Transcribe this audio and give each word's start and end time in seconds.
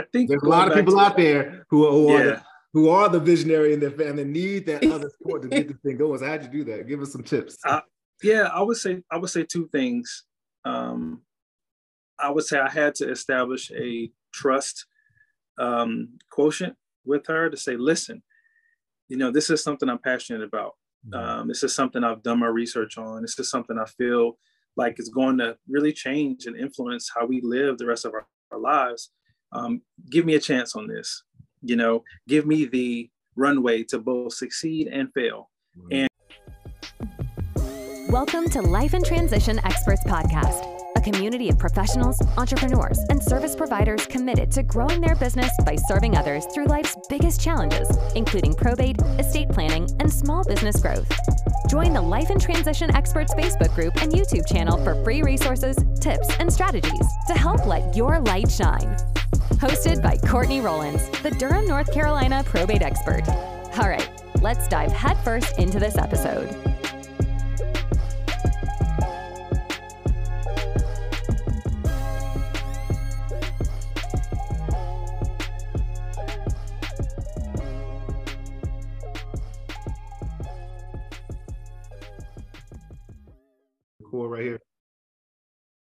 I 0.00 0.04
think 0.12 0.28
there's 0.28 0.42
a 0.42 0.48
lot 0.48 0.68
of 0.68 0.74
people 0.74 0.98
out 0.98 1.16
there 1.16 1.66
who, 1.68 1.90
who 1.90 2.12
yeah. 2.12 2.18
are 2.18 2.24
the, 2.24 2.42
who 2.72 2.88
are 2.88 3.08
the 3.08 3.20
visionary 3.20 3.72
in 3.72 3.80
their 3.80 3.90
family 3.90 4.24
need 4.24 4.66
that 4.66 4.84
other 4.90 5.10
support 5.18 5.42
to 5.42 5.48
get 5.48 5.68
this 5.68 5.76
thing 5.84 5.96
going. 5.96 6.18
So 6.18 6.26
how'd 6.26 6.42
you 6.42 6.48
do 6.48 6.64
that? 6.64 6.88
Give 6.88 7.00
us 7.00 7.12
some 7.12 7.22
tips. 7.22 7.58
Yeah, 8.22 8.48
I 8.52 8.62
would 8.62 8.76
say 8.76 9.02
I 9.10 9.16
would 9.16 9.30
say 9.30 9.44
two 9.44 9.68
things. 9.68 10.24
Um, 10.64 11.22
I 12.18 12.30
would 12.30 12.44
say 12.44 12.58
I 12.58 12.68
had 12.68 12.94
to 12.96 13.10
establish 13.10 13.70
a 13.70 14.10
trust 14.32 14.86
um, 15.58 16.18
quotient 16.30 16.76
with 17.04 17.26
her 17.28 17.48
to 17.48 17.56
say, 17.56 17.76
listen, 17.76 18.22
you 19.08 19.16
know, 19.16 19.30
this 19.30 19.48
is 19.50 19.62
something 19.62 19.88
I'm 19.88 19.98
passionate 19.98 20.42
about. 20.42 20.74
Mm-hmm. 21.08 21.14
Um, 21.14 21.48
this 21.48 21.62
is 21.62 21.74
something 21.74 22.04
I've 22.04 22.22
done 22.22 22.40
my 22.40 22.46
research 22.46 22.98
on. 22.98 23.22
This 23.22 23.38
is 23.38 23.50
something 23.50 23.78
I 23.78 23.86
feel 23.86 24.38
like 24.76 25.00
is 25.00 25.08
going 25.08 25.38
to 25.38 25.56
really 25.68 25.92
change 25.92 26.46
and 26.46 26.56
influence 26.56 27.10
how 27.14 27.26
we 27.26 27.40
live 27.42 27.78
the 27.78 27.86
rest 27.86 28.04
of 28.04 28.12
our, 28.14 28.26
our 28.52 28.58
lives. 28.58 29.10
Um, 29.52 29.82
give 30.10 30.24
me 30.24 30.34
a 30.34 30.40
chance 30.40 30.76
on 30.76 30.86
this. 30.86 31.22
You 31.62 31.76
know, 31.76 32.04
give 32.28 32.46
me 32.46 32.66
the 32.66 33.10
runway 33.36 33.84
to 33.84 33.98
both 33.98 34.34
succeed 34.34 34.86
and 34.88 35.12
fail. 35.12 35.50
Mm-hmm. 35.76 35.92
And 35.92 36.08
Welcome 38.10 38.48
to 38.50 38.62
Life 38.62 38.94
in 38.94 39.02
Transition 39.02 39.60
Experts 39.64 40.02
Podcast 40.04 40.79
a 41.00 41.12
community 41.12 41.48
of 41.48 41.58
professionals, 41.58 42.20
entrepreneurs, 42.36 42.98
and 43.08 43.22
service 43.22 43.56
providers 43.56 44.06
committed 44.06 44.50
to 44.52 44.62
growing 44.62 45.00
their 45.00 45.14
business 45.16 45.50
by 45.64 45.76
serving 45.76 46.16
others 46.16 46.44
through 46.46 46.66
life's 46.66 46.96
biggest 47.08 47.40
challenges, 47.40 47.88
including 48.14 48.54
probate, 48.54 49.00
estate 49.18 49.48
planning, 49.48 49.88
and 50.00 50.12
small 50.12 50.44
business 50.44 50.80
growth. 50.80 51.10
Join 51.68 51.92
the 51.92 52.00
Life 52.00 52.30
in 52.30 52.38
Transition 52.38 52.94
Experts 52.94 53.34
Facebook 53.34 53.74
group 53.74 54.00
and 54.02 54.12
YouTube 54.12 54.46
channel 54.46 54.82
for 54.84 55.02
free 55.04 55.22
resources, 55.22 55.76
tips, 56.00 56.28
and 56.38 56.52
strategies 56.52 57.06
to 57.26 57.34
help 57.34 57.66
let 57.66 57.96
your 57.96 58.20
light 58.20 58.50
shine. 58.50 58.96
Hosted 59.54 60.02
by 60.02 60.16
Courtney 60.28 60.60
Rollins, 60.60 61.08
the 61.20 61.30
Durham, 61.30 61.66
North 61.66 61.92
Carolina 61.92 62.42
probate 62.44 62.82
expert. 62.82 63.28
All 63.78 63.88
right, 63.88 64.08
let's 64.42 64.68
dive 64.68 64.92
headfirst 64.92 65.58
into 65.58 65.78
this 65.78 65.96
episode. 65.96 66.69
Right 84.12 84.42
here. 84.42 84.60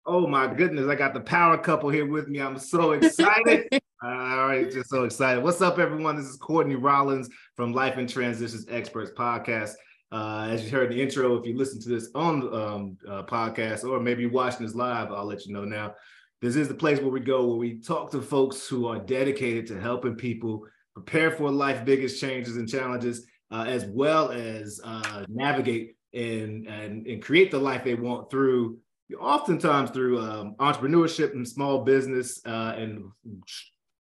Oh 0.05 0.27
my 0.27 0.53
goodness, 0.53 0.89
I 0.89 0.97
got 0.97 1.15
the 1.15 1.21
power 1.21 1.57
couple 1.59 1.91
here 1.91 2.07
with 2.07 2.29
me. 2.29 2.41
I'm 2.41 2.59
so 2.59 2.93
excited. 2.93 3.69
All 4.03 4.47
right, 4.49 4.71
just 4.71 4.91
so 4.91 5.05
excited. 5.05 5.43
What's 5.43 5.63
up, 5.63 5.79
everyone? 5.79 6.17
This 6.17 6.27
is 6.27 6.37
Courtney 6.37 6.75
Rollins 6.75 7.29
from 7.55 7.73
Life 7.73 7.99
in 7.99 8.07
Transitions 8.09 8.67
Experts 8.69 9.13
Podcast. 9.17 9.75
Uh, 10.11 10.49
as 10.51 10.65
you 10.65 10.71
heard 10.71 10.91
in 10.91 10.99
the 10.99 11.03
intro, 11.03 11.37
if 11.37 11.47
you 11.47 11.57
listen 11.57 11.81
to 11.83 11.89
this 11.89 12.11
on 12.15 12.41
the 12.41 12.53
um, 12.53 12.97
uh, 13.09 13.23
podcast 13.23 13.85
or 13.85 14.01
maybe 14.01 14.23
you're 14.23 14.31
watching 14.31 14.67
this 14.67 14.75
live, 14.75 15.13
I'll 15.13 15.25
let 15.25 15.47
you 15.47 15.53
know 15.53 15.65
now. 15.65 15.95
This 16.43 16.57
is 16.57 16.67
the 16.69 16.75
place 16.75 17.01
where 17.01 17.11
we 17.11 17.21
go 17.21 17.47
where 17.47 17.57
we 17.57 17.81
talk 17.81 18.11
to 18.11 18.21
folks 18.21 18.69
who 18.69 18.87
are 18.89 18.99
dedicated 18.99 19.69
to 19.69 19.81
helping 19.81 20.17
people 20.17 20.67
prepare 20.95 21.31
for 21.31 21.51
life's 21.51 21.85
biggest 21.85 22.21
changes 22.21 22.57
and 22.57 22.69
challenges, 22.69 23.27
uh, 23.53 23.65
as 23.69 23.85
well 23.87 24.31
as 24.31 24.81
uh, 24.85 25.25
navigate 25.29 25.96
and 26.17 26.67
and, 26.67 27.07
and 27.07 27.23
create 27.23 27.51
the 27.51 27.59
life 27.59 27.85
they 27.85 27.95
want 27.95 28.31
through 28.31 28.79
oftentimes 29.21 29.91
through 29.91 30.21
um, 30.21 30.57
entrepreneurship 30.59 31.33
and 31.33 31.47
small 31.47 31.85
business 31.85 32.41
uh, 32.47 32.75
and 32.77 33.05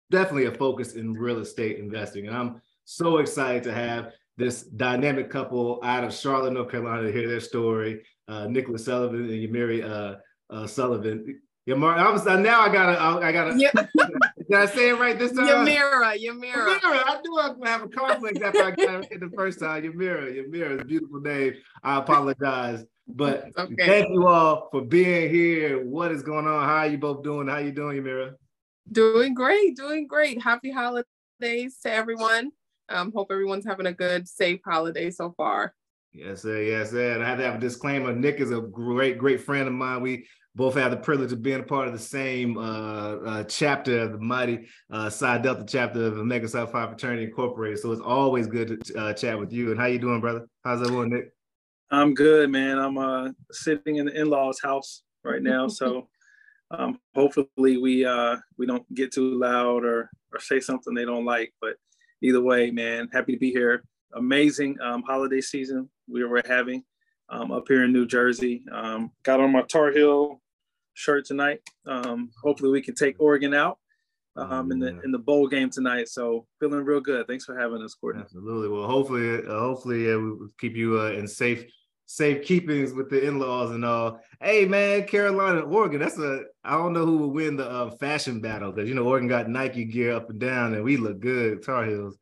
definitely 0.09 0.45
a 0.45 0.51
focus 0.51 0.95
in 0.95 1.13
real 1.13 1.39
estate 1.39 1.77
investing. 1.77 2.27
And 2.27 2.35
i'm 2.35 2.61
so 2.85 3.17
excited 3.17 3.63
to 3.63 3.73
have 3.73 4.13
this 4.37 4.63
dynamic 4.63 5.29
couple 5.29 5.79
out 5.83 6.03
of 6.03 6.13
charlotte 6.13 6.53
north 6.53 6.71
carolina 6.71 7.03
to 7.03 7.11
hear 7.11 7.27
their 7.27 7.39
story. 7.39 8.03
Uh, 8.27 8.47
nicholas 8.47 8.85
sullivan 8.85 9.21
and 9.21 9.31
yamiri 9.31 9.83
uh, 9.83 10.15
uh, 10.49 10.65
sullivan 11.67 11.83
Yamari, 11.83 11.97
I 11.97 12.11
was 12.11 12.25
now 12.25 12.61
I 12.61 12.71
gotta 12.71 12.99
I 13.01 13.31
gotta 13.31 13.57
yeah. 13.57 13.71
did 14.49 14.57
I 14.57 14.65
say 14.65 14.89
it 14.89 14.99
right 14.99 15.19
this 15.19 15.33
time? 15.33 15.47
Yamira, 15.47 16.17
Yamira. 16.17 16.53
Yamira. 16.53 17.03
I 17.05 17.19
knew 17.21 17.39
I 17.39 17.49
was 17.49 17.67
have 17.67 17.83
a 17.83 17.87
conflict 17.89 18.41
after 18.41 18.63
I 18.63 18.71
got 18.71 19.11
it 19.11 19.19
the 19.19 19.31
first 19.35 19.59
time. 19.59 19.83
Yamira, 19.83 20.33
Yamira, 20.33 20.81
a 20.81 20.85
beautiful 20.85 21.19
name. 21.19 21.55
I 21.83 21.97
apologize. 21.97 22.85
But 23.07 23.51
okay. 23.57 23.85
thank 23.85 24.09
you 24.09 24.27
all 24.27 24.69
for 24.71 24.81
being 24.81 25.29
here. 25.29 25.85
What 25.85 26.11
is 26.11 26.23
going 26.23 26.45
on? 26.45 26.65
How 26.65 26.77
are 26.77 26.87
you 26.87 26.97
both 26.97 27.23
doing? 27.23 27.47
How 27.47 27.57
you 27.57 27.71
doing, 27.71 28.01
Yamira? 28.01 28.35
Doing 28.91 29.33
great, 29.33 29.75
doing 29.75 30.07
great. 30.07 30.41
Happy 30.41 30.71
holidays 30.71 31.05
to 31.83 31.91
everyone. 31.91 32.51
Um, 32.89 33.11
hope 33.13 33.27
everyone's 33.31 33.65
having 33.65 33.85
a 33.85 33.93
good, 33.93 34.27
safe 34.27 34.61
holiday 34.65 35.11
so 35.11 35.33
far. 35.35 35.73
Yes, 36.13 36.41
sir. 36.41 36.61
Yes, 36.61 36.91
sir. 36.91 37.13
And 37.13 37.23
I 37.23 37.27
have 37.27 37.37
to 37.37 37.43
have 37.43 37.55
a 37.55 37.59
disclaimer. 37.59 38.13
Nick 38.13 38.39
is 38.39 38.51
a 38.51 38.61
great, 38.61 39.17
great 39.17 39.41
friend 39.41 39.67
of 39.67 39.73
mine. 39.73 40.01
We 40.01 40.25
both 40.57 40.73
have 40.73 40.89
the 40.89 40.97
privilege 40.97 41.31
of 41.31 41.43
being 41.43 41.59
a 41.59 41.63
part 41.63 41.87
of 41.87 41.93
the 41.93 41.99
same 41.99 42.57
uh, 42.57 42.61
uh, 43.17 43.43
chapter 43.43 43.99
of 43.99 44.13
the 44.13 44.17
mighty 44.17 44.67
uh, 44.91 45.07
Psi 45.07 45.37
Delta 45.37 45.63
chapter 45.67 46.07
of 46.07 46.17
Omega 46.17 46.47
Psi 46.47 46.65
Phi 46.65 46.87
Fraternity 46.87 47.25
Incorporated. 47.25 47.77
So 47.77 47.91
it's 47.91 48.01
always 48.01 48.47
good 48.47 48.83
to 48.83 48.99
uh, 48.99 49.13
chat 49.13 49.37
with 49.37 49.53
you. 49.53 49.69
And 49.69 49.79
how 49.79 49.85
you 49.85 49.99
doing, 49.99 50.19
brother? 50.19 50.47
How's 50.65 50.81
everyone, 50.81 51.11
Nick? 51.11 51.31
I'm 51.91 52.15
good, 52.15 52.49
man. 52.49 52.79
I'm 52.79 52.97
uh, 52.97 53.29
sitting 53.51 53.97
in 53.97 54.07
the 54.07 54.19
in-laws' 54.19 54.59
house 54.59 55.03
right 55.23 55.43
now, 55.43 55.67
so 55.67 56.09
um, 56.71 56.99
hopefully 57.13 57.77
we 57.77 58.03
uh, 58.03 58.37
we 58.57 58.65
don't 58.65 58.91
get 58.95 59.13
too 59.13 59.37
loud 59.37 59.85
or 59.85 60.09
or 60.33 60.39
say 60.39 60.59
something 60.59 60.95
they 60.95 61.05
don't 61.05 61.23
like. 61.23 61.53
But 61.61 61.75
either 62.23 62.41
way, 62.41 62.71
man, 62.71 63.09
happy 63.13 63.33
to 63.33 63.39
be 63.39 63.51
here. 63.51 63.83
Amazing 64.15 64.77
um, 64.81 65.03
holiday 65.03 65.39
season 65.39 65.87
we 66.09 66.23
were 66.23 66.41
having 66.47 66.83
um, 67.29 67.51
up 67.51 67.65
here 67.67 67.83
in 67.83 67.93
New 67.93 68.07
Jersey. 68.07 68.63
Um, 68.71 69.11
got 69.21 69.39
on 69.39 69.51
my 69.51 69.61
Tar 69.61 69.91
Heel 69.91 70.41
shirt 70.97 71.25
tonight. 71.25 71.61
Um, 71.85 72.31
hopefully, 72.43 72.71
we 72.71 72.81
can 72.81 72.95
take 72.95 73.15
Oregon 73.19 73.53
out 73.53 73.77
um, 74.35 74.71
in 74.71 74.79
the 74.79 74.99
in 75.03 75.11
the 75.11 75.19
bowl 75.19 75.47
game 75.47 75.69
tonight. 75.69 76.09
So 76.09 76.45
feeling 76.59 76.83
real 76.83 76.99
good. 76.99 77.27
Thanks 77.27 77.45
for 77.45 77.57
having 77.57 77.81
us, 77.81 77.93
Courtney. 77.93 78.23
Absolutely. 78.23 78.69
Well, 78.69 78.87
hopefully, 78.87 79.45
uh, 79.45 79.59
hopefully, 79.59 80.11
uh, 80.11 80.17
we 80.17 80.47
keep 80.59 80.75
you 80.75 80.99
uh, 80.99 81.11
in 81.11 81.27
safe 81.27 81.65
safe 82.09 82.45
keepings 82.45 82.93
with 82.93 83.09
the 83.09 83.27
in-laws 83.27 83.71
and 83.71 83.83
all. 83.83 84.21
Hey, 84.41 84.65
man, 84.65 85.05
Carolina, 85.05 85.61
Oregon. 85.61 85.99
That's 85.99 86.17
a 86.17 86.41
I 86.63 86.71
don't 86.71 86.93
know 86.93 87.05
who 87.05 87.17
will 87.17 87.31
win 87.31 87.57
the 87.57 87.69
uh, 87.69 87.91
fashion 87.91 88.41
battle 88.41 88.71
because 88.71 88.89
you 88.89 88.95
know 88.95 89.07
Oregon 89.07 89.27
got 89.27 89.49
Nike 89.49 89.85
gear 89.85 90.13
up 90.13 90.29
and 90.29 90.39
down, 90.39 90.73
and 90.73 90.83
we 90.83 90.97
look 90.97 91.19
good, 91.19 91.63
Tar 91.63 91.85
Heels. 91.85 92.17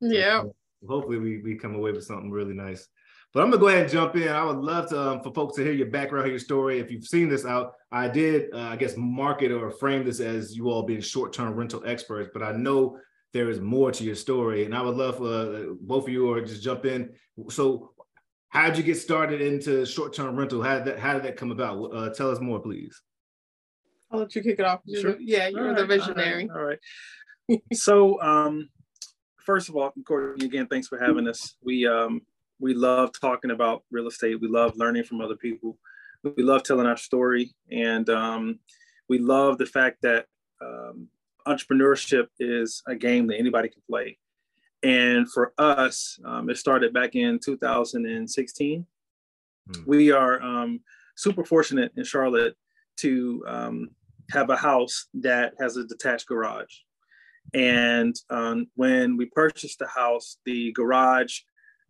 Yeah. 0.00 0.42
So, 0.42 0.54
hopefully, 0.88 1.18
we 1.18 1.38
we 1.38 1.56
come 1.56 1.74
away 1.74 1.92
with 1.92 2.04
something 2.04 2.30
really 2.30 2.54
nice. 2.54 2.88
But 3.32 3.42
I'm 3.42 3.50
gonna 3.50 3.60
go 3.60 3.68
ahead 3.68 3.82
and 3.82 3.92
jump 3.92 4.16
in. 4.16 4.28
I 4.28 4.44
would 4.44 4.58
love 4.58 4.88
to 4.90 5.00
um, 5.00 5.22
for 5.22 5.32
folks 5.32 5.56
to 5.56 5.62
hear 5.62 5.72
your 5.72 5.88
background, 5.88 6.24
hear 6.24 6.32
your 6.32 6.40
story. 6.40 6.78
If 6.78 6.90
you've 6.90 7.06
seen 7.06 7.28
this 7.28 7.44
out, 7.44 7.74
I 7.92 8.08
did, 8.08 8.52
uh, 8.54 8.60
I 8.60 8.76
guess, 8.76 8.94
market 8.96 9.52
or 9.52 9.70
frame 9.70 10.04
this 10.04 10.20
as 10.20 10.56
you 10.56 10.70
all 10.70 10.82
being 10.82 11.00
short-term 11.00 11.54
rental 11.54 11.82
experts. 11.84 12.30
But 12.32 12.42
I 12.42 12.52
know 12.52 12.98
there 13.32 13.50
is 13.50 13.60
more 13.60 13.92
to 13.92 14.04
your 14.04 14.14
story, 14.14 14.64
and 14.64 14.74
I 14.74 14.80
would 14.80 14.96
love 14.96 15.18
for 15.18 15.26
uh, 15.26 15.74
both 15.80 16.04
of 16.04 16.08
you 16.08 16.30
or 16.30 16.40
just 16.40 16.62
jump 16.62 16.86
in. 16.86 17.10
So, 17.50 17.92
how 18.48 18.68
did 18.68 18.78
you 18.78 18.84
get 18.84 18.96
started 18.96 19.42
into 19.42 19.84
short-term 19.84 20.36
rental? 20.36 20.62
How 20.62 20.78
did 20.78 20.86
that 20.86 20.98
How 20.98 21.12
did 21.12 21.24
that 21.24 21.36
come 21.36 21.50
about? 21.50 21.94
Uh, 21.94 22.10
tell 22.10 22.30
us 22.30 22.40
more, 22.40 22.60
please. 22.60 23.02
I'll 24.10 24.20
let 24.20 24.34
you 24.34 24.42
kick 24.42 24.58
it 24.58 24.64
off. 24.64 24.80
Sure. 24.88 25.16
Yeah, 25.18 25.48
you're 25.48 25.74
the 25.74 25.84
visionary. 25.84 26.48
All 26.48 26.62
right. 26.62 26.78
All 27.48 27.56
right. 27.56 27.62
so, 27.74 28.20
um, 28.22 28.70
first 29.44 29.68
of 29.68 29.76
all, 29.76 29.92
Courtney, 30.06 30.46
again, 30.46 30.66
thanks 30.68 30.88
for 30.88 30.98
having 30.98 31.28
us. 31.28 31.56
We 31.62 31.86
um, 31.86 32.22
we 32.58 32.74
love 32.74 33.10
talking 33.18 33.50
about 33.50 33.84
real 33.90 34.08
estate. 34.08 34.40
We 34.40 34.48
love 34.48 34.76
learning 34.76 35.04
from 35.04 35.20
other 35.20 35.36
people. 35.36 35.78
We 36.22 36.42
love 36.42 36.62
telling 36.62 36.86
our 36.86 36.96
story. 36.96 37.54
And 37.70 38.08
um, 38.08 38.58
we 39.08 39.18
love 39.18 39.58
the 39.58 39.66
fact 39.66 39.98
that 40.02 40.26
um, 40.60 41.08
entrepreneurship 41.46 42.26
is 42.38 42.82
a 42.86 42.94
game 42.94 43.26
that 43.28 43.38
anybody 43.38 43.68
can 43.68 43.82
play. 43.88 44.18
And 44.82 45.30
for 45.30 45.52
us, 45.58 46.18
um, 46.24 46.50
it 46.50 46.58
started 46.58 46.92
back 46.92 47.14
in 47.14 47.38
2016. 47.38 48.86
Mm. 49.68 49.86
We 49.86 50.12
are 50.12 50.42
um, 50.42 50.80
super 51.16 51.44
fortunate 51.44 51.92
in 51.96 52.04
Charlotte 52.04 52.56
to 52.98 53.44
um, 53.46 53.90
have 54.30 54.50
a 54.50 54.56
house 54.56 55.06
that 55.14 55.54
has 55.58 55.76
a 55.76 55.84
detached 55.84 56.26
garage. 56.26 56.74
And 57.54 58.16
um, 58.30 58.66
when 58.74 59.16
we 59.16 59.26
purchased 59.26 59.78
the 59.78 59.86
house, 59.86 60.38
the 60.44 60.72
garage 60.72 61.40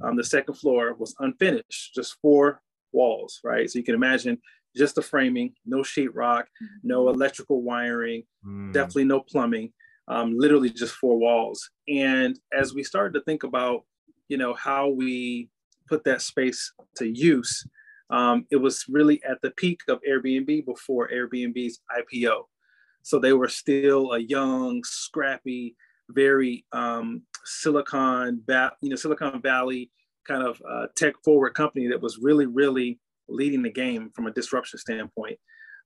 um, 0.02 0.16
the 0.16 0.24
second 0.24 0.54
floor 0.54 0.94
was 0.94 1.14
unfinished, 1.20 1.94
just 1.94 2.16
four 2.20 2.60
walls, 2.92 3.40
right? 3.44 3.70
So 3.70 3.78
you 3.78 3.84
can 3.84 3.94
imagine 3.94 4.38
just 4.76 4.94
the 4.94 5.02
framing, 5.02 5.54
no 5.64 5.78
sheetrock, 5.78 6.44
no 6.82 7.04
mm-hmm. 7.04 7.14
electrical 7.14 7.62
wiring, 7.62 8.24
mm. 8.46 8.72
definitely 8.72 9.04
no 9.04 9.20
plumbing, 9.20 9.72
um, 10.08 10.34
literally 10.36 10.70
just 10.70 10.94
four 10.94 11.18
walls. 11.18 11.70
And 11.88 12.38
as 12.52 12.74
we 12.74 12.82
started 12.82 13.14
to 13.14 13.24
think 13.24 13.42
about, 13.42 13.84
you 14.28 14.36
know, 14.36 14.54
how 14.54 14.88
we 14.88 15.48
put 15.88 16.04
that 16.04 16.20
space 16.20 16.72
to 16.96 17.06
use, 17.06 17.66
um, 18.10 18.46
it 18.50 18.56
was 18.56 18.84
really 18.88 19.22
at 19.24 19.40
the 19.42 19.50
peak 19.52 19.80
of 19.88 20.00
Airbnb 20.08 20.66
before 20.66 21.08
Airbnb's 21.08 21.80
IPO. 21.98 22.42
So 23.02 23.18
they 23.18 23.32
were 23.32 23.48
still 23.48 24.12
a 24.12 24.18
young, 24.18 24.82
scrappy, 24.84 25.76
very 26.10 26.64
um, 26.72 27.22
Silicon, 27.44 28.42
you 28.80 28.90
know, 28.90 28.96
Silicon 28.96 29.40
Valley 29.42 29.90
kind 30.26 30.42
of 30.42 30.60
uh, 30.68 30.86
tech 30.96 31.14
forward 31.24 31.54
company 31.54 31.88
that 31.88 32.00
was 32.00 32.18
really, 32.18 32.46
really 32.46 32.98
leading 33.28 33.62
the 33.62 33.70
game 33.70 34.10
from 34.14 34.26
a 34.26 34.32
disruption 34.32 34.78
standpoint. 34.78 35.38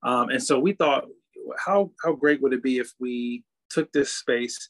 Um, 0.03 0.29
and 0.29 0.41
so 0.41 0.59
we 0.59 0.73
thought, 0.73 1.05
how 1.57 1.91
how 2.03 2.13
great 2.13 2.41
would 2.41 2.53
it 2.53 2.63
be 2.63 2.77
if 2.77 2.91
we 2.99 3.43
took 3.69 3.91
this 3.91 4.13
space 4.13 4.69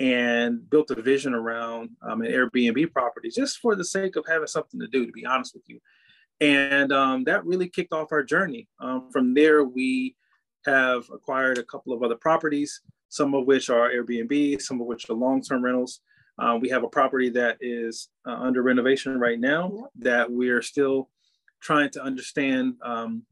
and 0.00 0.68
built 0.70 0.90
a 0.90 1.02
vision 1.02 1.34
around 1.34 1.90
um, 2.08 2.22
an 2.22 2.30
Airbnb 2.30 2.92
property 2.92 3.30
just 3.30 3.58
for 3.58 3.74
the 3.74 3.84
sake 3.84 4.16
of 4.16 4.24
having 4.28 4.46
something 4.46 4.78
to 4.80 4.86
do, 4.86 5.06
to 5.06 5.12
be 5.12 5.26
honest 5.26 5.54
with 5.54 5.64
you. 5.66 5.80
And 6.40 6.92
um, 6.92 7.24
that 7.24 7.44
really 7.44 7.68
kicked 7.68 7.92
off 7.92 8.12
our 8.12 8.22
journey. 8.22 8.68
Um, 8.80 9.10
from 9.12 9.34
there, 9.34 9.64
we 9.64 10.14
have 10.66 11.04
acquired 11.12 11.58
a 11.58 11.64
couple 11.64 11.92
of 11.92 12.02
other 12.02 12.14
properties, 12.14 12.80
some 13.08 13.34
of 13.34 13.46
which 13.46 13.70
are 13.70 13.90
Airbnb, 13.90 14.60
some 14.60 14.80
of 14.80 14.86
which 14.86 15.08
are 15.08 15.14
long 15.14 15.42
term 15.42 15.64
rentals. 15.64 16.00
Uh, 16.38 16.56
we 16.60 16.68
have 16.68 16.84
a 16.84 16.88
property 16.88 17.30
that 17.30 17.56
is 17.60 18.08
uh, 18.26 18.34
under 18.34 18.62
renovation 18.62 19.18
right 19.18 19.40
now 19.40 19.88
that 19.98 20.30
we 20.30 20.50
are 20.50 20.62
still 20.62 21.08
trying 21.60 21.90
to 21.90 22.02
understand 22.02 22.74
um, 22.82 23.22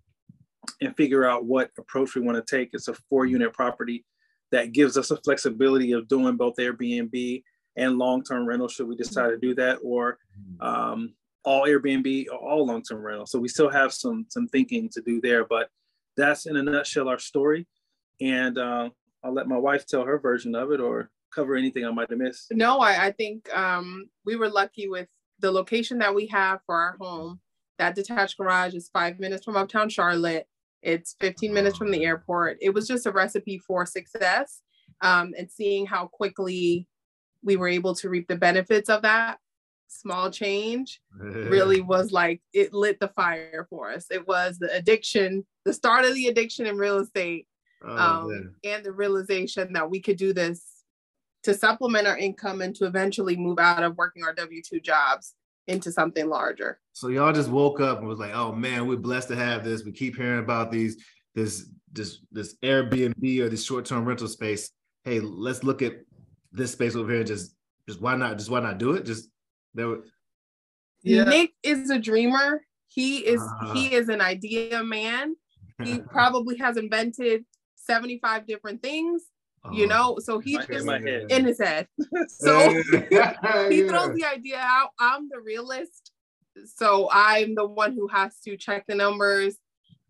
and 0.81 0.97
figure 0.97 1.25
out 1.25 1.45
what 1.45 1.71
approach 1.79 2.15
we 2.15 2.21
want 2.21 2.37
to 2.37 2.57
take. 2.57 2.71
It's 2.73 2.89
a 2.89 2.95
four 3.09 3.25
unit 3.27 3.53
property 3.53 4.05
that 4.51 4.73
gives 4.73 4.97
us 4.97 5.11
a 5.11 5.17
flexibility 5.19 5.93
of 5.93 6.09
doing 6.09 6.37
both 6.37 6.57
Airbnb 6.57 7.43
and 7.77 7.99
long-term 7.99 8.47
rental 8.47 8.69
should 8.69 8.89
we 8.89 8.97
decide 8.97 9.31
to 9.31 9.39
do 9.39 9.55
that 9.55 9.79
or 9.85 10.19
um, 10.61 11.15
all 11.45 11.67
Airbnb 11.67 12.27
or 12.33 12.39
all 12.39 12.67
long-term 12.67 13.01
rental. 13.01 13.27
So 13.27 13.39
we 13.39 13.49
still 13.49 13.71
have 13.71 13.93
some 13.93 14.27
some 14.29 14.49
thinking 14.49 14.89
to 14.91 15.03
do 15.03 15.21
there, 15.21 15.45
but 15.45 15.69
that's 16.17 16.47
in 16.47 16.57
a 16.57 16.63
nutshell 16.63 17.09
our 17.09 17.19
story. 17.19 17.67
And 18.21 18.57
uh, 18.59 18.91
I'll 19.27 19.35
let 19.35 19.49
my 19.49 19.59
wife 19.59 19.87
tell 19.87 20.05
her 20.05 20.19
version 20.21 20.55
of 20.55 20.71
it 20.71 20.81
or 20.81 21.11
cover 21.35 21.57
anything 21.57 21.85
I 21.85 21.91
might 21.91 22.11
have 22.11 22.19
missed. 22.19 22.53
No, 22.53 22.79
I, 22.79 23.07
I 23.07 23.13
think 23.13 23.53
um, 23.57 24.09
we 24.25 24.37
were 24.37 24.49
lucky 24.49 24.89
with 24.89 25.09
the 25.41 25.51
location 25.51 25.99
that 25.99 26.15
we 26.15 26.29
have 26.29 26.61
for 26.65 26.77
our 26.77 26.97
home. 27.01 27.41
That 27.79 27.97
detached 27.97 28.39
garage 28.39 28.75
is 28.75 28.89
five 28.89 29.19
minutes 29.19 29.45
from 29.45 29.57
uptown 29.57 29.89
Charlotte. 29.89 30.47
It's 30.81 31.17
15 31.21 31.53
minutes 31.53 31.77
from 31.77 31.91
the 31.91 32.05
airport. 32.05 32.59
It 32.61 32.71
was 32.71 32.87
just 32.87 33.07
a 33.07 33.11
recipe 33.11 33.59
for 33.59 33.85
success. 33.85 34.63
Um, 35.03 35.35
and 35.37 35.51
seeing 35.51 35.87
how 35.87 36.07
quickly 36.07 36.87
we 37.43 37.57
were 37.57 37.69
able 37.69 37.97
to 37.97 38.09
reap 38.09 38.29
the 38.29 38.37
benefits 38.37 38.89
of 38.89 39.03
that 39.03 39.39
small 39.89 40.31
change 40.31 41.01
really 41.19 41.81
was 41.81 42.13
like 42.13 42.41
it 42.53 42.73
lit 42.73 43.01
the 43.01 43.09
fire 43.09 43.67
for 43.69 43.91
us. 43.91 44.07
It 44.11 44.27
was 44.27 44.59
the 44.59 44.73
addiction, 44.73 45.45
the 45.65 45.73
start 45.73 46.05
of 46.05 46.15
the 46.15 46.29
addiction 46.29 46.67
in 46.67 46.79
real 46.79 46.99
estate, 46.99 47.47
oh, 47.85 47.97
um, 47.97 48.55
and 48.65 48.85
the 48.85 48.93
realization 48.93 49.73
that 49.73 49.91
we 49.91 50.01
could 50.01 50.17
do 50.17 50.33
this 50.33 50.65
to 51.43 51.55
supplement 51.55 52.07
our 52.07 52.19
income 52.19 52.61
and 52.61 52.75
to 52.77 52.87
eventually 52.87 53.37
move 53.37 53.59
out 53.59 53.83
of 53.83 53.97
working 53.97 54.25
our 54.25 54.35
W 54.35 54.61
2 54.63 54.81
jobs 54.81 55.35
into 55.69 55.93
something 55.93 56.29
larger. 56.29 56.81
So 56.93 57.09
y'all 57.09 57.33
just 57.33 57.51
woke 57.51 57.81
up 57.81 57.99
and 57.99 58.09
was 58.09 58.19
like, 58.19 58.35
"Oh 58.35 58.53
man, 58.53 58.87
we're 58.87 58.97
blessed 58.97 59.29
to 59.29 59.37
have 59.37 59.65
this. 59.65 59.85
We 59.85 59.93
keep 59.93 60.17
hearing 60.17 60.41
about 60.41 60.71
these 60.71 61.05
this 61.35 61.69
this 61.93 62.19
this 62.33 62.57
Airbnb 62.63 63.41
or 63.41 63.49
this 63.49 63.65
short-term 63.65 64.05
rental 64.05 64.29
space. 64.29 64.71
Hey, 65.05 65.21
let's 65.21 65.65
look 65.65 65.83
at 65.83 65.95
this 66.53 66.73
space 66.73 66.97
over 66.97 67.13
here. 67.13 67.25
Just 67.25 67.55
just 67.89 68.01
why 68.01 68.17
not? 68.17 68.39
Just 68.39 68.51
why 68.51 68.61
not 68.61 68.79
do 68.79 68.93
it? 68.93 69.05
Just 69.05 69.29
there. 69.75 69.89
Were... 69.89 70.05
Yeah. 71.03 71.25
Nick 71.25 71.53
is 71.63 71.91
a 71.91 71.99
dreamer. 71.99 72.63
He 72.89 73.19
is 73.19 73.41
uh, 73.41 73.75
he 73.75 73.93
is 73.95 74.09
an 74.09 74.21
idea 74.21 74.83
man. 74.83 75.37
He 75.83 76.01
probably 76.11 76.57
has 76.59 76.77
invented 76.77 77.45
75 77.87 78.47
different 78.47 78.83
things 78.83 79.23
you 79.73 79.87
uh-huh. 79.87 79.99
know? 79.99 80.19
So 80.21 80.39
he's 80.39 80.65
just 80.65 80.87
in 80.87 81.45
his 81.45 81.59
head. 81.59 81.89
So 82.29 82.71
he 83.71 83.83
throws 83.89 84.15
the 84.15 84.25
idea 84.25 84.59
out. 84.61 84.91
I'm 85.01 85.29
the 85.29 85.41
realist. 85.41 86.13
So 86.77 87.09
i'm 87.11 87.55
the 87.55 87.67
one 87.67 87.95
who 87.95 88.07
has 88.09 88.39
to 88.45 88.57
check 88.57 88.85
the 88.87 88.95
numbers 88.95 89.59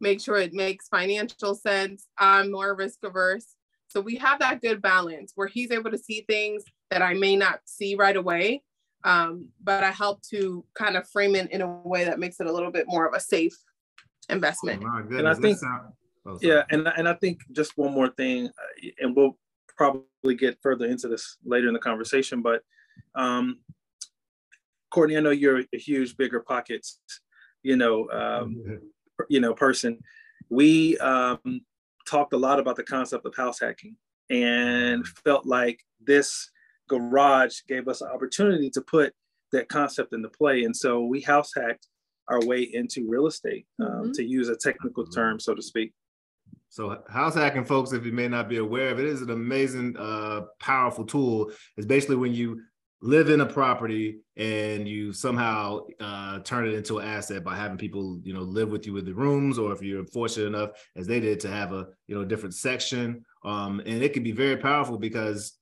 make 0.00 0.20
sure 0.20 0.36
it 0.36 0.52
makes 0.52 0.88
financial 0.88 1.54
sense. 1.54 2.06
I'm 2.18 2.52
more 2.52 2.74
risk 2.74 2.98
averse. 3.02 3.54
So 3.88 4.00
we 4.00 4.16
have 4.16 4.40
that 4.40 4.60
good 4.60 4.82
balance 4.82 5.32
where 5.34 5.48
he's 5.48 5.70
able 5.70 5.90
to 5.90 5.98
see 5.98 6.24
things 6.28 6.64
that 6.90 7.02
i 7.02 7.14
may 7.14 7.34
not 7.34 7.60
see 7.64 7.94
right 7.94 8.16
away 8.16 8.62
um, 9.04 9.48
but 9.62 9.82
i 9.82 9.90
help 9.90 10.22
to 10.22 10.64
kind 10.74 10.96
of 10.96 11.08
frame 11.08 11.34
it 11.34 11.50
in 11.50 11.62
a 11.62 11.80
way 11.82 12.04
that 12.04 12.18
makes 12.18 12.40
it 12.40 12.46
a 12.46 12.52
little 12.52 12.70
bit 12.70 12.86
more 12.86 13.06
of 13.06 13.14
a 13.14 13.20
safe 13.20 13.56
investment. 14.28 14.82
Oh 14.84 15.16
and 15.16 15.28
i 15.28 15.34
think 15.34 15.58
Oh, 15.64 15.92
yeah, 16.40 16.64
and 16.70 16.88
and 16.96 17.08
I 17.08 17.14
think 17.14 17.40
just 17.52 17.72
one 17.76 17.92
more 17.92 18.08
thing, 18.08 18.46
uh, 18.46 18.88
and 19.00 19.14
we'll 19.14 19.38
probably 19.76 20.34
get 20.34 20.58
further 20.62 20.86
into 20.86 21.08
this 21.08 21.36
later 21.44 21.68
in 21.68 21.74
the 21.74 21.80
conversation, 21.80 22.42
but 22.42 22.62
um, 23.14 23.58
Courtney, 24.90 25.16
I 25.16 25.20
know 25.20 25.30
you're 25.30 25.62
a 25.72 25.78
huge 25.78 26.16
BiggerPockets, 26.16 26.96
you 27.62 27.76
know, 27.76 28.08
um, 28.10 28.80
you 29.28 29.40
know, 29.40 29.54
person. 29.54 29.98
We 30.48 30.96
um, 30.98 31.60
talked 32.08 32.32
a 32.32 32.38
lot 32.38 32.58
about 32.58 32.76
the 32.76 32.82
concept 32.82 33.26
of 33.26 33.34
house 33.36 33.60
hacking 33.60 33.96
and 34.30 35.06
felt 35.06 35.46
like 35.46 35.84
this 36.00 36.50
garage 36.88 37.60
gave 37.68 37.88
us 37.88 38.00
an 38.00 38.08
opportunity 38.08 38.70
to 38.70 38.80
put 38.80 39.12
that 39.52 39.68
concept 39.68 40.12
into 40.12 40.28
play. 40.28 40.64
And 40.64 40.76
so 40.76 41.04
we 41.04 41.20
house 41.20 41.52
hacked 41.54 41.88
our 42.28 42.44
way 42.44 42.62
into 42.62 43.08
real 43.08 43.26
estate, 43.26 43.66
um, 43.80 43.88
mm-hmm. 43.88 44.12
to 44.12 44.24
use 44.24 44.48
a 44.48 44.56
technical 44.56 45.06
term, 45.06 45.38
so 45.38 45.54
to 45.54 45.62
speak. 45.62 45.92
So 46.76 47.02
house 47.08 47.34
hacking, 47.34 47.64
folks, 47.64 47.94
if 47.94 48.04
you 48.04 48.12
may 48.12 48.28
not 48.28 48.50
be 48.50 48.58
aware 48.58 48.90
of 48.90 48.98
it, 48.98 49.06
is 49.06 49.22
an 49.22 49.30
amazing, 49.30 49.96
uh, 49.96 50.42
powerful 50.60 51.06
tool. 51.06 51.50
It's 51.78 51.86
basically 51.86 52.16
when 52.16 52.34
you 52.34 52.60
live 53.00 53.30
in 53.30 53.40
a 53.40 53.46
property 53.46 54.18
and 54.36 54.86
you 54.86 55.14
somehow 55.14 55.86
uh, 56.00 56.40
turn 56.40 56.66
it 56.66 56.74
into 56.74 56.98
an 56.98 57.08
asset 57.08 57.42
by 57.42 57.56
having 57.56 57.78
people, 57.78 58.20
you 58.22 58.34
know, 58.34 58.42
live 58.42 58.68
with 58.68 58.86
you 58.86 58.92
with 58.92 59.06
the 59.06 59.14
rooms, 59.14 59.58
or 59.58 59.72
if 59.72 59.80
you're 59.80 60.04
fortunate 60.04 60.48
enough, 60.48 60.72
as 60.96 61.06
they 61.06 61.18
did, 61.18 61.40
to 61.40 61.48
have 61.48 61.72
a 61.72 61.86
you 62.08 62.14
know 62.14 62.26
different 62.26 62.54
section. 62.54 63.24
Um, 63.42 63.80
and 63.86 64.02
it 64.02 64.12
can 64.12 64.22
be 64.22 64.32
very 64.32 64.58
powerful 64.58 64.98
because, 64.98 65.54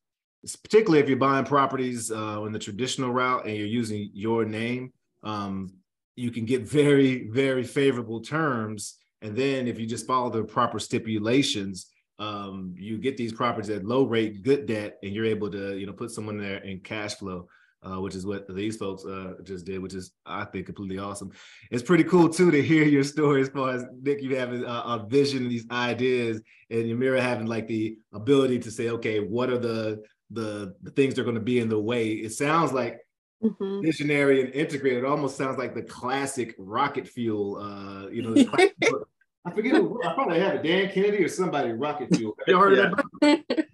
particularly 0.65 0.99
if 0.99 1.09
you're 1.09 1.17
buying 1.17 1.45
properties 1.45 2.11
uh, 2.11 2.43
in 2.45 2.53
the 2.53 2.59
traditional 2.59 3.13
route 3.13 3.47
and 3.47 3.57
you're 3.57 3.69
using 3.69 4.11
your 4.15 4.45
name, 4.45 4.93
um, 5.23 5.75
you 6.17 6.33
can 6.33 6.45
get 6.45 6.63
very, 6.63 7.29
very 7.29 7.63
favorable 7.63 8.21
terms 8.21 8.99
and 9.25 9.35
then 9.35 9.67
if 9.67 9.81
you 9.81 9.87
just 9.87 10.07
follow 10.07 10.29
the 10.29 10.45
proper 10.45 10.79
stipulations, 10.79 11.87
um, 12.19 12.75
you 12.77 12.99
get 12.99 13.17
these 13.17 13.33
properties 13.33 13.71
at 13.71 13.83
low 13.83 14.05
rate, 14.05 14.43
good 14.43 14.67
debt, 14.67 14.99
and 15.03 15.15
you're 15.15 15.25
able 15.25 15.51
to, 15.51 15.79
you 15.79 15.87
know, 15.87 15.95
put 15.95 16.11
someone 16.11 16.37
there 16.37 16.59
in 16.59 16.79
cash 16.81 17.15
flow. 17.15 17.49
Uh, 17.83 18.01
which 18.01 18.15
is 18.15 18.25
what 18.25 18.47
these 18.55 18.79
folks 18.79 19.05
uh, 19.05 19.35
just 19.43 19.67
did, 19.67 19.79
which 19.79 19.93
is 19.93 20.13
I 20.25 20.47
think 20.47 20.65
completely 20.65 20.97
awesome. 20.97 21.31
It's 21.71 21.83
pretty 21.83 22.05
cool 22.05 22.31
too 22.31 22.51
to 22.51 22.63
hear 22.63 22.85
your 22.85 23.05
story 23.05 23.43
as 23.43 23.51
far 23.51 23.73
as 23.73 23.85
Nick, 24.01 24.23
you 24.23 24.35
having 24.37 24.65
a, 24.65 24.67
a 24.67 25.07
vision, 25.07 25.51
these 25.51 25.67
ideas, 25.71 26.41
and 26.71 26.85
Yamira 26.85 27.21
having 27.21 27.47
like 27.47 27.69
the 27.69 27.99
ability 28.15 28.61
to 28.61 28.71
say, 28.71 28.89
okay, 28.89 29.21
what 29.21 29.51
are 29.51 29.59
the 29.59 30.03
the, 30.31 30.75
the 30.81 30.93
things 30.93 31.15
that 31.15 31.21
are 31.21 31.25
going 31.25 31.35
to 31.35 31.43
be 31.43 31.59
in 31.59 31.69
the 31.69 31.79
way? 31.79 32.13
It 32.13 32.33
sounds 32.33 32.73
like 32.73 33.01
mm-hmm. 33.43 33.83
visionary 33.83 34.41
and 34.41 34.55
integrated. 34.55 35.05
It 35.05 35.07
almost 35.07 35.37
sounds 35.37 35.59
like 35.59 35.75
the 35.75 35.83
classic 35.83 36.55
rocket 36.59 37.07
fuel. 37.07 37.59
Uh, 37.59 38.09
you 38.09 38.23
know, 38.23 38.35
I 39.47 39.51
forget. 39.51 39.75
Who, 39.75 40.01
I 40.03 40.15
probably 40.15 40.41
have 40.41 40.55
it. 40.55 40.63
Dan 40.63 40.91
Kennedy 40.91 41.25
or 41.25 41.29
somebody. 41.29 41.73
Rocket 41.73 42.15
Fuel. 42.15 42.35
Have 42.39 42.49
you 42.49 42.59
heard 42.59 42.77
yeah. 42.77 42.91
of 42.91 43.05
that? 43.21 43.67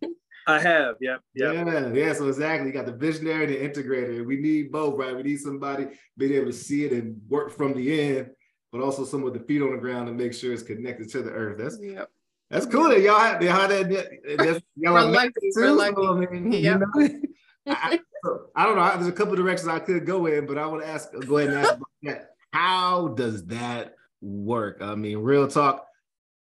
I 0.47 0.59
have. 0.59 0.97
Yep. 1.00 1.21
Yep. 1.35 1.55
Yeah. 1.55 1.93
Yeah. 1.93 2.12
So 2.12 2.29
exactly, 2.29 2.69
you 2.69 2.73
got 2.73 2.87
the 2.87 2.93
visionary 2.93 3.45
and 3.45 3.75
the 3.75 3.83
integrator. 3.83 4.27
We 4.27 4.37
need 4.37 4.73
both, 4.73 4.99
right? 4.99 5.15
We 5.17 5.23
need 5.23 5.41
somebody 5.41 5.89
being 6.17 6.33
able 6.33 6.47
to 6.47 6.53
see 6.53 6.85
it 6.85 6.93
and 6.93 7.21
work 7.29 7.53
from 7.53 7.75
the 7.75 8.17
end, 8.17 8.31
but 8.73 8.81
also 8.81 9.05
some 9.05 9.23
with 9.23 9.35
the 9.35 9.41
feet 9.41 9.62
on 9.62 9.73
the 9.73 9.79
ground 9.79 10.09
to 10.09 10.12
make 10.12 10.35
sure 10.35 10.53
it's 10.53 10.62
connected 10.62 11.09
to 11.11 11.23
the 11.23 11.31
earth. 11.31 11.59
That's 11.59 11.79
yep. 11.81 12.11
That's 12.50 12.67
cool 12.67 12.89
that 12.89 13.00
y'all 13.00 13.21
had, 13.21 13.41
y'all 13.43 13.53
had 13.53 13.71
that. 13.71 14.09
That's, 14.37 14.61
y'all 14.75 14.97
are 14.97 15.05
lucky. 15.05 15.33
Too, 15.55 15.73
lucky. 15.73 15.95
So, 15.95 16.17
I 16.17 16.27
mean, 16.27 16.53
yep. 16.53 16.81
you 16.97 17.00
know, 17.00 17.21
I, 17.69 18.00
I, 18.57 18.67
don't 18.67 18.75
know. 18.75 18.91
There's 18.97 19.07
a 19.07 19.12
couple 19.12 19.37
directions 19.37 19.69
I 19.69 19.79
could 19.79 20.05
go 20.05 20.27
in, 20.27 20.47
but 20.47 20.59
I 20.59 20.67
want 20.67 20.83
to 20.83 20.89
ask. 20.89 21.12
Go 21.27 21.39
ahead 21.39 21.50
and 21.50 21.59
ask 21.65 21.79
that. 22.03 22.31
How 22.53 23.09
does 23.09 23.47
that 23.47 23.95
work. 24.21 24.79
I 24.81 24.95
mean, 24.95 25.19
real 25.19 25.49
talk. 25.49 25.87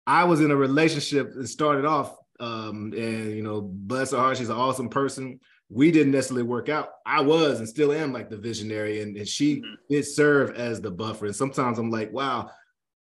I 0.07 0.23
was 0.25 0.41
in 0.41 0.51
a 0.51 0.55
relationship 0.55 1.33
that 1.33 1.47
started 1.47 1.85
off, 1.85 2.15
um, 2.39 2.93
and 2.95 3.31
you 3.31 3.41
know, 3.41 3.61
bless 3.61 4.11
her 4.11 4.17
heart, 4.17 4.37
she's 4.37 4.49
an 4.49 4.55
awesome 4.55 4.89
person. 4.89 5.39
We 5.69 5.89
didn't 5.91 6.11
necessarily 6.11 6.43
work 6.43 6.69
out. 6.69 6.89
I 7.07 7.21
was 7.21 7.59
and 7.59 7.67
still 7.67 7.91
am 7.91 8.13
like 8.13 8.29
the 8.29 8.37
visionary, 8.37 9.01
and, 9.01 9.17
and 9.17 9.27
she 9.27 9.57
mm-hmm. 9.57 9.73
did 9.89 10.05
serve 10.05 10.55
as 10.55 10.79
the 10.79 10.91
buffer. 10.91 11.25
And 11.25 11.35
sometimes 11.35 11.79
I'm 11.79 11.89
like, 11.89 12.13
wow, 12.13 12.51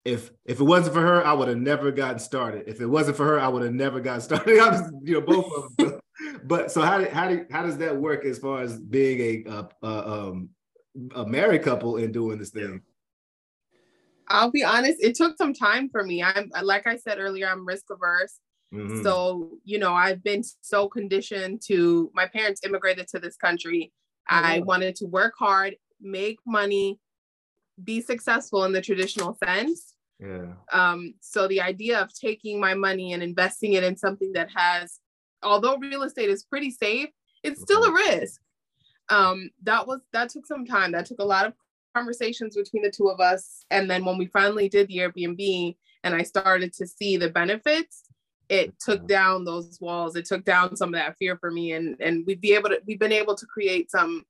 if 0.04 0.30
if 0.44 0.60
it 0.60 0.64
wasn't 0.64 0.94
for 0.94 1.00
her, 1.00 1.24
I 1.24 1.32
would 1.32 1.48
have 1.48 1.58
never 1.58 1.90
gotten 1.90 2.18
started. 2.18 2.64
If 2.66 2.80
it 2.80 2.86
wasn't 2.86 3.16
for 3.16 3.24
her, 3.24 3.40
I 3.40 3.48
would 3.48 3.62
have 3.62 3.72
never 3.72 4.00
gotten 4.00 4.20
started. 4.22 4.58
I 4.58 4.70
was, 4.70 4.92
you 5.02 5.14
know, 5.14 5.20
both 5.20 5.50
of 5.56 5.76
them. 5.76 6.00
but 6.44 6.70
so 6.70 6.82
how 6.82 7.08
how 7.10 7.28
do, 7.28 7.46
how 7.50 7.62
does 7.62 7.78
that 7.78 7.96
work 7.96 8.24
as 8.24 8.38
far 8.38 8.62
as 8.62 8.78
being 8.78 9.46
a 9.46 9.50
a, 9.50 9.68
a, 9.86 10.28
um, 10.28 10.50
a 11.14 11.26
married 11.26 11.62
couple 11.62 11.96
and 11.96 12.12
doing 12.12 12.38
this 12.38 12.50
thing? 12.50 12.82
I'll 14.32 14.50
be 14.50 14.64
honest, 14.64 15.02
it 15.02 15.14
took 15.14 15.36
some 15.36 15.52
time 15.52 15.88
for 15.90 16.02
me. 16.02 16.22
I'm 16.22 16.50
like 16.62 16.86
I 16.86 16.96
said 16.96 17.18
earlier, 17.18 17.48
I'm 17.48 17.66
risk 17.66 17.84
averse. 17.90 18.38
Mm-hmm. 18.74 19.02
So, 19.02 19.58
you 19.64 19.78
know, 19.78 19.92
I've 19.92 20.24
been 20.24 20.42
so 20.62 20.88
conditioned 20.88 21.60
to 21.66 22.10
my 22.14 22.26
parents 22.26 22.62
immigrated 22.64 23.06
to 23.08 23.18
this 23.18 23.36
country. 23.36 23.92
Mm-hmm. 24.30 24.46
I 24.46 24.58
wanted 24.60 24.96
to 24.96 25.06
work 25.06 25.34
hard, 25.38 25.76
make 26.00 26.38
money, 26.46 26.98
be 27.84 28.00
successful 28.00 28.64
in 28.64 28.72
the 28.72 28.80
traditional 28.80 29.36
sense. 29.44 29.94
Yeah. 30.18 30.54
Um, 30.72 31.14
so 31.20 31.48
the 31.48 31.60
idea 31.60 32.00
of 32.00 32.14
taking 32.14 32.58
my 32.58 32.74
money 32.74 33.12
and 33.12 33.22
investing 33.22 33.74
it 33.74 33.84
in 33.84 33.96
something 33.96 34.32
that 34.32 34.48
has, 34.54 35.00
although 35.42 35.76
real 35.76 36.04
estate 36.04 36.30
is 36.30 36.44
pretty 36.44 36.70
safe, 36.70 37.10
it's 37.42 37.60
still 37.60 37.84
a 37.84 37.88
mm-hmm. 37.88 38.20
risk. 38.20 38.40
Um, 39.08 39.50
that 39.64 39.86
was 39.86 40.00
that 40.12 40.30
took 40.30 40.46
some 40.46 40.64
time. 40.64 40.92
That 40.92 41.06
took 41.06 41.18
a 41.18 41.24
lot 41.24 41.44
of 41.44 41.54
conversations 41.94 42.56
between 42.56 42.82
the 42.82 42.90
two 42.90 43.08
of 43.08 43.20
us. 43.20 43.64
And 43.70 43.90
then 43.90 44.04
when 44.04 44.18
we 44.18 44.26
finally 44.26 44.68
did 44.68 44.88
the 44.88 44.98
Airbnb 44.98 45.76
and 46.04 46.14
I 46.14 46.22
started 46.22 46.72
to 46.74 46.86
see 46.86 47.16
the 47.16 47.30
benefits, 47.30 48.04
it 48.48 48.74
took 48.78 49.06
down 49.06 49.44
those 49.44 49.78
walls. 49.80 50.16
It 50.16 50.24
took 50.24 50.44
down 50.44 50.76
some 50.76 50.90
of 50.90 50.94
that 50.94 51.16
fear 51.18 51.36
for 51.38 51.50
me. 51.50 51.72
And 51.72 51.96
and 52.00 52.24
we'd 52.26 52.40
be 52.40 52.54
able 52.54 52.70
to 52.70 52.80
we've 52.86 52.98
been 52.98 53.12
able 53.12 53.34
to 53.34 53.46
create 53.46 53.90
some 53.90 54.24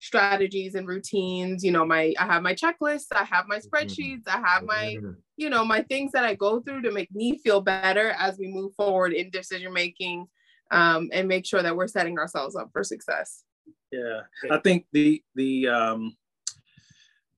strategies 0.00 0.76
and 0.76 0.86
routines 0.86 1.64
you 1.64 1.72
know 1.72 1.84
my 1.84 2.14
i 2.20 2.24
have 2.24 2.40
my 2.40 2.54
checklists 2.54 3.06
i 3.12 3.24
have 3.24 3.46
my 3.48 3.58
mm-hmm. 3.58 3.66
spreadsheets 3.68 4.28
i 4.28 4.38
have 4.38 4.62
my 4.62 4.96
you 5.36 5.50
know 5.50 5.64
my 5.64 5.82
things 5.82 6.12
that 6.12 6.24
i 6.24 6.34
go 6.34 6.60
through 6.60 6.80
to 6.80 6.92
make 6.92 7.12
me 7.12 7.36
feel 7.38 7.60
better 7.60 8.10
as 8.10 8.38
we 8.38 8.46
move 8.46 8.72
forward 8.76 9.12
in 9.12 9.28
decision 9.30 9.72
making 9.72 10.26
um, 10.70 11.08
and 11.12 11.26
make 11.26 11.46
sure 11.46 11.62
that 11.62 11.74
we're 11.74 11.88
setting 11.88 12.18
ourselves 12.18 12.54
up 12.54 12.70
for 12.72 12.84
success 12.84 13.42
yeah 13.90 14.20
i 14.52 14.58
think 14.58 14.86
the 14.92 15.20
the 15.34 15.66
um 15.66 16.16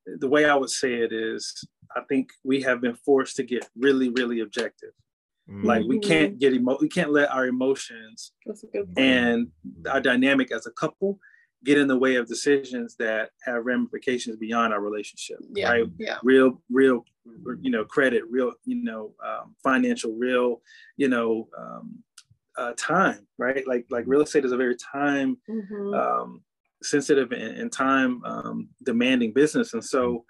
the 0.06 0.28
way 0.28 0.44
I 0.44 0.54
would 0.54 0.70
say 0.70 0.94
it 0.94 1.12
is, 1.12 1.64
I 1.96 2.02
think 2.08 2.30
we 2.44 2.62
have 2.62 2.80
been 2.80 2.94
forced 2.94 3.36
to 3.36 3.42
get 3.42 3.68
really, 3.76 4.10
really 4.10 4.40
objective. 4.40 4.90
Mm-hmm. 5.48 5.66
Like 5.66 5.84
we 5.86 5.98
can't 5.98 6.38
get 6.38 6.52
emo- 6.52 6.78
we 6.80 6.88
can't 6.88 7.12
let 7.12 7.30
our 7.30 7.46
emotions 7.46 8.32
and 8.96 9.48
our 9.90 10.00
dynamic 10.00 10.52
as 10.52 10.66
a 10.66 10.70
couple 10.72 11.18
get 11.64 11.76
in 11.76 11.88
the 11.88 11.98
way 11.98 12.14
of 12.14 12.26
decisions 12.26 12.96
that 12.96 13.30
have 13.44 13.64
ramifications 13.64 14.36
beyond 14.36 14.72
our 14.72 14.80
relationship. 14.80 15.38
Yeah. 15.54 15.70
Right. 15.70 15.84
Yeah. 15.98 16.18
Real, 16.22 16.62
real, 16.70 17.04
you 17.60 17.70
know, 17.70 17.84
credit, 17.84 18.22
real, 18.30 18.52
you 18.64 18.82
know, 18.82 19.12
um, 19.24 19.54
financial, 19.62 20.14
real, 20.16 20.62
you 20.96 21.08
know, 21.08 21.48
um, 21.58 21.98
uh, 22.56 22.72
time. 22.78 23.26
Right. 23.36 23.66
Like 23.66 23.86
like 23.90 24.04
real 24.06 24.22
estate 24.22 24.44
is 24.44 24.52
a 24.52 24.56
very 24.56 24.76
time 24.76 25.36
mm-hmm. 25.48 25.94
um, 25.94 26.42
sensitive 26.82 27.32
and, 27.32 27.58
and 27.58 27.72
time 27.72 28.22
um, 28.24 28.68
demanding 28.84 29.32
business. 29.32 29.74
And 29.74 29.84
so 29.84 30.24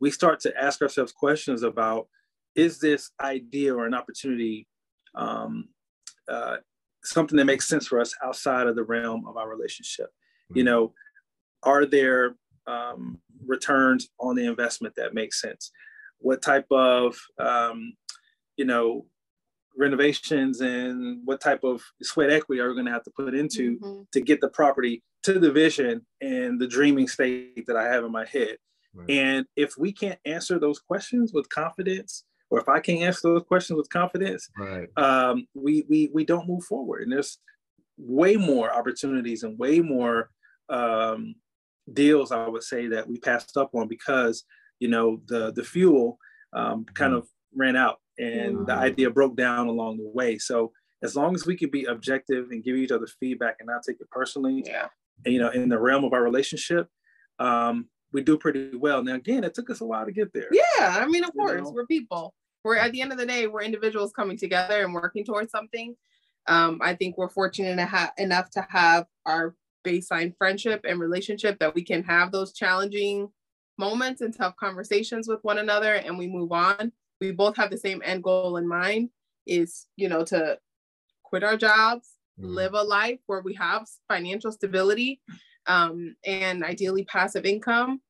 we 0.00 0.10
start 0.10 0.40
to 0.40 0.56
ask 0.60 0.82
ourselves 0.82 1.12
questions 1.12 1.62
about 1.62 2.08
is 2.54 2.78
this 2.78 3.10
idea 3.20 3.74
or 3.74 3.86
an 3.86 3.94
opportunity 3.94 4.66
um, 5.14 5.68
uh, 6.28 6.56
something 7.04 7.36
that 7.36 7.44
makes 7.44 7.68
sense 7.68 7.86
for 7.86 8.00
us 8.00 8.14
outside 8.22 8.66
of 8.66 8.76
the 8.76 8.84
realm 8.84 9.26
of 9.26 9.36
our 9.36 9.48
relationship? 9.48 10.06
Mm-hmm. 10.06 10.58
You 10.58 10.64
know, 10.64 10.94
are 11.62 11.86
there 11.86 12.36
um, 12.66 13.18
returns 13.46 14.08
on 14.18 14.36
the 14.36 14.44
investment 14.44 14.94
that 14.96 15.14
make 15.14 15.32
sense? 15.32 15.70
What 16.18 16.42
type 16.42 16.66
of, 16.70 17.18
um, 17.38 17.94
you 18.56 18.64
know, 18.64 19.06
renovations 19.76 20.60
and 20.60 21.20
what 21.24 21.40
type 21.40 21.64
of 21.64 21.82
sweat 22.02 22.30
equity 22.30 22.60
are 22.60 22.68
we 22.68 22.74
going 22.74 22.86
to 22.86 22.92
have 22.92 23.04
to 23.04 23.12
put 23.16 23.34
into 23.34 23.78
mm-hmm. 23.78 24.02
to 24.12 24.20
get 24.20 24.40
the 24.40 24.48
property 24.48 25.02
to 25.22 25.38
the 25.38 25.50
vision 25.50 26.04
and 26.20 26.60
the 26.60 26.66
dreaming 26.66 27.08
state 27.08 27.64
that 27.66 27.76
I 27.76 27.84
have 27.84 28.04
in 28.04 28.12
my 28.12 28.26
head. 28.26 28.56
Right. 28.94 29.10
And 29.10 29.46
if 29.56 29.74
we 29.78 29.92
can't 29.92 30.18
answer 30.24 30.58
those 30.58 30.78
questions 30.78 31.32
with 31.32 31.48
confidence, 31.48 32.24
or 32.50 32.60
if 32.60 32.68
I 32.68 32.80
can't 32.80 33.02
answer 33.02 33.32
those 33.32 33.44
questions 33.44 33.78
with 33.78 33.88
confidence, 33.88 34.48
right. 34.58 34.88
um, 34.96 35.46
we, 35.54 35.86
we, 35.88 36.10
we 36.12 36.24
don't 36.24 36.48
move 36.48 36.64
forward. 36.64 37.02
And 37.02 37.12
there's 37.12 37.38
way 37.96 38.36
more 38.36 38.74
opportunities 38.74 39.42
and 39.42 39.58
way 39.58 39.80
more 39.80 40.30
um, 40.68 41.34
deals, 41.92 42.32
I 42.32 42.46
would 42.46 42.62
say, 42.62 42.88
that 42.88 43.08
we 43.08 43.18
passed 43.18 43.56
up 43.56 43.74
on 43.74 43.88
because, 43.88 44.44
you 44.80 44.88
know, 44.88 45.22
the, 45.28 45.52
the 45.52 45.64
fuel 45.64 46.18
um, 46.52 46.84
kind 46.94 47.14
mm. 47.14 47.18
of 47.18 47.28
ran 47.54 47.76
out 47.76 47.98
and 48.18 48.56
mm. 48.56 48.66
the 48.66 48.74
idea 48.74 49.10
broke 49.10 49.36
down 49.36 49.68
along 49.68 49.98
the 49.98 50.08
way. 50.08 50.38
So 50.38 50.72
as 51.02 51.16
long 51.16 51.34
as 51.34 51.46
we 51.46 51.56
can 51.56 51.70
be 51.70 51.84
objective 51.84 52.50
and 52.50 52.62
give 52.62 52.76
each 52.76 52.92
other 52.92 53.06
feedback 53.20 53.56
and 53.58 53.66
not 53.66 53.82
take 53.86 54.00
it 54.00 54.10
personally, 54.10 54.64
yeah 54.66 54.88
you 55.26 55.38
know, 55.38 55.50
in 55.50 55.68
the 55.68 55.78
realm 55.78 56.04
of 56.04 56.12
our 56.12 56.22
relationship, 56.22 56.88
um, 57.38 57.88
we 58.12 58.22
do 58.22 58.36
pretty 58.36 58.76
well. 58.76 59.02
Now, 59.02 59.14
again, 59.14 59.44
it 59.44 59.54
took 59.54 59.70
us 59.70 59.80
a 59.80 59.84
while 59.84 60.04
to 60.04 60.12
get 60.12 60.32
there. 60.32 60.48
Yeah, 60.52 60.98
I 60.98 61.06
mean, 61.06 61.24
of 61.24 61.30
you 61.34 61.40
course, 61.40 61.62
know? 61.62 61.70
we're 61.70 61.86
people. 61.86 62.34
We're 62.64 62.76
at 62.76 62.92
the 62.92 63.00
end 63.00 63.12
of 63.12 63.18
the 63.18 63.26
day, 63.26 63.46
we're 63.46 63.62
individuals 63.62 64.12
coming 64.12 64.36
together 64.36 64.84
and 64.84 64.94
working 64.94 65.24
towards 65.24 65.50
something. 65.50 65.96
Um, 66.46 66.80
I 66.82 66.94
think 66.94 67.18
we're 67.18 67.30
fortunate 67.30 67.76
to 67.76 67.86
ha- 67.86 68.12
enough 68.18 68.50
to 68.50 68.66
have 68.68 69.06
our 69.26 69.54
baseline 69.84 70.36
friendship 70.36 70.82
and 70.84 71.00
relationship 71.00 71.58
that 71.58 71.74
we 71.74 71.82
can 71.82 72.04
have 72.04 72.30
those 72.30 72.52
challenging 72.52 73.28
moments 73.78 74.20
and 74.20 74.36
tough 74.36 74.54
conversations 74.56 75.26
with 75.26 75.40
one 75.42 75.58
another, 75.58 75.94
and 75.94 76.18
we 76.18 76.28
move 76.28 76.52
on. 76.52 76.92
We 77.22 77.32
both 77.32 77.56
have 77.56 77.70
the 77.70 77.78
same 77.78 78.02
end 78.04 78.22
goal 78.22 78.56
in 78.56 78.66
mind: 78.66 79.10
is 79.46 79.86
you 79.96 80.08
know 80.08 80.24
to 80.24 80.58
quit 81.22 81.44
our 81.44 81.56
jobs, 81.56 82.10
mm-hmm. 82.38 82.54
live 82.54 82.74
a 82.74 82.82
life 82.82 83.20
where 83.26 83.42
we 83.42 83.54
have 83.54 83.86
financial 84.08 84.52
stability 84.52 85.20
um, 85.66 86.16
and 86.26 86.64
ideally 86.64 87.04
passive 87.04 87.44
income 87.44 88.00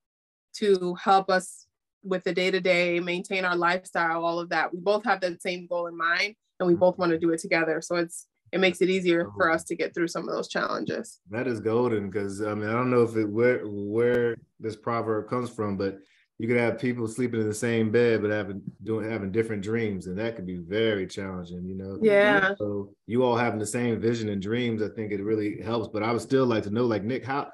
to 0.54 0.94
help 0.94 1.30
us 1.30 1.66
with 2.02 2.24
the 2.24 2.32
day 2.32 2.50
to 2.50 2.60
day, 2.60 3.00
maintain 3.00 3.44
our 3.44 3.56
lifestyle, 3.56 4.24
all 4.24 4.40
of 4.40 4.48
that. 4.48 4.72
We 4.72 4.80
both 4.80 5.04
have 5.04 5.20
the 5.20 5.38
same 5.40 5.66
goal 5.66 5.86
in 5.86 5.96
mind 5.96 6.34
and 6.58 6.66
we 6.66 6.74
both 6.74 6.98
want 6.98 7.12
to 7.12 7.18
do 7.18 7.30
it 7.30 7.38
together. 7.38 7.80
So 7.80 7.96
it's 7.96 8.26
it 8.50 8.60
makes 8.60 8.82
it 8.82 8.90
easier 8.90 9.30
for 9.34 9.50
us 9.50 9.64
to 9.64 9.74
get 9.74 9.94
through 9.94 10.08
some 10.08 10.28
of 10.28 10.34
those 10.34 10.48
challenges. 10.48 11.20
That 11.30 11.46
is 11.46 11.60
golden 11.60 12.10
because 12.10 12.42
I 12.42 12.54
mean 12.54 12.68
I 12.68 12.72
don't 12.72 12.90
know 12.90 13.02
if 13.02 13.16
it 13.16 13.28
where 13.28 13.60
where 13.64 14.36
this 14.58 14.76
proverb 14.76 15.28
comes 15.28 15.50
from, 15.50 15.76
but 15.76 15.98
you 16.38 16.48
could 16.48 16.56
have 16.56 16.78
people 16.78 17.06
sleeping 17.06 17.40
in 17.40 17.48
the 17.48 17.54
same 17.54 17.90
bed 17.90 18.20
but 18.22 18.30
having 18.30 18.62
doing 18.82 19.08
having 19.08 19.30
different 19.30 19.62
dreams 19.62 20.06
and 20.06 20.18
that 20.18 20.36
could 20.36 20.46
be 20.46 20.56
very 20.56 21.06
challenging 21.06 21.64
you 21.64 21.74
know? 21.74 21.98
Yeah. 22.02 22.54
So 22.58 22.94
you 23.06 23.22
all 23.22 23.36
having 23.36 23.60
the 23.60 23.66
same 23.66 24.00
vision 24.00 24.28
and 24.28 24.42
dreams 24.42 24.82
i 24.82 24.88
think 24.88 25.12
it 25.12 25.22
really 25.22 25.60
helps 25.62 25.88
but 25.92 26.02
i 26.02 26.12
would 26.12 26.22
still 26.22 26.46
like 26.46 26.64
to 26.64 26.70
know 26.70 26.86
like 26.86 27.04
nick 27.04 27.24
how 27.24 27.48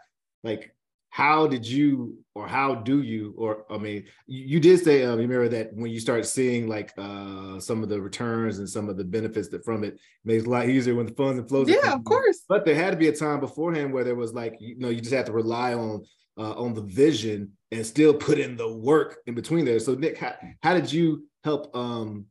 like 0.44 0.74
how 1.10 1.46
did 1.46 1.66
you 1.66 2.18
or 2.34 2.46
how 2.46 2.74
do 2.74 3.02
you 3.02 3.34
or 3.36 3.64
i 3.70 3.78
mean 3.78 4.04
you, 4.26 4.44
you 4.44 4.60
did 4.60 4.78
say 4.78 5.04
um, 5.04 5.18
you 5.18 5.26
remember 5.26 5.48
that 5.48 5.74
when 5.74 5.90
you 5.90 5.98
start 5.98 6.26
seeing 6.26 6.68
like 6.68 6.92
uh 6.98 7.58
some 7.58 7.82
of 7.82 7.88
the 7.88 8.00
returns 8.00 8.58
and 8.58 8.68
some 8.68 8.88
of 8.88 8.96
the 8.96 9.04
benefits 9.04 9.48
that 9.48 9.64
from 9.64 9.84
it 9.84 9.98
makes 10.24 10.44
it 10.44 10.46
a 10.46 10.50
lot 10.50 10.68
easier 10.68 10.94
when 10.94 11.06
the 11.06 11.14
funds 11.14 11.38
and 11.38 11.48
flows 11.48 11.68
yeah 11.68 11.92
of 11.92 12.04
course. 12.04 12.44
But 12.48 12.64
there 12.64 12.74
had 12.74 12.90
to 12.90 12.96
be 12.96 13.08
a 13.08 13.16
time 13.16 13.40
beforehand 13.40 13.92
where 13.92 14.04
there 14.04 14.14
was 14.14 14.32
like 14.32 14.56
you 14.60 14.78
know 14.78 14.90
you 14.90 15.00
just 15.00 15.14
have 15.14 15.26
to 15.26 15.32
rely 15.32 15.74
on 15.74 16.04
uh, 16.38 16.52
on 16.52 16.74
the 16.74 16.82
vision 16.82 17.52
and 17.72 17.84
still 17.84 18.14
put 18.14 18.38
in 18.38 18.56
the 18.56 18.72
work 18.72 19.18
in 19.26 19.34
between 19.34 19.64
there. 19.64 19.80
So 19.80 19.94
Nick, 19.94 20.18
how, 20.18 20.34
how 20.62 20.74
did 20.74 20.90
you 20.90 21.26
help? 21.44 21.74
Um, 21.76 22.26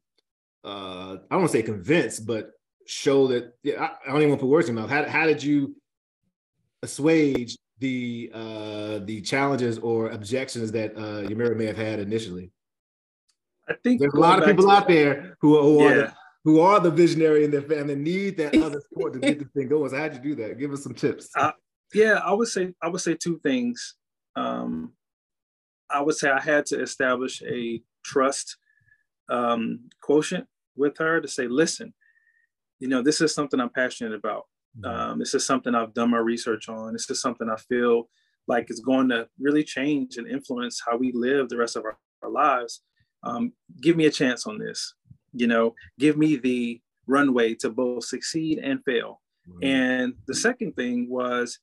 uh, 0.64 1.18
I 1.30 1.32
don't 1.32 1.42
want 1.42 1.52
to 1.52 1.58
say 1.58 1.64
convince, 1.64 2.20
but 2.20 2.52
show 2.86 3.28
that. 3.28 3.54
Yeah, 3.64 3.84
I, 3.84 3.86
I 4.06 4.12
don't 4.12 4.18
even 4.18 4.30
want 4.30 4.40
to 4.40 4.46
put 4.46 4.52
words 4.52 4.70
in 4.70 4.76
mouth. 4.76 4.90
How, 4.90 5.06
how 5.06 5.26
did 5.26 5.44
you 5.44 5.76
assuage 6.82 7.58
the 7.80 8.32
uh, 8.34 9.00
the 9.00 9.22
challenges 9.22 9.78
or 9.80 10.10
objections 10.10 10.72
that 10.72 10.96
uh, 10.96 11.28
Yamira 11.28 11.56
may 11.56 11.66
have 11.66 11.78
had 11.78 12.00
initially? 12.00 12.52
I 13.70 13.74
think 13.84 14.00
there's 14.00 14.14
a 14.14 14.20
lot 14.20 14.40
of 14.40 14.46
people 14.46 14.72
out 14.72 14.88
there 14.88 15.38
who, 15.42 15.62
who 15.62 15.84
yeah. 15.84 15.90
are 15.90 15.96
the, 15.96 16.14
who 16.46 16.60
are 16.62 16.80
the 16.80 16.92
visionary 16.92 17.44
in 17.44 17.52
their 17.52 17.62
family 17.62 17.96
need 17.96 18.38
that 18.38 18.56
other 18.64 18.80
support 18.80 19.14
to 19.14 19.20
get 19.20 19.40
this 19.40 19.50
thing 19.50 19.68
going. 19.68 19.90
So 19.90 19.98
how'd 19.98 20.14
you 20.14 20.20
do 20.22 20.36
that? 20.36 20.58
Give 20.58 20.72
us 20.72 20.84
some 20.84 20.94
tips. 20.94 21.30
Uh, 21.36 21.52
yeah, 21.94 22.20
I 22.24 22.34
would 22.34 22.48
say 22.48 22.74
I 22.82 22.88
would 22.88 23.02
say 23.02 23.16
two 23.16 23.40
things. 23.40 23.96
Um, 24.38 24.94
I 25.89 26.01
would 26.01 26.15
say 26.15 26.29
I 26.29 26.41
had 26.41 26.65
to 26.67 26.82
establish 26.82 27.41
a 27.41 27.82
trust 28.03 28.58
um, 29.29 29.89
quotient 30.01 30.48
with 30.75 30.98
her 31.00 31.20
to 31.20 31.27
say, 31.27 31.48
listen, 31.48 31.94
you 32.79 32.88
know, 32.88 33.01
this 33.01 33.20
is 33.22 33.34
something 33.34 33.60
I'm 33.60 33.70
passionate 33.70 34.13
about. 34.13 34.44
Mm-hmm. 34.79 34.86
Um, 34.86 35.20
this 35.20 35.34
is 35.34 35.46
something 35.46 35.74
I've 35.74 35.94
done 35.94 36.12
my 36.12 36.20
research 36.20 36.70
on. 36.70 36.94
This 36.94 37.10
is 37.10 37.22
something 37.22 37.50
I 37.50 37.56
feel 37.56 38.10
like 38.48 38.70
is 38.70 38.79
going 38.79 39.10
to 39.10 39.27
really 39.39 39.63
change 39.63 40.17
and 40.17 40.27
influence 40.27 40.82
how 40.86 40.98
we 40.98 41.12
live 41.13 41.50
the 41.50 41.58
rest 41.58 41.75
of 41.75 41.84
our, 41.84 41.98
our 42.22 42.29
lives. 42.29 42.82
Um, 43.24 43.53
give 43.82 43.98
me 43.98 44.06
a 44.06 44.12
chance 44.12 44.46
on 44.46 44.60
this. 44.60 44.94
You 45.34 45.48
know, 45.48 45.74
give 46.00 46.17
me 46.17 46.36
the 46.36 46.79
runway 47.08 47.56
to 47.56 47.70
both 47.70 48.06
succeed 48.06 48.60
and 48.60 48.84
fail. 48.84 49.22
And 49.62 50.13
the 50.27 50.36
second 50.36 50.75
thing 50.75 51.10
was 51.10 51.60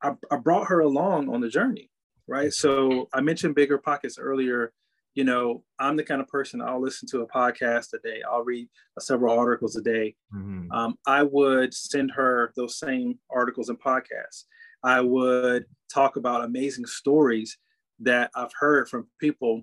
I, 0.00 0.12
I 0.30 0.36
brought 0.36 0.68
her 0.68 0.80
along 0.80 1.28
on 1.28 1.40
the 1.40 1.48
journey 1.48 1.90
right? 2.28 2.52
So 2.52 3.08
I 3.12 3.20
mentioned 3.20 3.56
BiggerPockets 3.56 4.16
earlier. 4.18 4.72
You 5.14 5.24
know, 5.24 5.62
I'm 5.78 5.96
the 5.96 6.04
kind 6.04 6.20
of 6.20 6.28
person 6.28 6.60
I'll 6.60 6.80
listen 6.80 7.08
to 7.08 7.22
a 7.22 7.28
podcast 7.28 7.94
a 7.94 7.98
day. 7.98 8.22
I'll 8.30 8.44
read 8.44 8.68
several 8.98 9.38
articles 9.38 9.76
a 9.76 9.82
day. 9.82 10.14
Mm-hmm. 10.34 10.70
Um, 10.70 10.98
I 11.06 11.22
would 11.22 11.72
send 11.72 12.10
her 12.12 12.52
those 12.56 12.78
same 12.78 13.18
articles 13.30 13.70
and 13.70 13.80
podcasts. 13.80 14.44
I 14.84 15.00
would 15.00 15.64
talk 15.92 16.16
about 16.16 16.44
amazing 16.44 16.86
stories 16.86 17.56
that 18.00 18.30
I've 18.34 18.52
heard 18.58 18.88
from 18.88 19.08
people 19.18 19.62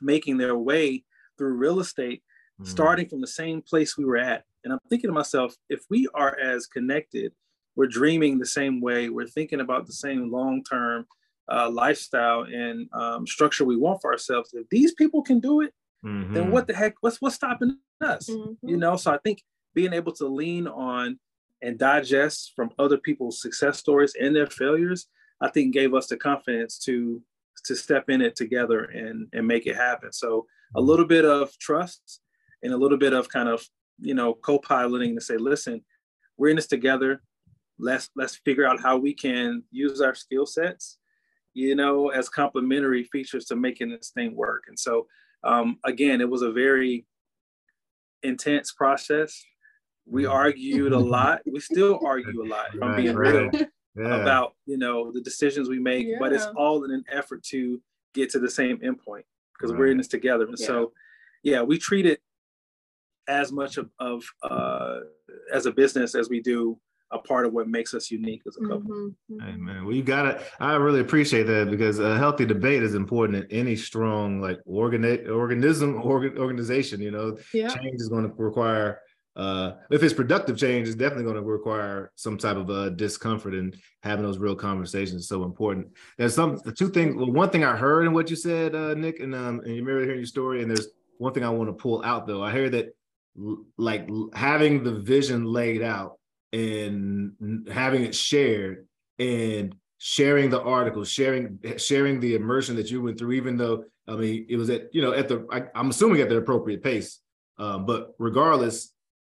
making 0.00 0.38
their 0.38 0.56
way 0.56 1.04
through 1.36 1.54
real 1.54 1.80
estate, 1.80 2.22
mm-hmm. 2.60 2.70
starting 2.70 3.08
from 3.08 3.20
the 3.20 3.26
same 3.26 3.60
place 3.62 3.98
we 3.98 4.04
were 4.04 4.16
at 4.16 4.44
And 4.64 4.72
I'm 4.72 4.78
thinking 4.88 5.08
to 5.08 5.14
myself, 5.14 5.54
if 5.68 5.80
we 5.90 6.08
are 6.14 6.38
as 6.38 6.66
connected, 6.66 7.32
we're 7.76 7.86
dreaming 7.86 8.38
the 8.38 8.46
same 8.46 8.80
way, 8.80 9.08
we're 9.08 9.26
thinking 9.26 9.60
about 9.60 9.86
the 9.86 9.92
same 9.92 10.30
long 10.30 10.64
term 10.64 11.06
uh, 11.50 11.70
lifestyle 11.70 12.42
and 12.42 12.88
um, 12.92 13.26
structure 13.26 13.64
we 13.64 13.76
want 13.76 14.00
for 14.00 14.12
ourselves. 14.12 14.50
If 14.52 14.68
these 14.70 14.94
people 14.94 15.22
can 15.22 15.40
do 15.40 15.60
it, 15.62 15.72
mm-hmm. 16.04 16.34
then 16.34 16.50
what 16.50 16.66
the 16.66 16.74
heck? 16.74 16.94
What's 17.00 17.20
what's 17.20 17.36
stopping 17.36 17.78
us? 18.00 18.28
Mm-hmm. 18.28 18.68
You 18.68 18.76
know. 18.76 18.96
So 18.96 19.12
I 19.12 19.18
think 19.18 19.42
being 19.74 19.92
able 19.92 20.12
to 20.12 20.26
lean 20.26 20.66
on 20.66 21.18
and 21.62 21.78
digest 21.78 22.52
from 22.56 22.70
other 22.78 22.96
people's 22.96 23.40
success 23.40 23.78
stories 23.78 24.14
and 24.20 24.34
their 24.34 24.46
failures, 24.46 25.06
I 25.40 25.50
think 25.50 25.74
gave 25.74 25.94
us 25.94 26.06
the 26.06 26.16
confidence 26.16 26.78
to 26.80 27.22
to 27.64 27.74
step 27.74 28.08
in 28.08 28.22
it 28.22 28.36
together 28.36 28.84
and 28.84 29.28
and 29.32 29.46
make 29.46 29.66
it 29.66 29.76
happen. 29.76 30.12
So 30.12 30.46
a 30.76 30.80
little 30.80 31.06
bit 31.06 31.24
of 31.24 31.56
trust 31.58 32.20
and 32.62 32.72
a 32.72 32.76
little 32.76 32.98
bit 32.98 33.12
of 33.12 33.28
kind 33.28 33.48
of 33.48 33.64
you 33.98 34.14
know 34.14 34.34
co-piloting 34.34 35.14
to 35.14 35.20
say, 35.20 35.36
listen, 35.36 35.82
we're 36.36 36.48
in 36.48 36.56
this 36.56 36.66
together. 36.66 37.22
Let's 37.78 38.10
let's 38.16 38.36
figure 38.36 38.66
out 38.66 38.80
how 38.80 38.96
we 38.96 39.14
can 39.14 39.62
use 39.70 40.00
our 40.00 40.14
skill 40.14 40.46
sets, 40.46 40.98
you 41.54 41.74
know, 41.74 42.08
as 42.08 42.28
complementary 42.28 43.04
features 43.04 43.44
to 43.46 43.56
making 43.56 43.90
this 43.90 44.10
thing 44.10 44.34
work. 44.34 44.64
And 44.68 44.78
so 44.78 45.06
um, 45.42 45.78
again, 45.84 46.20
it 46.20 46.28
was 46.28 46.42
a 46.42 46.52
very 46.52 47.06
intense 48.22 48.72
process. 48.72 49.42
We 50.06 50.26
argued 50.26 50.92
a 50.92 50.98
lot. 50.98 51.40
We 51.50 51.60
still 51.60 52.00
argue 52.04 52.42
a 52.42 52.48
lot. 52.48 52.68
I'm 52.82 52.96
being 52.96 53.14
real 53.14 53.50
yeah. 53.96 54.20
about 54.20 54.54
you 54.66 54.76
know 54.76 55.12
the 55.12 55.20
decisions 55.20 55.68
we 55.68 55.78
make, 55.78 56.06
yeah. 56.06 56.16
but 56.18 56.32
it's 56.32 56.46
all 56.56 56.84
in 56.84 56.90
an 56.90 57.04
effort 57.10 57.42
to 57.44 57.80
get 58.14 58.30
to 58.30 58.38
the 58.38 58.50
same 58.50 58.78
endpoint 58.78 59.24
because 59.60 59.72
right. 59.72 59.78
we're 59.78 59.90
in 59.90 59.98
this 59.98 60.08
together. 60.08 60.44
And 60.44 60.56
yeah. 60.58 60.66
so, 60.66 60.92
yeah, 61.42 61.62
we 61.62 61.78
treat 61.78 62.06
it 62.06 62.20
as 63.28 63.52
much 63.52 63.76
of, 63.76 63.90
of 64.00 64.24
uh, 64.42 65.00
as 65.52 65.66
a 65.66 65.70
business 65.70 66.14
as 66.14 66.28
we 66.28 66.40
do 66.40 66.78
a 67.12 67.18
part 67.18 67.46
of 67.46 67.52
what 67.52 67.68
makes 67.68 67.94
us 67.94 68.10
unique 68.10 68.42
as 68.46 68.56
a 68.56 68.60
couple. 68.60 68.90
Mm-hmm. 68.90 69.40
Hey 69.40 69.56
man, 69.56 69.84
well 69.84 69.94
you 69.94 70.02
gotta. 70.02 70.42
I 70.58 70.74
really 70.74 71.00
appreciate 71.00 71.44
that 71.44 71.70
because 71.70 71.98
a 71.98 72.16
healthy 72.18 72.46
debate 72.46 72.82
is 72.82 72.94
important 72.94 73.44
in 73.44 73.58
any 73.58 73.76
strong 73.76 74.40
like 74.40 74.58
organi- 74.68 75.28
organism 75.28 76.00
organ, 76.02 76.38
organization. 76.38 77.00
You 77.00 77.10
know, 77.10 77.38
yeah. 77.52 77.68
change 77.68 78.00
is 78.00 78.08
going 78.08 78.28
to 78.28 78.34
require 78.36 79.00
uh, 79.36 79.72
if 79.90 80.02
it's 80.02 80.12
productive 80.12 80.58
change, 80.58 80.88
it's 80.88 80.96
definitely 80.96 81.24
going 81.24 81.36
to 81.36 81.42
require 81.42 82.10
some 82.16 82.36
type 82.36 82.56
of 82.56 82.68
uh, 82.68 82.90
discomfort 82.90 83.54
and 83.54 83.76
having 84.02 84.24
those 84.24 84.38
real 84.38 84.56
conversations 84.56 85.22
is 85.22 85.28
so 85.28 85.44
important. 85.44 85.86
There's 86.18 86.34
some 86.34 86.60
the 86.64 86.72
two 86.72 86.90
things. 86.90 87.16
Well, 87.16 87.30
one 87.30 87.50
thing 87.50 87.64
I 87.64 87.76
heard 87.76 88.06
in 88.06 88.12
what 88.12 88.28
you 88.28 88.36
said, 88.36 88.74
uh, 88.74 88.94
Nick, 88.94 89.20
and 89.20 89.34
um, 89.34 89.60
and 89.60 89.68
you 89.68 89.84
remember 89.84 90.02
hearing 90.02 90.18
your 90.18 90.26
story. 90.26 90.62
And 90.62 90.70
there's 90.70 90.88
one 91.18 91.32
thing 91.32 91.44
I 91.44 91.50
want 91.50 91.70
to 91.70 91.74
pull 91.74 92.04
out 92.04 92.26
though. 92.26 92.42
I 92.42 92.52
hear 92.52 92.68
that 92.70 92.94
like 93.78 94.08
having 94.34 94.82
the 94.82 94.92
vision 94.92 95.44
laid 95.44 95.82
out 95.82 96.18
and 96.52 97.68
having 97.72 98.04
it 98.04 98.14
shared 98.14 98.86
and 99.18 99.74
sharing 99.98 100.50
the 100.50 100.60
article, 100.60 101.04
sharing 101.04 101.58
sharing 101.76 102.20
the 102.20 102.34
immersion 102.34 102.76
that 102.76 102.90
you 102.90 103.02
went 103.02 103.18
through, 103.18 103.32
even 103.32 103.56
though 103.56 103.84
I 104.08 104.16
mean 104.16 104.46
it 104.48 104.56
was 104.56 104.70
at 104.70 104.94
you 104.94 105.02
know 105.02 105.12
at 105.12 105.28
the 105.28 105.46
I, 105.50 105.78
am 105.78 105.90
assuming 105.90 106.20
at 106.20 106.28
the 106.28 106.38
appropriate 106.38 106.82
pace. 106.82 107.20
Um, 107.58 107.84
but 107.84 108.14
regardless, 108.18 108.92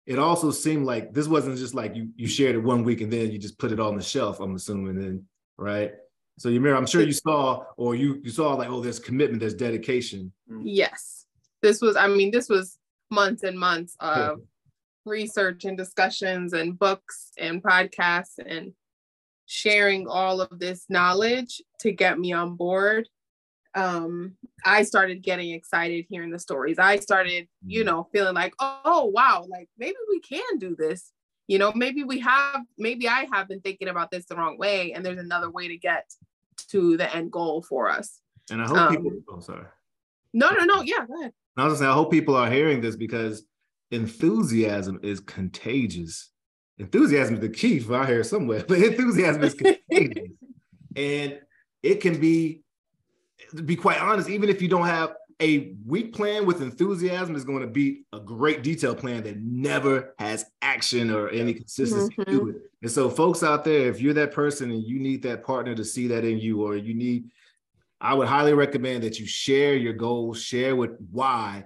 it 0.07 0.19
also 0.19 0.51
seemed 0.51 0.87
like 0.87 1.13
this 1.13 1.29
wasn't 1.29 1.59
just 1.59 1.75
like 1.75 1.95
you 1.95 2.09
you 2.17 2.27
shared 2.27 2.57
it 2.57 2.61
one 2.61 2.83
week 2.83 3.01
and 3.01 3.13
then 3.13 3.31
you 3.31 3.39
just 3.39 3.59
put 3.59 3.73
it 3.73 3.81
on 3.81 3.97
the 3.97 4.03
shelf. 4.03 4.41
I'm 4.41 4.55
assuming 4.55 4.99
then, 4.99 5.25
right? 5.57 5.93
So 6.39 6.49
you 6.49 6.57
remember, 6.57 6.77
I'm 6.77 6.87
sure 6.87 7.03
you 7.03 7.13
saw 7.13 7.65
or 7.77 7.95
you 7.95 8.21
you 8.25 8.31
saw 8.31 8.55
like, 8.55 8.69
oh, 8.69 8.81
there's 8.81 8.99
commitment, 8.99 9.41
there's 9.41 9.55
dedication. 9.55 10.33
Yes, 10.63 11.27
this 11.63 11.81
was. 11.81 11.97
I 11.97 12.09
mean, 12.09 12.31
this 12.31 12.49
was 12.49 12.79
months 13.11 13.45
and 13.45 13.59
months 13.59 13.97
of 14.01 14.41
research 15.05 15.65
and 15.65 15.77
discussions 15.77 16.53
and 16.53 16.79
books 16.79 17.31
and 17.39 17.63
podcasts 17.63 18.39
and 18.45 18.73
sharing 19.47 20.07
all 20.09 20.41
of 20.41 20.59
this 20.59 20.87
knowledge 20.89 21.61
to 21.81 21.93
get 21.93 22.19
me 22.19 22.33
on 22.33 22.57
board 22.57 23.09
um, 23.75 24.37
I 24.65 24.83
started 24.83 25.23
getting 25.23 25.51
excited 25.51 26.07
hearing 26.09 26.31
the 26.31 26.39
stories. 26.39 26.79
I 26.79 26.97
started, 26.97 27.49
you 27.67 27.81
mm-hmm. 27.81 27.87
know, 27.87 28.09
feeling 28.13 28.35
like, 28.35 28.55
oh, 28.61 29.11
wow, 29.13 29.47
like 29.49 29.69
maybe 29.79 29.97
we 30.09 30.21
can 30.21 30.59
do 30.59 30.77
this. 30.77 31.13
You 31.47 31.59
know, 31.59 31.73
maybe 31.75 32.05
we 32.05 32.21
have, 32.21 32.63
maybe 32.79 33.09
I 33.09 33.27
have 33.33 33.49
been 33.49 33.61
thinking 33.61 33.89
about 33.89 34.11
this 34.11 34.25
the 34.27 34.37
wrong 34.37 34.57
way, 34.57 34.93
and 34.93 35.05
there's 35.05 35.19
another 35.19 35.51
way 35.51 35.69
to 35.69 35.77
get 35.77 36.11
to 36.69 36.97
the 36.97 37.15
end 37.15 37.33
goal 37.33 37.63
for 37.63 37.91
us. 37.91 38.21
And 38.51 38.63
I 38.63 38.67
hope 38.67 38.79
um, 38.79 38.97
people, 38.97 39.13
oh, 39.29 39.41
sorry. 39.41 39.67
No, 40.33 40.51
no, 40.51 40.65
no. 40.65 40.83
Yeah, 40.83 41.05
go 41.07 41.21
ahead. 41.21 41.33
I 41.57 41.65
was 41.65 41.73
just 41.73 41.81
saying, 41.81 41.91
I 41.91 41.95
hope 41.95 42.11
people 42.11 42.35
are 42.35 42.51
hearing 42.51 42.81
this 42.81 42.97
because 42.97 43.45
enthusiasm 43.91 45.01
is 45.03 45.21
contagious. 45.21 46.31
Enthusiasm 46.79 47.35
is 47.35 47.41
the 47.41 47.49
key 47.49 47.79
for 47.79 47.97
I 47.97 48.07
hear 48.07 48.25
somewhere, 48.25 48.65
but 48.67 48.79
enthusiasm 48.79 49.45
is 49.45 49.55
contagious. 49.55 50.29
and 50.97 51.39
it 51.83 52.01
can 52.01 52.21
be 52.21 52.65
to 53.57 53.63
be 53.63 53.77
quite 53.77 54.01
honest, 54.01 54.29
even 54.29 54.49
if 54.49 54.61
you 54.63 54.69
don't 54.69 54.87
have 54.87 55.15
a 55.41 55.75
weak 55.85 56.15
plan 56.15 56.47
with 56.47 56.63
enthusiasm 56.63 57.35
is 57.35 57.45
going 57.45 57.61
to 57.61 57.67
beat 57.67 58.05
a 58.13 58.21
great 58.21 58.63
detailed 58.63 58.99
plan 58.99 59.23
that 59.25 59.41
never 59.41 60.15
has 60.19 60.45
action 60.63 61.11
or 61.11 61.29
any 61.31 61.55
consistency 61.55 62.15
mm-hmm. 62.15 62.31
to 62.31 62.49
it. 62.51 62.57
And 62.83 62.91
so, 62.91 63.11
folks 63.11 63.43
out 63.43 63.65
there, 63.65 63.89
if 63.89 64.01
you're 64.01 64.15
that 64.15 64.33
person 64.33 64.71
and 64.71 64.83
you 64.83 64.99
need 65.01 65.23
that 65.25 65.45
partner 65.45 65.75
to 65.75 65.85
see 65.85 66.07
that 66.09 66.25
in 66.25 66.39
you, 66.39 66.63
or 66.63 66.77
you 66.77 66.95
need, 66.95 67.31
I 68.01 68.15
would 68.15 68.29
highly 68.29 68.55
recommend 68.55 69.03
that 69.03 69.19
you 69.19 69.27
share 69.27 69.75
your 69.75 69.95
goals, 69.95 70.41
share 70.41 70.77
with 70.77 70.93
why, 71.11 71.65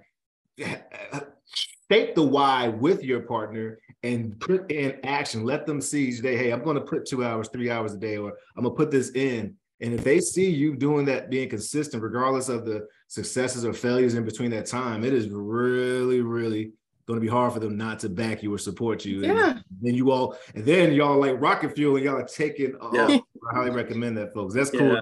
state 1.88 2.14
the 2.14 2.22
why 2.22 2.68
with 2.68 3.02
your 3.02 3.20
partner 3.20 3.78
and 4.02 4.38
put 4.40 4.70
in 4.70 4.98
action. 5.04 5.44
Let 5.44 5.66
them 5.66 5.80
see 5.80 6.14
today, 6.14 6.36
hey, 6.36 6.50
I'm 6.50 6.62
going 6.62 6.76
to 6.76 6.82
put 6.82 7.06
two 7.06 7.24
hours, 7.24 7.48
three 7.48 7.70
hours 7.70 7.94
a 7.94 7.98
day, 7.98 8.16
or 8.16 8.34
I'm 8.56 8.64
going 8.64 8.74
to 8.74 8.76
put 8.76 8.90
this 8.90 9.10
in 9.10 9.56
and 9.80 9.94
if 9.94 10.02
they 10.02 10.20
see 10.20 10.50
you 10.50 10.74
doing 10.74 11.04
that, 11.06 11.30
being 11.30 11.48
consistent, 11.48 12.02
regardless 12.02 12.48
of 12.48 12.64
the 12.64 12.88
successes 13.06 13.64
or 13.64 13.72
failures 13.72 14.14
in 14.14 14.24
between 14.24 14.50
that 14.50 14.66
time, 14.66 15.04
it 15.04 15.12
is 15.12 15.28
really, 15.28 16.20
really 16.20 16.72
going 17.06 17.18
to 17.18 17.24
be 17.24 17.30
hard 17.30 17.52
for 17.52 17.60
them 17.60 17.76
not 17.76 18.00
to 18.00 18.08
back 18.08 18.42
you 18.42 18.52
or 18.52 18.58
support 18.58 19.04
you. 19.04 19.20
Yeah. 19.20 19.50
And 19.50 19.64
then 19.80 19.94
you 19.94 20.10
all, 20.10 20.36
and 20.54 20.64
then 20.64 20.92
y'all 20.92 21.18
like 21.18 21.40
rocket 21.40 21.76
fuel 21.76 21.96
and 21.96 22.04
y'all 22.04 22.16
are 22.16 22.24
taking 22.24 22.74
off. 22.76 22.92
Yeah. 22.92 23.18
I 23.50 23.54
highly 23.54 23.70
recommend 23.70 24.16
that, 24.18 24.34
folks. 24.34 24.52
That's 24.54 24.70
cool. 24.70 24.94
Yeah. 24.94 25.00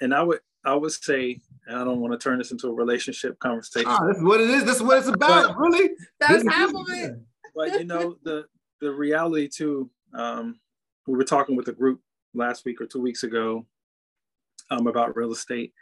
And 0.00 0.12
I 0.12 0.22
would, 0.22 0.40
I 0.68 0.74
would 0.74 0.92
say, 0.92 1.40
I 1.68 1.84
don't 1.84 2.00
want 2.00 2.12
to 2.12 2.18
turn 2.18 2.38
this 2.38 2.52
into 2.52 2.68
a 2.68 2.72
relationship 2.72 3.38
conversation. 3.38 3.88
Ah, 3.90 4.06
that's 4.06 4.22
what 4.22 4.40
it 4.40 4.50
is. 4.50 4.64
That's 4.64 4.80
what 4.80 4.98
it's 4.98 5.08
about. 5.08 5.48
But, 5.48 5.58
really? 5.58 5.90
That's 6.20 6.46
half 6.48 6.70
of 6.70 6.86
it. 6.90 7.18
But 7.54 7.72
you 7.72 7.84
know, 7.84 8.16
the 8.22 8.44
the 8.80 8.92
reality 8.92 9.48
too. 9.48 9.90
Um, 10.14 10.60
we 11.06 11.16
were 11.16 11.24
talking 11.24 11.56
with 11.56 11.68
a 11.68 11.72
group 11.72 12.00
last 12.34 12.64
week 12.64 12.80
or 12.80 12.86
two 12.86 13.00
weeks 13.00 13.22
ago 13.22 13.66
um, 14.70 14.86
about 14.86 15.16
real 15.16 15.32
estate. 15.32 15.72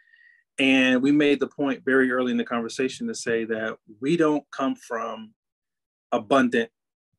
And 0.58 1.02
we 1.02 1.12
made 1.12 1.40
the 1.40 1.48
point 1.48 1.84
very 1.84 2.10
early 2.10 2.30
in 2.30 2.38
the 2.38 2.44
conversation 2.44 3.06
to 3.08 3.14
say 3.14 3.44
that 3.44 3.76
we 4.00 4.16
don't 4.16 4.44
come 4.50 4.74
from 4.74 5.34
abundant 6.12 6.70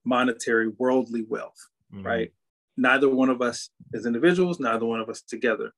monetary 0.05 0.69
worldly 0.69 1.23
wealth, 1.27 1.67
mm-hmm. 1.93 2.05
right? 2.05 2.33
Neither 2.77 3.09
one 3.09 3.29
of 3.29 3.41
us 3.41 3.69
as 3.93 4.05
individuals, 4.05 4.59
neither 4.59 4.85
one 4.85 4.99
of 4.99 5.09
us 5.09 5.21
together. 5.21 5.71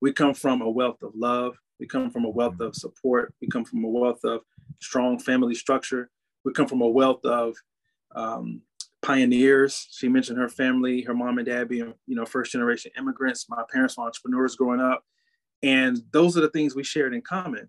We 0.00 0.12
come 0.12 0.34
from 0.34 0.60
a 0.62 0.70
wealth 0.70 1.02
of 1.02 1.12
love. 1.14 1.56
We 1.80 1.86
come 1.86 2.10
from 2.10 2.24
a 2.24 2.30
wealth 2.30 2.60
of 2.60 2.74
support. 2.74 3.34
We 3.40 3.48
come 3.48 3.64
from 3.64 3.84
a 3.84 3.88
wealth 3.88 4.24
of 4.24 4.40
strong 4.80 5.18
family 5.18 5.54
structure. 5.54 6.10
We 6.44 6.52
come 6.52 6.66
from 6.66 6.80
a 6.82 6.88
wealth 6.88 7.24
of 7.24 7.54
um, 8.14 8.62
pioneers. 9.02 9.88
She 9.90 10.08
mentioned 10.08 10.38
her 10.38 10.48
family, 10.48 11.02
her 11.02 11.14
mom 11.14 11.38
and 11.38 11.46
dad 11.46 11.68
being, 11.68 11.94
you 12.06 12.16
know, 12.16 12.24
first 12.24 12.52
generation 12.52 12.90
immigrants. 12.98 13.46
My 13.48 13.62
parents 13.72 13.96
were 13.96 14.04
entrepreneurs 14.04 14.56
growing 14.56 14.80
up. 14.80 15.04
And 15.62 15.98
those 16.12 16.36
are 16.36 16.42
the 16.42 16.50
things 16.50 16.74
we 16.74 16.84
shared 16.84 17.14
in 17.14 17.22
common. 17.22 17.68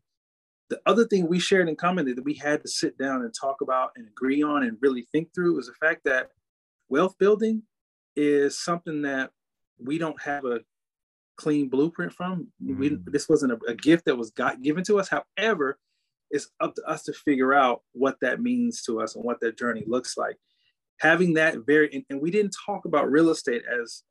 The 0.69 0.81
other 0.85 1.05
thing 1.05 1.27
we 1.27 1.39
shared 1.39 1.69
in 1.69 1.77
common 1.77 2.05
that 2.05 2.23
we 2.25 2.33
had 2.33 2.61
to 2.61 2.67
sit 2.67 2.97
down 2.97 3.21
and 3.21 3.33
talk 3.33 3.61
about 3.61 3.91
and 3.95 4.07
agree 4.07 4.43
on 4.43 4.63
and 4.63 4.77
really 4.81 5.07
think 5.11 5.33
through 5.33 5.59
is 5.59 5.67
the 5.67 5.73
fact 5.73 6.01
that 6.03 6.29
wealth 6.89 7.17
building 7.17 7.63
is 8.15 8.61
something 8.61 9.03
that 9.03 9.31
we 9.79 9.97
don't 9.97 10.21
have 10.21 10.43
a 10.43 10.59
clean 11.37 11.69
blueprint 11.69 12.13
from. 12.13 12.47
Mm. 12.63 12.77
We, 12.77 12.97
this 13.05 13.29
wasn't 13.29 13.53
a, 13.53 13.59
a 13.67 13.75
gift 13.75 14.05
that 14.05 14.17
was 14.17 14.31
got 14.31 14.61
given 14.61 14.83
to 14.85 14.99
us. 14.99 15.09
However, 15.09 15.77
it's 16.29 16.49
up 16.59 16.75
to 16.75 16.83
us 16.83 17.03
to 17.03 17.13
figure 17.13 17.53
out 17.53 17.81
what 17.93 18.17
that 18.21 18.41
means 18.41 18.83
to 18.83 19.01
us 19.01 19.15
and 19.15 19.23
what 19.23 19.39
that 19.39 19.57
journey 19.57 19.83
looks 19.87 20.17
like 20.17 20.37
having 20.99 21.33
that 21.35 21.57
very 21.65 21.89
and, 21.93 22.03
and 22.09 22.21
we 22.21 22.31
didn't 22.31 22.55
talk 22.65 22.85
about 22.85 23.09
real 23.09 23.29
estate 23.29 23.63
as 23.81 24.03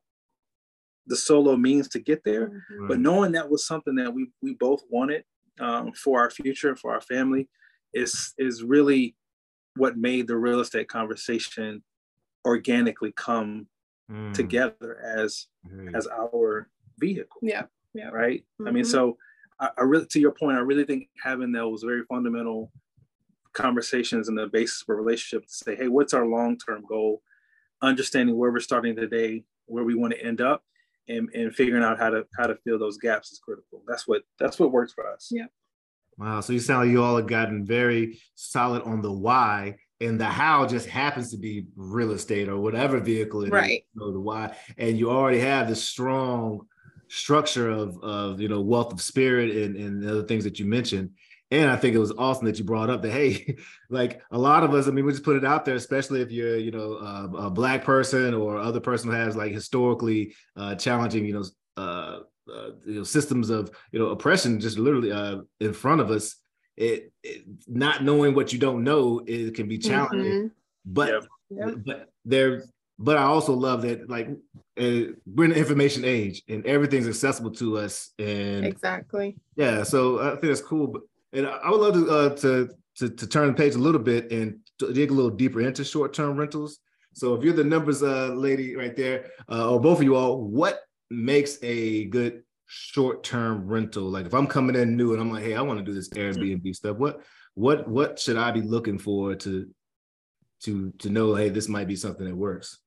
the 1.07 1.17
solo 1.17 1.57
means 1.57 1.89
to 1.89 1.99
get 1.99 2.23
there 2.25 2.49
mm-hmm. 2.49 2.89
but 2.89 2.99
knowing 2.99 3.33
that 3.33 3.49
was 3.49 3.67
something 3.67 3.95
that 3.95 4.13
we 4.13 4.29
we 4.43 4.55
both 4.55 4.83
wanted 4.91 5.25
um, 5.61 5.93
for 5.93 6.21
our 6.21 6.31
future 6.31 6.77
for 6.77 6.93
our 6.93 7.01
family 7.01 7.49
is 7.95 8.35
is 8.39 8.63
really 8.63 9.15
what 9.77 9.97
made 9.97 10.27
the 10.27 10.37
real 10.37 10.61
estate 10.61 10.89
conversation 10.89 11.83
organically 12.45 13.13
come 13.13 13.67
mm. 14.11 14.33
together 14.33 14.99
as 15.05 15.47
mm. 15.69 15.95
as 15.97 16.07
our 16.07 16.69
vehicle 16.99 17.41
yeah 17.43 17.65
yeah 17.95 18.09
right 18.09 18.41
mm-hmm. 18.41 18.69
i 18.69 18.71
mean 18.71 18.85
mm-hmm. 18.85 18.91
so 18.91 19.17
I, 19.59 19.71
I 19.79 19.83
really 19.83 20.07
to 20.07 20.21
your 20.21 20.33
point 20.33 20.57
i 20.57 20.61
really 20.61 20.85
think 20.85 21.09
having 21.23 21.53
those 21.53 21.83
very 21.83 22.05
fundamental 22.09 22.71
conversations 23.57 24.29
and 24.29 24.39
the 24.39 24.47
basis 24.47 24.83
for 24.83 24.95
a 24.95 25.03
relationship 25.03 25.49
to 25.49 25.53
say, 25.53 25.75
hey, 25.75 25.89
what's 25.89 26.15
our 26.15 26.27
long-term 26.27 26.85
goal? 26.89 27.23
Understanding 27.83 28.37
where 28.37 28.53
we're 28.53 28.61
starting 28.61 28.95
today, 28.95 29.45
where 29.65 29.85
we 29.85 29.95
want 29.95 30.13
to 30.13 30.23
end 30.23 30.41
up, 30.41 30.63
and, 31.09 31.29
and 31.35 31.55
figuring 31.55 31.83
out 31.83 31.99
how 31.99 32.11
to 32.11 32.27
how 32.37 32.47
to 32.47 32.57
fill 32.65 32.79
those 32.79 32.99
gaps 32.99 33.33
is 33.33 33.39
critical. 33.39 33.83
That's 33.87 34.07
what 34.07 34.23
that's 34.39 34.59
what 34.59 34.73
works 34.73 34.93
for 34.93 35.11
us. 35.11 35.29
Yeah. 35.31 35.47
Wow. 36.19 36.41
So 36.41 36.53
you 36.53 36.61
sound 36.61 36.87
like 36.87 36.93
you 36.93 37.03
all 37.03 37.17
have 37.17 37.27
gotten 37.27 37.65
very 37.65 38.19
solid 38.35 38.83
on 38.83 39.03
the 39.03 39.13
why 39.13 39.77
and 40.01 40.19
the 40.21 40.25
how 40.25 40.67
just 40.67 40.89
happens 40.89 41.31
to 41.31 41.37
be 41.37 41.67
real 41.77 42.13
estate 42.13 42.49
or 42.49 42.57
whatever 42.57 42.99
vehicle 42.99 43.45
it 43.45 43.53
right. 43.53 43.71
is, 43.71 43.79
you 43.95 44.01
know, 44.01 44.13
the 44.13 44.21
why. 44.21 44.57
And 44.79 44.99
you 44.99 45.11
already 45.11 45.41
have 45.41 45.69
this 45.69 45.85
strong 45.85 46.67
structure 47.09 47.71
of 47.71 48.03
of 48.03 48.41
you 48.41 48.49
know 48.49 48.61
wealth 48.61 48.93
of 48.93 49.01
spirit 49.01 49.51
and, 49.51 49.77
and 49.77 50.03
the 50.03 50.11
other 50.11 50.23
things 50.25 50.45
that 50.45 50.59
you 50.59 50.67
mentioned. 50.67 51.11
And 51.53 51.71
I 51.71 51.77
think 51.77 51.95
it 51.95 52.01
was 52.01 52.13
awesome 52.19 52.47
that 52.47 52.59
you 52.59 52.65
brought 52.65 52.91
up 52.91 53.03
that 53.03 53.13
hey, 53.13 53.57
like 53.91 54.21
a 54.33 54.39
lot 54.39 54.65
of 54.65 54.75
us, 54.75 54.89
I 54.89 54.91
mean, 54.91 55.05
we 55.07 55.13
just 55.13 55.23
put 55.25 55.37
it 55.37 55.45
out 55.45 55.65
there, 55.65 55.77
especially 55.77 56.21
if 56.21 56.33
you're, 56.33 56.57
you 56.57 56.73
know, 56.73 56.95
a, 56.95 57.47
a 57.47 57.51
black 57.51 57.85
person 57.85 58.35
or 58.35 58.59
other 58.59 58.81
person 58.81 59.11
who 59.11 59.17
has 59.17 59.37
like 59.37 59.53
historically 59.53 60.35
uh, 60.57 60.75
challenging, 60.75 61.25
you 61.25 61.35
know, 61.35 61.45
uh, 61.77 62.19
uh, 62.53 62.71
you 62.85 62.95
know, 62.95 63.03
systems 63.03 63.51
of 63.51 63.71
you 63.93 63.99
know 63.99 64.11
oppression 64.11 64.61
just 64.61 64.79
literally 64.79 65.13
uh, 65.13 65.39
in 65.61 65.73
front 65.73 66.01
of 66.01 66.11
us. 66.11 66.37
It, 66.77 67.13
it, 67.23 67.45
not 67.67 68.05
knowing 68.05 68.35
what 68.35 68.53
you 68.53 68.59
don't 68.59 68.85
know 68.85 69.23
it 69.27 69.55
can 69.55 69.67
be 69.67 69.79
challenging, 69.79 70.33
mm-hmm. 70.33 70.47
but 70.85 71.09
yep. 71.09 71.27
Yep. 71.51 71.75
but 71.85 72.09
there. 72.25 72.65
But 72.99 73.19
I 73.19 73.25
also 73.25 73.53
love 73.53 73.83
that 73.83 74.09
like 74.09 74.29
uh, 74.29 75.13
we're 75.27 75.45
in 75.45 75.51
the 75.51 75.57
information 75.57 76.05
age 76.05 76.43
and 76.49 76.65
everything's 76.65 77.09
accessible 77.09 77.51
to 77.53 77.79
us. 77.79 78.11
And 78.19 78.65
exactly, 78.65 79.37
yeah. 79.57 79.83
So 79.83 80.21
I 80.21 80.31
think 80.31 80.43
that's 80.43 80.63
cool. 80.63 80.87
But 80.87 81.03
and 81.33 81.47
I 81.47 81.71
would 81.71 81.81
love 81.81 81.95
to 81.95 82.11
uh, 82.11 82.29
to, 82.37 82.71
to 82.97 83.11
to 83.11 83.27
turn 83.27 83.49
the 83.49 83.55
page 83.55 83.75
a 83.75 83.79
little 83.79 84.01
bit 84.01 84.33
and 84.33 84.61
dig 84.79 85.11
a 85.11 85.15
little 85.15 85.31
deeper 85.31 85.61
into 85.61 85.85
short 85.85 86.15
term 86.15 86.37
rentals. 86.37 86.79
So 87.13 87.35
if 87.35 87.43
you're 87.43 87.55
the 87.55 87.65
numbers 87.65 88.03
uh, 88.03 88.29
lady 88.29 88.77
right 88.77 88.95
there, 88.95 89.31
uh, 89.51 89.71
or 89.71 89.81
both 89.81 89.99
of 89.99 90.05
you 90.05 90.17
all, 90.17 90.43
what 90.43 90.81
makes 91.11 91.59
a 91.63 92.05
good 92.07 92.43
short-term 92.67 93.67
rental? 93.67 94.05
Like 94.05 94.27
if 94.27 94.35
I'm 94.35 94.47
coming 94.47 94.77
in 94.77 94.97
new 94.97 95.13
and 95.13 95.21
I'm 95.21 95.33
like, 95.33 95.45
hey, 95.45 95.55
I 95.55 95.63
want 95.63 95.79
to 95.79 95.85
do 95.85 95.95
this 95.95 96.11
Airbnb 96.11 96.75
stuff. 96.75 96.97
What 96.97 97.23
what 97.55 97.89
what 97.89 98.19
should 98.19 98.37
I 98.37 98.51
be 98.51 98.61
looking 98.61 98.99
for 98.99 99.35
to 99.35 99.69
to 100.65 100.93
to 100.99 101.11
know, 101.11 101.35
hey, 101.35 101.49
this 101.49 101.69
might 101.69 101.89
be 101.89 101.97
something 101.97 102.27
that 102.27 102.37
works? 102.37 102.79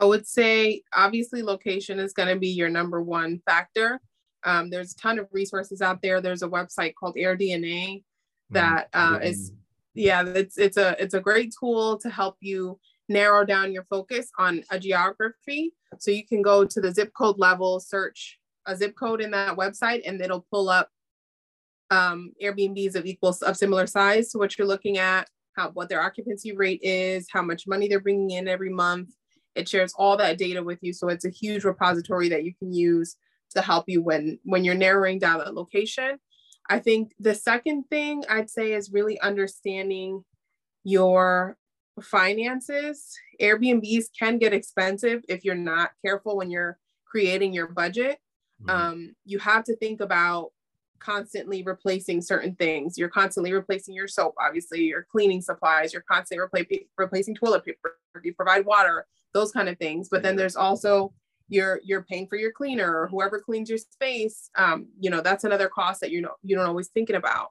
I 0.00 0.06
would 0.06 0.26
say 0.26 0.82
obviously 0.94 1.42
location 1.42 1.98
is 1.98 2.12
going 2.12 2.28
to 2.28 2.38
be 2.38 2.48
your 2.48 2.70
number 2.70 3.02
one 3.02 3.40
factor. 3.44 4.00
Um, 4.44 4.70
there's 4.70 4.92
a 4.92 4.96
ton 4.96 5.18
of 5.18 5.28
resources 5.30 5.82
out 5.82 6.00
there. 6.02 6.20
There's 6.20 6.42
a 6.42 6.48
website 6.48 6.94
called 6.94 7.16
AirDNA 7.16 8.02
that 8.50 8.88
uh, 8.94 9.18
is 9.22 9.52
yeah, 9.94 10.24
it's 10.26 10.56
it's 10.56 10.76
a 10.76 10.96
it's 11.02 11.14
a 11.14 11.20
great 11.20 11.54
tool 11.58 11.98
to 11.98 12.08
help 12.10 12.36
you 12.40 12.78
narrow 13.08 13.44
down 13.44 13.72
your 13.72 13.84
focus 13.84 14.30
on 14.38 14.62
a 14.70 14.78
geography. 14.78 15.74
So 15.98 16.10
you 16.10 16.26
can 16.26 16.42
go 16.42 16.64
to 16.64 16.80
the 16.80 16.92
zip 16.92 17.12
code 17.12 17.38
level, 17.38 17.80
search 17.80 18.38
a 18.66 18.76
zip 18.76 18.94
code 18.96 19.20
in 19.20 19.32
that 19.32 19.56
website, 19.56 20.02
and 20.06 20.20
it'll 20.20 20.46
pull 20.50 20.68
up 20.68 20.88
um, 21.90 22.32
Airbnbs 22.42 22.94
of 22.94 23.04
equal 23.04 23.36
of 23.42 23.56
similar 23.56 23.86
size 23.86 24.30
to 24.30 24.38
what 24.38 24.56
you're 24.56 24.66
looking 24.66 24.98
at, 24.98 25.28
how 25.56 25.70
what 25.70 25.88
their 25.88 26.02
occupancy 26.02 26.54
rate 26.54 26.80
is, 26.82 27.26
how 27.30 27.42
much 27.42 27.66
money 27.66 27.88
they're 27.88 28.00
bringing 28.00 28.30
in 28.30 28.48
every 28.48 28.70
month. 28.70 29.10
It 29.54 29.68
shares 29.68 29.92
all 29.96 30.16
that 30.16 30.38
data 30.38 30.62
with 30.62 30.78
you, 30.82 30.92
so 30.92 31.08
it's 31.08 31.24
a 31.24 31.30
huge 31.30 31.64
repository 31.64 32.28
that 32.28 32.44
you 32.44 32.54
can 32.54 32.72
use 32.72 33.16
to 33.54 33.60
help 33.60 33.86
you 33.88 34.02
when 34.02 34.38
when 34.44 34.64
you're 34.64 34.74
narrowing 34.74 35.18
down 35.18 35.40
a 35.40 35.50
location. 35.50 36.18
I 36.68 36.78
think 36.78 37.12
the 37.18 37.34
second 37.34 37.84
thing 37.90 38.24
I'd 38.28 38.48
say 38.48 38.72
is 38.72 38.92
really 38.92 39.20
understanding 39.20 40.24
your 40.84 41.56
finances, 42.00 43.18
Airbnbs 43.40 44.06
can 44.18 44.38
get 44.38 44.52
expensive 44.52 45.22
if 45.28 45.44
you're 45.44 45.54
not 45.54 45.90
careful 46.04 46.36
when 46.36 46.50
you're 46.50 46.78
creating 47.04 47.52
your 47.52 47.68
budget. 47.68 48.18
Mm-hmm. 48.62 48.70
Um, 48.70 49.16
you 49.24 49.38
have 49.40 49.64
to 49.64 49.76
think 49.76 50.00
about 50.00 50.52
constantly 51.00 51.62
replacing 51.62 52.22
certain 52.22 52.54
things. 52.54 52.96
You're 52.96 53.08
constantly 53.08 53.52
replacing 53.52 53.94
your 53.94 54.08
soap, 54.08 54.34
obviously, 54.38 54.84
your 54.84 55.06
cleaning 55.10 55.40
supplies, 55.40 55.92
you're 55.92 56.04
constantly 56.08 56.46
repla- 56.46 56.86
replacing 56.96 57.34
toilet 57.34 57.64
paper, 57.64 57.98
you 58.22 58.34
provide 58.34 58.64
water, 58.64 59.06
those 59.34 59.52
kind 59.52 59.68
of 59.68 59.78
things. 59.78 60.08
But 60.10 60.22
then 60.22 60.36
there's 60.36 60.56
also 60.56 61.12
you're 61.48 61.80
you're 61.82 62.02
paying 62.02 62.28
for 62.28 62.36
your 62.36 62.52
cleaner 62.52 63.00
or 63.00 63.08
whoever 63.08 63.40
cleans 63.40 63.68
your 63.68 63.78
space. 63.78 64.50
Um, 64.56 64.88
you 64.98 65.10
know, 65.10 65.20
that's 65.20 65.44
another 65.44 65.68
cost 65.68 66.00
that 66.00 66.10
you 66.10 66.20
know 66.20 66.34
you 66.42 66.56
don't 66.56 66.66
always 66.66 66.88
thinking 66.88 67.16
about. 67.16 67.48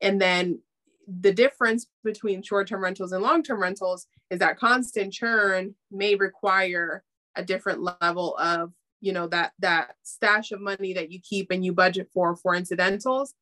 And 0.00 0.20
then 0.20 0.60
the 1.06 1.32
difference 1.32 1.86
between 2.04 2.42
short-term 2.42 2.82
rentals 2.82 3.12
and 3.12 3.22
long-term 3.22 3.60
rentals 3.60 4.06
is 4.30 4.38
that 4.38 4.58
constant 4.58 5.12
churn 5.12 5.74
may 5.90 6.14
require 6.14 7.02
a 7.34 7.44
different 7.44 7.82
level 7.82 8.36
of 8.38 8.72
you 9.00 9.12
know 9.12 9.26
that 9.26 9.52
that 9.58 9.94
stash 10.02 10.52
of 10.52 10.60
money 10.60 10.92
that 10.92 11.10
you 11.10 11.20
keep 11.20 11.50
and 11.50 11.64
you 11.64 11.72
budget 11.72 12.08
for 12.12 12.36
for 12.36 12.54
incidentals 12.54 13.34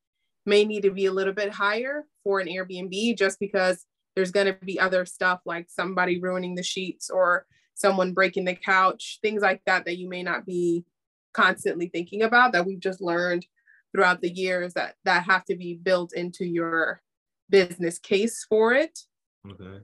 may 0.45 0.65
need 0.65 0.81
to 0.81 0.91
be 0.91 1.05
a 1.05 1.11
little 1.11 1.33
bit 1.33 1.51
higher 1.51 2.05
for 2.23 2.39
an 2.39 2.47
airbnb 2.47 3.17
just 3.17 3.39
because 3.39 3.85
there's 4.15 4.31
going 4.31 4.47
to 4.47 4.57
be 4.65 4.79
other 4.79 5.05
stuff 5.05 5.39
like 5.45 5.67
somebody 5.69 6.19
ruining 6.19 6.55
the 6.55 6.63
sheets 6.63 7.09
or 7.09 7.45
someone 7.75 8.13
breaking 8.13 8.45
the 8.45 8.55
couch 8.55 9.19
things 9.21 9.41
like 9.41 9.61
that 9.65 9.85
that 9.85 9.97
you 9.97 10.09
may 10.09 10.23
not 10.23 10.45
be 10.45 10.83
constantly 11.33 11.87
thinking 11.87 12.23
about 12.23 12.53
that 12.53 12.65
we've 12.65 12.79
just 12.79 13.01
learned 13.01 13.45
throughout 13.91 14.21
the 14.21 14.31
years 14.31 14.73
that 14.73 14.95
that 15.03 15.23
have 15.23 15.43
to 15.45 15.55
be 15.55 15.75
built 15.75 16.13
into 16.13 16.45
your 16.45 17.01
business 17.49 17.99
case 17.99 18.45
for 18.47 18.73
it. 18.73 18.99
Okay. 19.49 19.79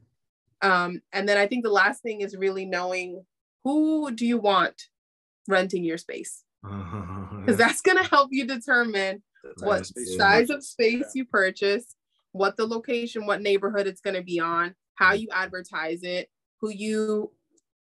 Um, 0.62 1.02
and 1.12 1.28
then 1.28 1.38
I 1.38 1.48
think 1.48 1.64
the 1.64 1.72
last 1.72 2.02
thing 2.02 2.22
is 2.22 2.36
really 2.36 2.66
knowing 2.66 3.24
who 3.64 4.12
do 4.12 4.26
you 4.26 4.38
want 4.38 4.84
renting 5.48 5.84
your 5.84 5.98
space. 5.98 6.44
Because 7.46 7.60
that's 7.60 7.82
going 7.82 7.98
to 7.98 8.10
help 8.10 8.30
you 8.32 8.48
determine 8.48 9.22
what 9.60 9.86
size 10.18 10.50
of 10.50 10.64
space 10.64 11.12
you 11.14 11.24
purchase 11.26 11.96
what 12.32 12.58
the 12.58 12.66
location 12.66 13.28
what 13.28 13.40
neighborhood 13.40 13.86
it's 13.86 14.02
going 14.02 14.16
to 14.16 14.24
be 14.24 14.40
on 14.40 14.74
how 14.96 15.14
you 15.14 15.28
advertise 15.32 16.00
it 16.02 16.28
who 16.60 16.72
you 16.72 17.32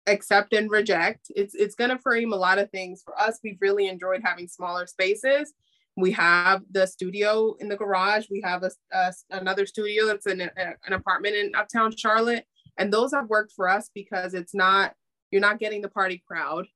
accept 0.06 0.52
and 0.52 0.70
reject. 0.70 1.26
It's 1.34 1.54
it's 1.54 1.74
going 1.74 1.90
to 1.90 1.98
frame 1.98 2.32
a 2.32 2.36
lot 2.36 2.58
of 2.58 2.70
things 2.70 3.02
for 3.04 3.18
us. 3.20 3.38
We've 3.42 3.58
really 3.60 3.88
enjoyed 3.88 4.22
having 4.24 4.48
smaller 4.48 4.86
spaces. 4.86 5.52
We 5.96 6.12
have 6.12 6.62
the 6.70 6.86
studio 6.86 7.56
in 7.58 7.68
the 7.68 7.76
garage. 7.76 8.26
We 8.30 8.42
have 8.44 8.62
a, 8.62 8.70
a 8.92 9.12
another 9.30 9.66
studio 9.66 10.06
that's 10.06 10.26
in 10.26 10.40
a, 10.40 10.50
an 10.56 10.92
apartment 10.92 11.36
in 11.36 11.54
uptown 11.54 11.96
Charlotte, 11.96 12.44
and 12.76 12.92
those 12.92 13.12
have 13.12 13.28
worked 13.28 13.52
for 13.54 13.68
us 13.68 13.90
because 13.94 14.34
it's 14.34 14.54
not 14.54 14.94
you're 15.30 15.40
not 15.40 15.58
getting 15.58 15.82
the 15.82 15.88
party 15.88 16.22
crowd. 16.26 16.66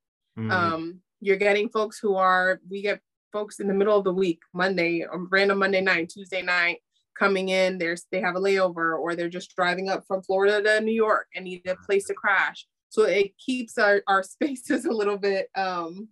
Mm-hmm. 0.40 0.50
Um, 0.50 1.00
you're 1.20 1.36
getting 1.36 1.68
folks 1.68 1.98
who 1.98 2.16
are 2.16 2.60
we 2.68 2.82
get 2.82 3.00
folks 3.32 3.60
in 3.60 3.68
the 3.68 3.74
middle 3.74 3.96
of 3.96 4.04
the 4.04 4.12
week, 4.12 4.40
Monday, 4.52 5.04
or 5.04 5.26
random 5.30 5.58
Monday 5.58 5.80
night, 5.80 6.08
Tuesday 6.08 6.42
night, 6.42 6.78
coming 7.18 7.50
in. 7.50 7.78
There's 7.78 8.06
they 8.10 8.20
have 8.20 8.36
a 8.36 8.40
layover, 8.40 8.98
or 8.98 9.14
they're 9.14 9.28
just 9.28 9.54
driving 9.54 9.88
up 9.88 10.04
from 10.06 10.22
Florida 10.22 10.62
to 10.62 10.84
New 10.84 10.94
York 10.94 11.26
and 11.34 11.44
need 11.44 11.66
a 11.66 11.76
place 11.76 12.06
to 12.06 12.14
crash. 12.14 12.66
So 12.88 13.02
it 13.04 13.32
keeps 13.38 13.78
our 13.78 14.02
our 14.06 14.22
spaces 14.24 14.84
a 14.84 14.92
little 14.92 15.18
bit 15.18 15.48
um, 15.56 16.08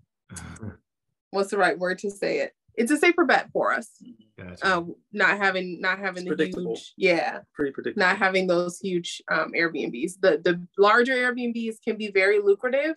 what's 1.31 1.51
the 1.51 1.59
right 1.59 1.79
word 1.79 1.99
to 2.01 2.11
say 2.11 2.41
it? 2.41 2.53
it's 2.79 2.93
a 2.93 2.97
safer 2.97 3.25
bet 3.25 3.51
for 3.53 3.73
us. 3.75 3.91
Gotcha. 4.39 4.77
Um, 4.77 4.95
not 5.13 5.37
having 5.37 5.81
not 5.81 5.99
having 5.99 6.27
it's 6.27 6.37
the 6.37 6.47
huge, 6.47 6.95
yeah, 6.97 7.41
pretty 7.53 7.73
predictable. 7.73 8.07
Not 8.07 8.19
having 8.19 8.47
those 8.47 8.79
huge 8.79 9.21
um, 9.31 9.53
Airbnbs. 9.53 10.21
The 10.21 10.41
the 10.43 10.65
larger 10.79 11.15
Airbnbs 11.15 11.77
can 11.85 11.97
be 11.97 12.11
very 12.13 12.39
lucrative, 12.39 12.95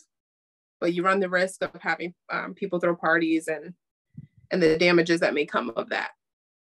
but 0.81 0.93
you 0.93 1.03
run 1.03 1.19
the 1.19 1.29
risk 1.29 1.63
of 1.63 1.71
having 1.79 2.13
um, 2.29 2.53
people 2.53 2.79
throw 2.79 2.95
parties 2.95 3.47
and 3.47 3.73
and 4.51 4.61
the 4.61 4.77
damages 4.77 5.21
that 5.21 5.33
may 5.33 5.45
come 5.45 5.71
of 5.77 5.87
that. 5.89 6.09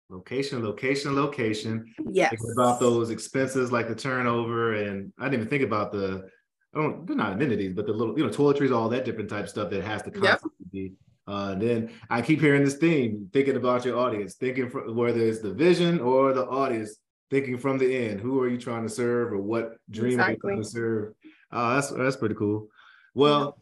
Location, 0.09 0.65
location, 0.65 1.15
location. 1.15 1.85
Yes. 2.11 2.31
Think 2.31 2.43
about 2.57 2.81
those 2.81 3.11
expenses 3.11 3.71
like 3.71 3.89
the 3.89 3.95
turnover, 3.95 4.75
and 4.75 5.13
I 5.19 5.25
didn't 5.25 5.35
even 5.35 5.49
think 5.49 5.65
about 5.65 5.93
the. 5.93 6.31
I 6.75 6.81
don't. 6.81 7.07
They're 7.07 7.17
not 7.17 7.35
amenities, 7.35 7.75
but 7.75 7.87
the 7.87 7.93
little, 7.93 8.17
you 8.19 8.25
know, 8.25 8.31
toiletries, 8.31 8.75
all 8.75 8.89
that 8.89 9.05
different 9.05 9.29
type 9.29 9.49
stuff 9.49 9.69
that 9.71 9.85
has 9.85 10.03
to 10.03 10.11
constantly 10.11 10.51
yep. 10.61 10.73
be 10.73 10.93
uh, 11.27 11.55
then 11.55 11.91
I 12.11 12.21
keep 12.21 12.41
hearing 12.41 12.65
this 12.65 12.77
theme, 12.77 13.31
thinking 13.33 13.57
about 13.57 13.85
your 13.85 13.99
audience, 13.99 14.35
thinking 14.35 14.69
from, 14.69 14.95
whether 14.95 15.21
it's 15.21 15.41
the 15.41 15.55
vision 15.55 16.01
or 16.01 16.33
the 16.35 16.45
audience, 16.45 16.97
thinking 17.31 17.57
from 17.57 17.79
the 17.79 17.97
end. 17.97 18.21
Who 18.21 18.41
are 18.41 18.49
you 18.49 18.59
trying 18.59 18.83
to 18.83 18.91
serve, 18.91 19.33
or 19.33 19.39
what 19.39 19.77
dream 19.91 20.21
exactly. 20.21 20.33
are 20.33 20.35
you 20.35 20.39
trying 20.41 20.63
to 20.63 20.69
serve? 20.69 21.15
Uh, 21.51 21.75
that's 21.75 21.91
that's 21.91 22.17
pretty 22.17 22.35
cool. 22.35 22.69
Well, 23.15 23.59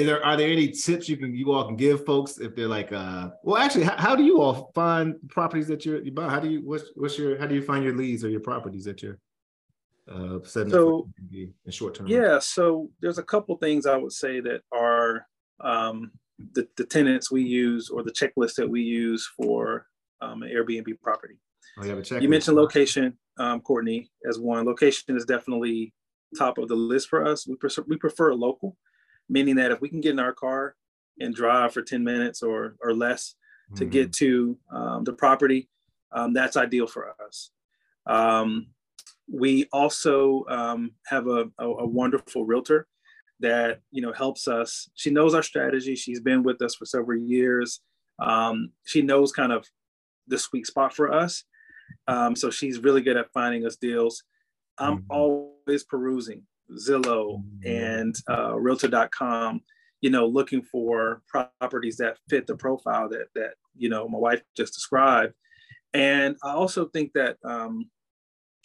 yeah. 0.00 0.06
there 0.06 0.24
are 0.24 0.36
there 0.36 0.50
any 0.50 0.68
tips 0.68 1.08
you 1.08 1.16
can 1.16 1.34
you 1.34 1.52
all 1.52 1.66
can 1.66 1.76
give 1.76 2.04
folks 2.04 2.38
if 2.38 2.54
they're 2.54 2.68
like, 2.68 2.92
uh, 2.92 3.30
well, 3.42 3.62
actually, 3.62 3.84
how, 3.84 3.96
how 3.96 4.16
do 4.16 4.22
you 4.22 4.40
all 4.40 4.70
find 4.74 5.16
properties 5.28 5.68
that 5.68 5.84
you're 5.84 6.02
you 6.02 6.12
buy? 6.12 6.28
How 6.28 6.40
do 6.40 6.50
you 6.50 6.60
what's 6.64 6.90
what's 6.94 7.18
your 7.18 7.38
how 7.38 7.46
do 7.46 7.54
you 7.54 7.62
find 7.62 7.84
your 7.84 7.94
leads 7.94 8.24
or 8.24 8.28
your 8.28 8.40
properties 8.40 8.84
that 8.84 9.02
you're 9.02 9.18
uh, 10.10 10.38
setting 10.44 10.70
so, 10.70 11.08
in 11.32 11.52
short 11.70 11.94
term? 11.94 12.06
Yeah, 12.06 12.38
so 12.38 12.90
there's 13.00 13.18
a 13.18 13.22
couple 13.22 13.56
things 13.56 13.86
I 13.86 13.96
would 13.96 14.12
say 14.12 14.40
that 14.40 14.62
are 14.72 15.26
um, 15.60 16.12
the, 16.54 16.66
the 16.76 16.84
tenants 16.84 17.30
we 17.30 17.42
use 17.42 17.88
or 17.88 18.02
the 18.02 18.12
checklist 18.12 18.56
that 18.56 18.68
we 18.68 18.82
use 18.82 19.28
for 19.36 19.86
um, 20.20 20.42
an 20.42 20.50
Airbnb 20.50 21.00
property. 21.02 21.36
Oh, 21.78 21.84
you, 21.84 22.02
you 22.20 22.28
mentioned 22.28 22.56
location, 22.56 23.16
um, 23.38 23.60
Courtney, 23.60 24.10
as 24.28 24.38
one. 24.38 24.66
Location 24.66 25.16
is 25.16 25.24
definitely 25.24 25.92
top 26.36 26.58
of 26.58 26.68
the 26.68 26.74
list 26.74 27.08
for 27.08 27.26
us. 27.26 27.46
We 27.46 27.56
prefer, 27.56 27.84
we 27.86 27.96
prefer 27.96 28.34
local, 28.34 28.76
meaning 29.28 29.56
that 29.56 29.72
if 29.72 29.80
we 29.80 29.88
can 29.88 30.00
get 30.00 30.12
in 30.12 30.18
our 30.18 30.32
car 30.32 30.74
and 31.18 31.34
drive 31.34 31.72
for 31.72 31.82
10 31.82 32.02
minutes 32.02 32.42
or, 32.42 32.76
or 32.82 32.94
less 32.94 33.34
to 33.76 33.84
mm-hmm. 33.84 33.90
get 33.90 34.12
to 34.14 34.58
um, 34.70 35.04
the 35.04 35.12
property, 35.12 35.68
um, 36.12 36.32
that's 36.32 36.56
ideal 36.56 36.86
for 36.86 37.14
us. 37.24 37.50
Um, 38.06 38.68
we 39.30 39.66
also 39.72 40.44
um, 40.48 40.92
have 41.06 41.26
a, 41.26 41.48
a, 41.58 41.66
a, 41.66 41.86
wonderful 41.86 42.44
realtor 42.44 42.86
that 43.40 43.80
you 43.90 44.02
know 44.02 44.12
helps 44.12 44.48
us. 44.48 44.90
She 44.94 45.10
knows 45.10 45.34
our 45.34 45.42
strategy. 45.42 45.94
She's 45.94 46.20
been 46.20 46.42
with 46.42 46.60
us 46.60 46.74
for 46.74 46.84
several 46.84 47.18
years. 47.18 47.80
Um, 48.18 48.72
she 48.84 49.00
knows 49.00 49.32
kind 49.32 49.52
of 49.52 49.66
the 50.26 50.38
sweet 50.38 50.66
spot 50.66 50.94
for 50.94 51.12
us. 51.12 51.44
Um, 52.08 52.34
so 52.36 52.50
she's 52.50 52.78
really 52.78 53.00
good 53.00 53.16
at 53.16 53.32
finding 53.32 53.64
us 53.64 53.76
deals. 53.76 54.24
I'm 54.78 54.98
mm-hmm. 54.98 55.10
always 55.10 55.84
perusing 55.84 56.42
Zillow 56.76 57.42
and 57.64 58.14
uh, 58.28 58.58
Realtor.com, 58.58 59.60
you 60.00 60.10
know, 60.10 60.26
looking 60.26 60.62
for 60.62 61.22
properties 61.28 61.96
that 61.98 62.18
fit 62.28 62.46
the 62.46 62.56
profile 62.56 63.08
that 63.08 63.26
that 63.34 63.54
you 63.76 63.88
know 63.88 64.08
my 64.08 64.18
wife 64.18 64.42
just 64.56 64.74
described. 64.74 65.34
And 65.94 66.36
I 66.42 66.52
also 66.52 66.86
think 66.86 67.12
that 67.14 67.36
um, 67.44 67.90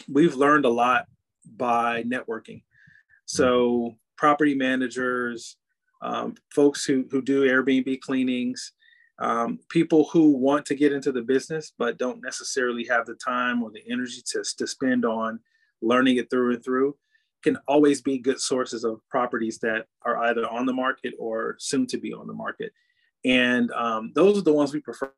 we've 0.09 0.35
learned 0.35 0.65
a 0.65 0.69
lot 0.69 1.05
by 1.55 2.03
networking. 2.03 2.63
So 3.25 3.95
property 4.17 4.55
managers, 4.55 5.57
um, 6.01 6.35
folks 6.53 6.85
who 6.85 7.05
who 7.11 7.21
do 7.21 7.43
Airbnb 7.43 7.99
cleanings, 8.01 8.73
um, 9.19 9.59
people 9.69 10.05
who 10.11 10.31
want 10.31 10.65
to 10.67 10.75
get 10.75 10.93
into 10.93 11.11
the 11.11 11.21
business 11.21 11.73
but 11.77 11.97
don't 11.97 12.21
necessarily 12.23 12.85
have 12.85 13.05
the 13.05 13.15
time 13.15 13.63
or 13.63 13.71
the 13.71 13.83
energy 13.89 14.21
to, 14.33 14.43
to 14.57 14.67
spend 14.67 15.05
on 15.05 15.39
learning 15.81 16.17
it 16.17 16.29
through 16.29 16.55
and 16.55 16.63
through 16.63 16.95
can 17.43 17.57
always 17.67 18.01
be 18.01 18.17
good 18.17 18.39
sources 18.39 18.83
of 18.83 18.99
properties 19.09 19.59
that 19.59 19.85
are 20.03 20.17
either 20.25 20.47
on 20.49 20.65
the 20.65 20.73
market 20.73 21.13
or 21.19 21.55
soon 21.59 21.85
to 21.87 21.97
be 21.97 22.13
on 22.13 22.27
the 22.27 22.33
market 22.33 22.71
and 23.25 23.71
um, 23.71 24.11
those 24.15 24.37
are 24.37 24.43
the 24.43 24.53
ones 24.53 24.73
we 24.73 24.79
prefer 24.79 25.11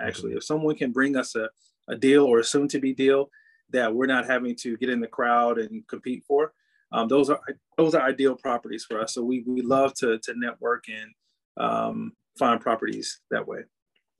actually 0.00 0.32
if 0.32 0.44
someone 0.44 0.74
can 0.76 0.92
bring 0.92 1.16
us 1.16 1.34
a, 1.34 1.48
a 1.88 1.96
deal 1.96 2.24
or 2.24 2.38
a 2.38 2.44
soon 2.44 2.68
to 2.68 2.78
be 2.78 2.92
deal 2.92 3.28
that 3.70 3.92
we're 3.92 4.06
not 4.06 4.26
having 4.26 4.54
to 4.54 4.76
get 4.76 4.88
in 4.90 5.00
the 5.00 5.06
crowd 5.06 5.58
and 5.58 5.86
compete 5.88 6.22
for 6.26 6.52
um, 6.92 7.08
those 7.08 7.28
are 7.28 7.40
those 7.76 7.94
are 7.94 8.02
ideal 8.02 8.36
properties 8.36 8.84
for 8.84 9.00
us 9.00 9.14
so 9.14 9.22
we, 9.22 9.42
we 9.46 9.62
love 9.62 9.92
to, 9.94 10.18
to 10.20 10.34
network 10.36 10.84
and 10.88 11.10
um, 11.56 12.12
find 12.38 12.60
properties 12.60 13.20
that 13.30 13.46
way. 13.46 13.60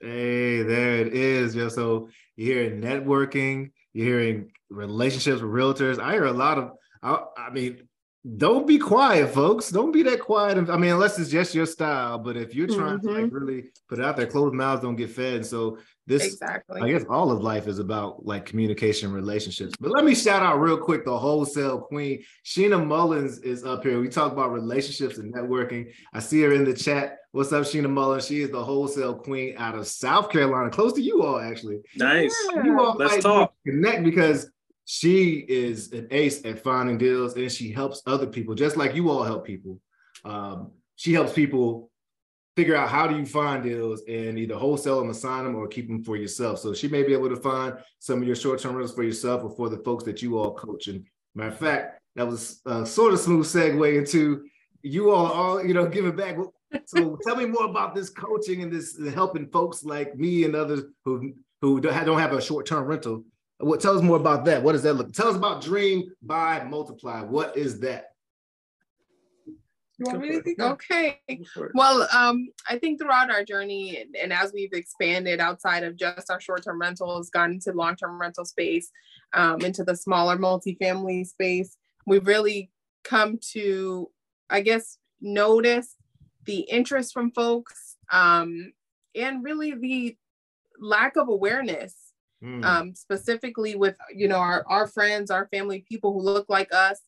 Hey, 0.01 0.63
there 0.63 0.97
it 0.97 1.15
is. 1.15 1.55
Yeah. 1.55 1.69
So 1.69 2.09
you're 2.37 2.63
hearing 2.63 2.81
networking, 2.81 3.71
you're 3.93 4.07
hearing 4.07 4.53
relationships 4.71 5.41
with 5.41 5.51
realtors. 5.51 5.99
I 5.99 6.13
hear 6.13 6.27
a 6.27 6.33
lot 6.33 6.59
of, 6.59 6.71
I, 7.05 7.19
I 7.37 7.51
mean, 7.51 7.87
don't 8.37 8.67
be 8.67 8.79
quiet, 8.79 9.35
folks. 9.35 9.69
Don't 9.69 9.93
be 9.93 10.03
that 10.05 10.21
quiet. 10.21 10.57
I 10.71 10.79
mean, 10.79 10.93
unless 10.93 11.19
it's 11.19 11.31
just 11.31 11.55
your 11.55 11.67
style. 11.67 12.19
But 12.19 12.39
if 12.39 12.55
you're 12.55 12.67
trying 12.67 12.99
mm-hmm. 12.99 13.07
to 13.07 13.13
like 13.13 13.25
mm-hmm. 13.25 13.37
really 13.37 13.65
put 13.87 13.99
it 13.99 14.05
out 14.05 14.17
there, 14.17 14.27
closed 14.27 14.55
mouths 14.55 14.81
don't 14.81 14.97
get 14.97 15.11
fed. 15.11 15.35
And 15.35 15.47
so 15.47 15.77
this, 16.07 16.25
exactly. 16.25 16.81
I 16.81 16.91
guess, 16.91 17.05
all 17.09 17.31
of 17.31 17.43
life 17.43 17.69
is 17.69 17.79
about 17.79 18.25
like 18.25 18.47
communication, 18.47 19.13
relationships. 19.13 19.75
But 19.79 19.91
let 19.91 20.07
me 20.07 20.15
shout 20.15 20.43
out 20.43 20.59
real 20.59 20.79
quick 20.79 21.05
the 21.05 21.19
wholesale 21.19 21.81
queen, 21.81 22.25
Sheena 22.47 22.85
Mullins 22.85 23.41
is 23.41 23.63
up 23.63 23.83
here. 23.83 24.01
We 24.01 24.09
talk 24.09 24.33
about 24.33 24.53
relationships 24.53 25.19
and 25.19 25.33
networking. 25.35 25.93
I 26.15 26.21
see 26.21 26.41
her 26.43 26.55
in 26.55 26.65
the 26.65 26.75
chat. 26.75 27.19
What's 27.33 27.53
up, 27.53 27.65
Sheena 27.65 27.91
Mullins? 27.91 28.27
She 28.27 28.41
is 28.41 28.51
the 28.51 28.65
wholesale 28.65 29.17
queen 29.17 29.55
out 29.59 29.75
of 29.75 29.87
South 29.87 30.31
Carolina, 30.31 30.71
close 30.71 30.95
to 30.95 31.03
you 31.03 31.23
all, 31.23 31.41
actually. 31.41 31.81
Nice. 31.97 32.35
You 32.65 32.81
all 32.81 32.95
Let's 32.95 33.23
talk. 33.23 33.53
Connect 33.67 34.03
because 34.03 34.51
she 34.85 35.45
is 35.49 35.93
an 35.93 36.09
ace 36.11 36.45
at 36.45 36.63
finding 36.63 36.99
deals 36.99 37.37
and 37.37 37.51
she 37.51 37.73
helps 37.73 38.03
other 38.07 38.27
people 38.27 38.55
just 38.55 38.77
like 38.77 38.95
you 38.95 39.11
all 39.11 39.23
help 39.23 39.47
people. 39.47 39.81
Um, 40.25 40.73
she 40.97 41.13
helps 41.13 41.33
people 41.33 41.91
figure 42.57 42.77
out 42.77 42.89
how 42.89 43.07
do 43.07 43.17
you 43.17 43.27
find 43.27 43.65
deals 43.65 44.03
and 44.07 44.39
either 44.39 44.55
wholesale 44.55 45.01
them 45.01 45.11
assign 45.11 45.45
them 45.45 45.57
or 45.57 45.67
keep 45.67 45.89
them 45.89 46.05
for 46.05 46.17
yourself. 46.17 46.59
So 46.61 46.73
she 46.73 46.87
may 46.89 47.03
be 47.03 47.13
able 47.13 47.29
to 47.31 47.37
find 47.37 47.75
some 47.99 48.21
of 48.21 48.27
your 48.27 48.37
short-term 48.37 48.75
rentals 48.75 48.95
for 48.95 49.03
yourself 49.03 49.43
or 49.43 49.51
for 49.51 49.69
the 49.69 49.79
folks 49.79 50.05
that 50.05 50.23
you 50.23 50.39
all 50.39 50.55
coach. 50.55 50.87
And 50.89 51.05
matter 51.35 51.51
of 51.51 51.59
fact 51.59 52.01
that 52.15 52.27
was 52.27 52.61
a 52.67 52.87
sort 52.87 53.13
of 53.13 53.21
smooth 53.21 53.47
segue 53.47 53.99
into 53.99 54.45
you 54.83 55.11
all 55.11 55.27
all 55.27 55.65
you 55.65 55.75
know 55.75 55.87
giving 55.87 56.15
back. 56.15 56.37
So 56.87 57.19
tell 57.27 57.37
me 57.37 57.47
more 57.47 57.65
about 57.65 57.95
this 57.95 58.11
coaching 58.11 58.63
and 58.63 58.73
this 58.73 58.99
helping 59.15 59.49
folks 59.49 59.85
like 59.85 60.17
me 60.17 60.45
and 60.45 60.55
others 60.55 60.83
who 61.05 61.33
who 61.61 61.81
don't 61.81 62.19
have 62.19 62.33
a 62.33 62.43
short-term 62.43 62.85
rental 62.85 63.25
what 63.65 63.81
tell 63.81 63.97
us 63.97 64.03
more 64.03 64.17
about 64.17 64.45
that? 64.47 64.63
What 64.63 64.73
does 64.73 64.83
that 64.83 64.95
look? 64.95 65.13
Tell 65.13 65.29
us 65.29 65.37
about 65.37 65.63
Dream 65.63 66.13
Buy 66.23 66.65
Multiply. 66.65 67.23
What 67.23 67.57
is 67.57 67.81
that? 67.81 68.11
You 69.99 70.07
want 70.07 70.21
me 70.21 70.29
to 70.33 70.43
think? 70.43 70.61
Okay. 70.61 71.21
Well, 71.73 72.09
um, 72.13 72.49
I 72.69 72.79
think 72.79 73.01
throughout 73.01 73.31
our 73.31 73.45
journey 73.45 73.97
and, 74.01 74.17
and, 74.17 74.33
as 74.33 74.53
we've 74.53 74.73
expanded 74.73 75.39
outside 75.39 75.85
of 75.85 75.95
just 75.95 76.31
our 76.31 76.41
short-term 76.41 76.81
rentals, 76.81 77.31
gone 77.31 77.53
into 77.53 77.73
long-term 77.73 78.21
rental 78.21 78.45
space, 78.45 78.91
um, 79.35 79.61
into 79.61 79.85
the 79.85 79.95
smaller 79.95 80.37
multifamily 80.37 81.25
space, 81.27 81.77
we've 82.07 82.27
really 82.27 82.73
come 83.05 83.39
to, 83.53 84.11
I 84.51 84.63
guess, 84.63 84.99
notice 85.21 85.95
the 86.45 86.61
interest 86.61 87.13
from 87.13 87.31
folks 87.31 87.97
um, 88.11 88.73
and 89.15 89.45
really 89.45 89.75
the 89.75 90.17
lack 90.81 91.17
of 91.17 91.29
awareness 91.29 91.95
mm. 92.45 92.65
um, 92.65 92.95
specifically 92.95 93.75
with 93.75 93.97
you 94.15 94.29
know 94.29 94.37
our, 94.37 94.65
our 94.69 94.87
friends 94.87 95.31
our 95.31 95.49
family 95.49 95.85
people 95.89 96.13
who 96.13 96.21
look 96.21 96.47
like 96.49 96.73
us 96.73 97.01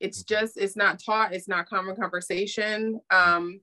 it's 0.00 0.22
just 0.22 0.56
it's 0.56 0.76
not 0.76 1.00
taught 1.04 1.34
it's 1.34 1.48
not 1.48 1.68
common 1.68 1.94
conversation 1.96 3.00
um, 3.10 3.60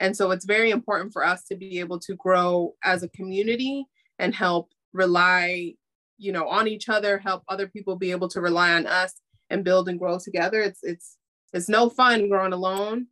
and 0.00 0.16
so 0.16 0.30
it's 0.30 0.44
very 0.44 0.70
important 0.70 1.12
for 1.12 1.24
us 1.24 1.44
to 1.44 1.54
be 1.54 1.78
able 1.78 1.98
to 1.98 2.14
grow 2.16 2.74
as 2.84 3.02
a 3.02 3.08
community 3.10 3.84
and 4.18 4.34
help 4.34 4.70
rely 4.92 5.74
you 6.18 6.32
know 6.32 6.48
on 6.48 6.68
each 6.68 6.88
other 6.88 7.18
help 7.18 7.42
other 7.48 7.66
people 7.66 7.96
be 7.96 8.10
able 8.10 8.28
to 8.28 8.40
rely 8.40 8.72
on 8.72 8.86
us 8.86 9.14
and 9.52 9.64
build 9.64 9.88
and 9.88 9.98
grow 9.98 10.18
together. 10.18 10.60
It's 10.60 10.80
it's 10.82 11.18
it's 11.52 11.68
no 11.68 11.88
fun 11.88 12.28
growing 12.28 12.54
alone 12.54 13.06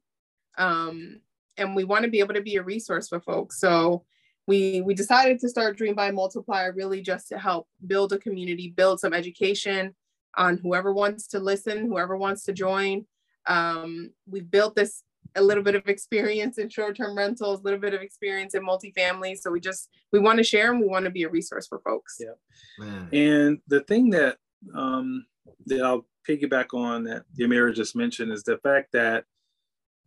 um, 0.59 1.21
and 1.57 1.77
we 1.77 1.85
want 1.85 2.05
to 2.05 2.11
be 2.11 2.21
able 2.21 2.35
to 2.35 2.43
be 2.43 2.57
a 2.57 2.63
resource 2.63 3.09
for 3.09 3.21
folks. 3.21 3.61
So 3.61 4.05
we 4.51 4.81
we 4.81 4.95
decided 4.95 5.39
to 5.39 5.49
start 5.49 5.77
Dream 5.77 5.95
Buy 5.95 6.11
Multiply 6.11 6.65
really 6.81 7.01
just 7.01 7.29
to 7.29 7.39
help 7.39 7.69
build 7.87 8.13
a 8.13 8.19
community, 8.19 8.75
build 8.77 8.99
some 8.99 9.15
education 9.15 9.95
on 10.37 10.59
whoever 10.59 10.93
wants 10.93 11.29
to 11.29 11.39
listen, 11.39 11.87
whoever 11.87 12.17
wants 12.17 12.43
to 12.47 12.53
join. 12.53 13.07
Um, 13.47 14.11
we've 14.27 14.51
built 14.51 14.75
this 14.75 15.05
a 15.37 15.43
little 15.43 15.63
bit 15.63 15.77
of 15.77 15.87
experience 15.87 16.59
in 16.59 16.69
short-term 16.69 17.17
rentals, 17.17 17.61
a 17.61 17.63
little 17.63 17.79
bit 17.79 17.95
of 17.95 18.01
experience 18.01 18.55
in 18.57 18.67
multifamily. 18.67 19.39
So 19.39 19.53
we 19.53 19.61
just 19.61 19.89
we 20.13 20.19
want 20.19 20.39
to 20.39 20.45
share 20.53 20.73
and 20.73 20.81
we 20.81 20.89
want 20.89 21.05
to 21.05 21.13
be 21.13 21.23
a 21.23 21.29
resource 21.29 21.69
for 21.69 21.79
folks. 21.79 22.19
Yeah. 22.19 22.37
Man. 22.81 23.09
And 23.13 23.59
the 23.69 23.83
thing 23.83 24.11
that 24.11 24.39
um 24.75 25.27
that 25.67 25.81
I'll 25.81 26.09
piggyback 26.29 26.75
on 26.75 27.05
that 27.05 27.23
Yamira 27.39 27.73
just 27.73 27.95
mentioned 27.95 28.33
is 28.33 28.43
the 28.43 28.59
fact 28.59 28.89
that, 28.95 29.27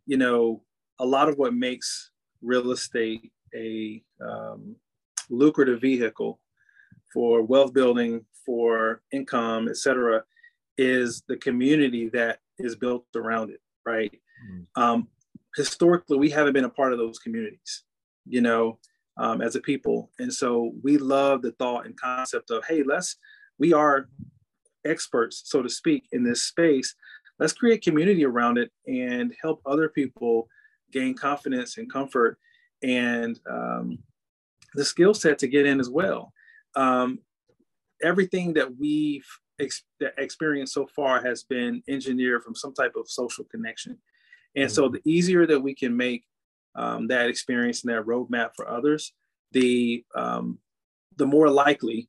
you 0.04 0.18
know, 0.18 0.62
a 0.98 1.06
lot 1.06 1.30
of 1.30 1.38
what 1.38 1.54
makes 1.54 2.10
real 2.42 2.72
estate 2.72 3.32
a 3.54 4.02
um, 4.20 4.76
lucrative 5.30 5.80
vehicle 5.80 6.40
for 7.12 7.42
wealth 7.42 7.72
building, 7.72 8.24
for 8.44 9.02
income, 9.12 9.68
et 9.68 9.76
cetera, 9.76 10.22
is 10.76 11.22
the 11.28 11.36
community 11.36 12.08
that 12.08 12.40
is 12.58 12.76
built 12.76 13.06
around 13.14 13.50
it, 13.50 13.60
right? 13.86 14.12
Mm-hmm. 14.12 14.82
Um, 14.82 15.08
historically, 15.56 16.18
we 16.18 16.30
haven't 16.30 16.52
been 16.52 16.64
a 16.64 16.70
part 16.70 16.92
of 16.92 16.98
those 16.98 17.18
communities, 17.18 17.84
you 18.26 18.40
know, 18.40 18.78
um, 19.16 19.40
as 19.40 19.54
a 19.54 19.60
people. 19.60 20.10
And 20.18 20.32
so 20.32 20.72
we 20.82 20.98
love 20.98 21.42
the 21.42 21.52
thought 21.52 21.86
and 21.86 21.96
concept 21.96 22.50
of, 22.50 22.64
hey, 22.66 22.82
let's, 22.82 23.16
we 23.58 23.72
are 23.72 24.08
experts, 24.84 25.42
so 25.44 25.62
to 25.62 25.68
speak, 25.68 26.04
in 26.12 26.24
this 26.24 26.42
space. 26.42 26.94
Let's 27.38 27.52
create 27.52 27.82
community 27.82 28.24
around 28.24 28.58
it 28.58 28.70
and 28.86 29.32
help 29.40 29.60
other 29.64 29.88
people 29.88 30.48
gain 30.92 31.14
confidence 31.14 31.78
and 31.78 31.90
comfort 31.90 32.38
and 32.84 33.40
um, 33.50 33.98
the 34.74 34.84
skill 34.84 35.14
set 35.14 35.38
to 35.38 35.48
get 35.48 35.66
in 35.66 35.80
as 35.80 35.88
well. 35.88 36.32
Um, 36.76 37.20
everything 38.02 38.52
that 38.54 38.76
we've 38.76 39.26
ex- 39.58 39.84
experienced 40.18 40.74
so 40.74 40.86
far 40.86 41.22
has 41.24 41.44
been 41.44 41.82
engineered 41.88 42.42
from 42.42 42.54
some 42.54 42.74
type 42.74 42.92
of 42.96 43.08
social 43.08 43.44
connection. 43.44 43.98
And 44.54 44.66
mm-hmm. 44.66 44.74
so 44.74 44.88
the 44.88 45.00
easier 45.04 45.46
that 45.46 45.60
we 45.60 45.74
can 45.74 45.96
make 45.96 46.24
um, 46.74 47.08
that 47.08 47.28
experience 47.28 47.84
and 47.84 47.94
that 47.94 48.04
roadmap 48.04 48.50
for 48.54 48.68
others, 48.68 49.12
the 49.52 50.04
um, 50.14 50.58
the 51.16 51.26
more 51.26 51.48
likely 51.48 52.08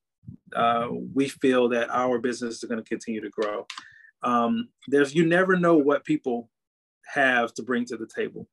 uh, 0.55 0.87
we 1.13 1.29
feel 1.29 1.69
that 1.69 1.89
our 1.91 2.17
business 2.17 2.55
is 2.55 2.63
going 2.63 2.83
to 2.83 2.89
continue 2.89 3.21
to 3.21 3.29
grow. 3.29 3.67
Um, 4.23 4.69
there's 4.87 5.13
you 5.13 5.25
never 5.25 5.55
know 5.55 5.77
what 5.77 6.03
people 6.03 6.49
have 7.13 7.53
to 7.53 7.63
bring 7.63 7.85
to 7.85 7.97
the 7.97 8.07
table. 8.07 8.49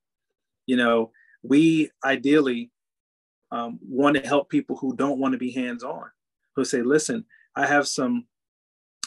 You 0.66 0.76
know, 0.76 1.10
we 1.42 1.90
ideally 2.04 2.70
um, 3.50 3.78
want 3.86 4.16
to 4.16 4.26
help 4.26 4.48
people 4.48 4.76
who 4.76 4.96
don't 4.96 5.18
want 5.18 5.32
to 5.32 5.38
be 5.38 5.50
hands 5.50 5.84
on, 5.84 6.04
who 6.56 6.64
say, 6.64 6.82
listen, 6.82 7.24
I 7.54 7.66
have 7.66 7.86
some 7.86 8.26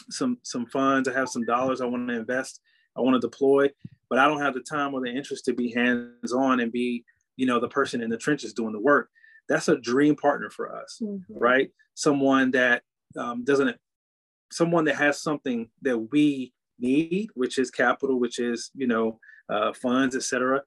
some 0.08 0.38
some 0.42 0.66
funds, 0.66 1.08
I 1.08 1.14
have 1.14 1.28
some 1.28 1.44
dollars 1.44 1.80
I 1.80 1.86
want 1.86 2.08
to 2.08 2.14
invest, 2.14 2.60
I 2.96 3.00
want 3.00 3.14
to 3.14 3.28
deploy, 3.28 3.68
but 4.08 4.18
I 4.18 4.26
don't 4.26 4.40
have 4.40 4.54
the 4.54 4.60
time 4.60 4.94
or 4.94 5.00
the 5.00 5.10
interest 5.10 5.44
to 5.46 5.52
be 5.52 5.72
hands 5.72 6.32
on 6.32 6.60
and 6.60 6.70
be, 6.70 7.04
you 7.36 7.46
know, 7.46 7.58
the 7.58 7.68
person 7.68 8.00
in 8.00 8.10
the 8.10 8.16
trenches 8.16 8.52
doing 8.52 8.72
the 8.72 8.80
work. 8.80 9.08
That's 9.48 9.68
a 9.68 9.78
dream 9.78 10.16
partner 10.16 10.50
for 10.50 10.74
us, 10.74 11.00
mm-hmm. 11.02 11.38
right? 11.38 11.70
Someone 11.94 12.52
that 12.52 12.82
um, 13.16 13.44
doesn't, 13.44 13.76
someone 14.52 14.84
that 14.84 14.96
has 14.96 15.20
something 15.20 15.68
that 15.82 15.98
we 15.98 16.52
need, 16.78 17.30
which 17.34 17.58
is 17.58 17.70
capital, 17.70 18.20
which 18.20 18.38
is 18.38 18.70
you 18.74 18.86
know 18.86 19.18
uh, 19.48 19.72
funds, 19.72 20.14
etc. 20.14 20.62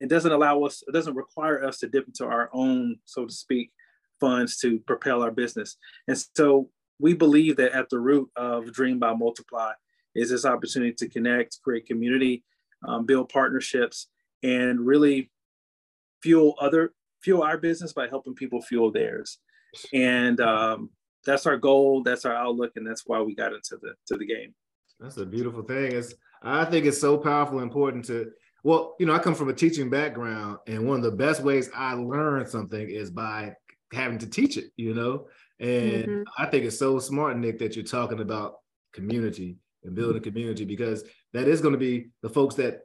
It 0.00 0.08
doesn't 0.08 0.32
allow 0.32 0.62
us, 0.62 0.82
it 0.86 0.92
doesn't 0.92 1.14
require 1.14 1.64
us 1.64 1.78
to 1.78 1.88
dip 1.88 2.06
into 2.06 2.24
our 2.24 2.48
own, 2.52 2.96
so 3.04 3.26
to 3.26 3.32
speak, 3.32 3.70
funds 4.18 4.58
to 4.58 4.78
propel 4.80 5.22
our 5.22 5.30
business. 5.30 5.76
And 6.08 6.16
so 6.36 6.70
we 6.98 7.14
believe 7.14 7.56
that 7.56 7.72
at 7.72 7.88
the 7.90 7.98
root 7.98 8.30
of 8.36 8.72
Dream 8.72 8.98
Buy 8.98 9.14
Multiply 9.14 9.72
is 10.14 10.30
this 10.30 10.44
opportunity 10.44 10.92
to 10.94 11.08
connect, 11.08 11.62
create 11.62 11.86
community, 11.86 12.44
um, 12.86 13.06
build 13.06 13.28
partnerships, 13.28 14.08
and 14.42 14.80
really 14.80 15.30
fuel 16.22 16.54
other 16.60 16.92
fuel 17.22 17.42
our 17.42 17.58
business 17.58 17.92
by 17.92 18.08
helping 18.08 18.34
people 18.34 18.62
fuel 18.62 18.90
theirs. 18.90 19.38
And 19.92 20.40
um, 20.40 20.90
that's 21.24 21.46
our 21.46 21.56
goal. 21.56 22.02
That's 22.02 22.24
our 22.24 22.34
outlook, 22.34 22.72
and 22.76 22.86
that's 22.86 23.04
why 23.06 23.20
we 23.20 23.34
got 23.34 23.52
into 23.52 23.76
the 23.80 23.94
to 24.08 24.16
the 24.16 24.26
game. 24.26 24.54
That's 24.98 25.16
a 25.18 25.26
beautiful 25.26 25.62
thing. 25.62 25.92
It's 25.92 26.14
I 26.42 26.64
think 26.64 26.86
it's 26.86 27.00
so 27.00 27.18
powerful, 27.18 27.58
and 27.58 27.68
important 27.68 28.04
to 28.06 28.30
well, 28.62 28.96
you 28.98 29.06
know, 29.06 29.14
I 29.14 29.18
come 29.18 29.34
from 29.34 29.48
a 29.48 29.54
teaching 29.54 29.90
background, 29.90 30.58
and 30.66 30.86
one 30.86 30.98
of 30.98 31.02
the 31.02 31.10
best 31.10 31.42
ways 31.42 31.70
I 31.74 31.94
learn 31.94 32.46
something 32.46 32.88
is 32.88 33.10
by 33.10 33.54
having 33.92 34.18
to 34.18 34.26
teach 34.28 34.56
it, 34.56 34.70
you 34.76 34.94
know. 34.94 35.28
And 35.58 36.04
mm-hmm. 36.04 36.22
I 36.38 36.46
think 36.46 36.64
it's 36.64 36.78
so 36.78 36.98
smart, 36.98 37.36
Nick, 37.36 37.58
that 37.58 37.76
you're 37.76 37.84
talking 37.84 38.20
about 38.20 38.56
community 38.92 39.56
and 39.84 39.94
building 39.94 40.22
community 40.22 40.64
because 40.64 41.04
that 41.32 41.48
is 41.48 41.60
going 41.60 41.72
to 41.72 41.78
be 41.78 42.08
the 42.22 42.28
folks 42.28 42.54
that 42.56 42.80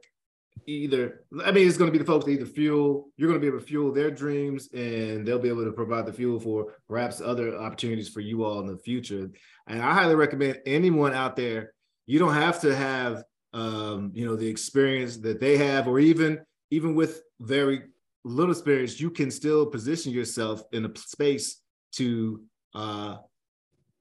either 0.66 1.24
I 1.44 1.52
mean 1.52 1.68
it's 1.68 1.76
going 1.76 1.92
to 1.92 1.92
be 1.92 2.02
the 2.02 2.10
folks 2.10 2.24
that 2.24 2.30
either 2.30 2.46
fuel 2.46 3.08
you're 3.16 3.28
going 3.28 3.38
to 3.38 3.44
be 3.44 3.48
able 3.48 3.60
to 3.60 3.66
fuel 3.66 3.92
their 3.92 4.10
dreams 4.10 4.70
and 4.72 5.26
they'll 5.26 5.38
be 5.38 5.50
able 5.50 5.64
to 5.64 5.72
provide 5.72 6.06
the 6.06 6.12
fuel 6.12 6.40
for 6.40 6.74
perhaps 6.88 7.20
other 7.20 7.56
opportunities 7.58 8.08
for 8.08 8.20
you 8.20 8.44
all 8.44 8.60
in 8.60 8.66
the 8.66 8.78
future. 8.78 9.30
And 9.66 9.82
I 9.82 9.92
highly 9.92 10.14
recommend 10.14 10.60
anyone 10.64 11.12
out 11.12 11.36
there. 11.36 11.72
You 12.06 12.18
don't 12.18 12.34
have 12.34 12.60
to 12.62 12.74
have 12.74 13.22
um, 13.56 14.10
you 14.14 14.26
know 14.26 14.36
the 14.36 14.46
experience 14.46 15.16
that 15.18 15.40
they 15.40 15.56
have, 15.56 15.88
or 15.88 15.98
even 15.98 16.40
even 16.70 16.94
with 16.94 17.22
very 17.40 17.84
little 18.24 18.52
experience, 18.52 19.00
you 19.00 19.10
can 19.10 19.30
still 19.30 19.64
position 19.64 20.12
yourself 20.12 20.62
in 20.72 20.84
a 20.84 20.90
space 20.96 21.62
to 21.92 22.42
uh, 22.74 23.16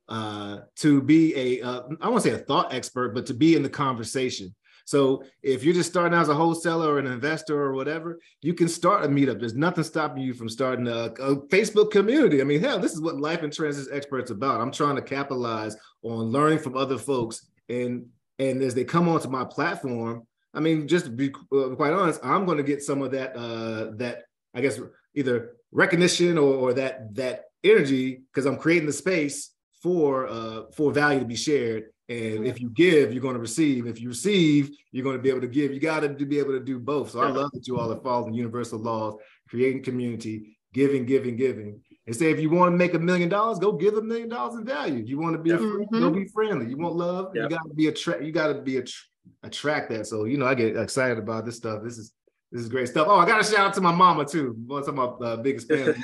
uh, 0.10 0.60
to 0.76 1.02
be 1.02 1.34
a 1.36 1.66
uh, 1.66 1.84
I 2.02 2.10
won't 2.10 2.24
say 2.24 2.32
a 2.32 2.38
thought 2.38 2.74
expert, 2.74 3.16
but 3.16 3.26
to 3.28 3.34
be 3.34 3.56
in 3.56 3.64
the 3.64 3.70
conversation. 3.70 4.54
So 4.88 5.24
if 5.42 5.64
you're 5.64 5.74
just 5.74 5.90
starting 5.90 6.16
out 6.16 6.22
as 6.22 6.30
a 6.30 6.36
wholesaler 6.36 6.94
or 6.94 7.00
an 7.00 7.08
investor 7.08 7.60
or 7.60 7.74
whatever, 7.74 8.20
you 8.44 8.54
can 8.54 8.68
start 8.68 9.04
a 9.04 9.08
meetup. 9.08 9.40
There's 9.40 9.56
nothing 9.56 9.84
stopping 9.84 10.22
you 10.22 10.36
from 10.36 10.48
starting 10.48 10.88
a, 10.88 11.06
a 11.20 11.38
Facebook 11.48 11.90
community. 11.90 12.40
I 12.40 12.44
mean, 12.44 12.62
hell, 12.62 12.78
this 12.78 12.94
is 12.94 13.02
what 13.02 13.20
Life 13.20 13.42
in 13.42 13.50
Transition 13.50 13.92
Experts 13.92 14.30
about. 14.30 14.62
I'm 14.62 14.72
trying 14.72 14.96
to 14.98 15.02
capitalize 15.02 15.76
on 16.04 16.26
learning 16.26 16.60
from 16.60 16.78
other 16.78 17.00
folks 17.00 17.48
and 17.68 18.06
and 18.40 18.62
as 18.62 18.74
they 18.74 18.84
come 18.84 19.08
onto 19.08 19.30
my 19.30 19.46
platform, 19.46 20.26
I 20.54 20.60
mean, 20.60 20.88
just 20.88 21.06
to 21.06 21.12
be 21.12 21.34
uh, 21.54 21.76
quite 21.76 21.94
honest, 21.94 22.20
I'm 22.24 22.46
going 22.46 22.58
to 22.58 22.64
get 22.64 22.82
some 22.82 23.02
of 23.02 23.12
that 23.12 23.36
uh, 23.36 23.92
that 23.98 24.24
I 24.54 24.62
guess 24.62 24.80
either 25.14 25.56
recognition 25.72 26.38
or, 26.38 26.54
or 26.54 26.74
that 26.74 27.14
that 27.16 27.46
energy 27.64 28.22
because 28.32 28.46
I'm 28.46 28.58
creating 28.58 28.88
the 28.88 28.94
space 28.94 29.52
for 29.82 30.28
uh, 30.28 30.64
for 30.76 30.92
value 30.92 31.20
to 31.20 31.26
be 31.26 31.36
shared. 31.36 31.86
And 32.08 32.46
if 32.46 32.62
you 32.62 32.70
give, 32.70 33.12
you're 33.12 33.22
going 33.22 33.34
to 33.34 33.40
receive. 33.40 33.88
If 33.88 34.00
you 34.00 34.10
receive, 34.10 34.70
you're 34.92 35.04
going 35.04 35.18
to 35.18 35.22
be 35.22 35.30
able 35.30 35.42
to 35.42 35.48
give. 35.48 35.74
You 35.74 35.80
got 35.80 36.02
to 36.02 36.10
be 36.10 36.38
able 36.38 36.52
to 36.52 36.60
do 36.60 36.78
both. 36.80 37.12
So 37.12 37.20
I 37.20 37.30
love 37.30 37.50
that 37.54 37.68
you 37.68 37.80
all 37.80 37.92
are 37.92 38.02
following 38.02 38.36
universal 38.36 38.78
laws, 38.78 39.16
creating 39.50 39.82
community, 39.82 40.56
giving, 40.72 41.06
giving, 41.06 41.36
giving. 41.36 41.82
And 42.08 42.16
say 42.16 42.32
if 42.32 42.40
you 42.40 42.50
want 42.50 42.72
to 42.72 42.78
make 42.78 42.94
a 42.94 43.00
million 43.00 43.30
dollars, 43.30 43.58
go 43.58 43.72
give 43.72 43.96
a 43.96 44.02
million 44.02 44.30
dollars 44.30 44.56
in 44.56 44.66
value. 44.66 45.04
You 45.04 45.18
want 45.20 45.36
to 45.36 45.42
be 45.42 45.50
mm-hmm. 45.50 46.00
go 46.00 46.12
be 46.12 46.28
friendly. 46.28 46.70
You 46.70 46.78
want 46.78 46.96
love, 46.96 47.32
you 47.36 47.48
got 47.50 47.64
to 47.68 47.74
be 47.74 47.88
attract. 47.88 48.22
You 48.22 48.32
got 48.32 48.48
to 48.48 48.62
be 48.62 48.78
a 48.78 48.84
attract 49.44 49.90
that. 49.90 50.06
So 50.08 50.26
you 50.26 50.38
know, 50.38 50.46
I 50.46 50.54
get 50.54 50.78
excited 50.78 51.18
about 51.18 51.46
this 51.46 51.58
stuff. 51.58 51.84
This 51.84 51.98
is 51.98 52.14
this 52.52 52.62
is 52.62 52.70
great 52.70 52.88
stuff. 52.88 53.08
Oh, 53.10 53.18
I 53.18 53.26
got 53.26 53.44
to 53.44 53.52
shout 53.52 53.68
out 53.68 53.74
to 53.74 53.82
my 53.82 53.92
mama 53.92 54.24
too. 54.26 54.56
One 54.68 54.88
of 54.88 54.96
my 54.96 55.06
uh, 55.06 55.38
biggest 55.38 55.68
fans. 55.68 55.98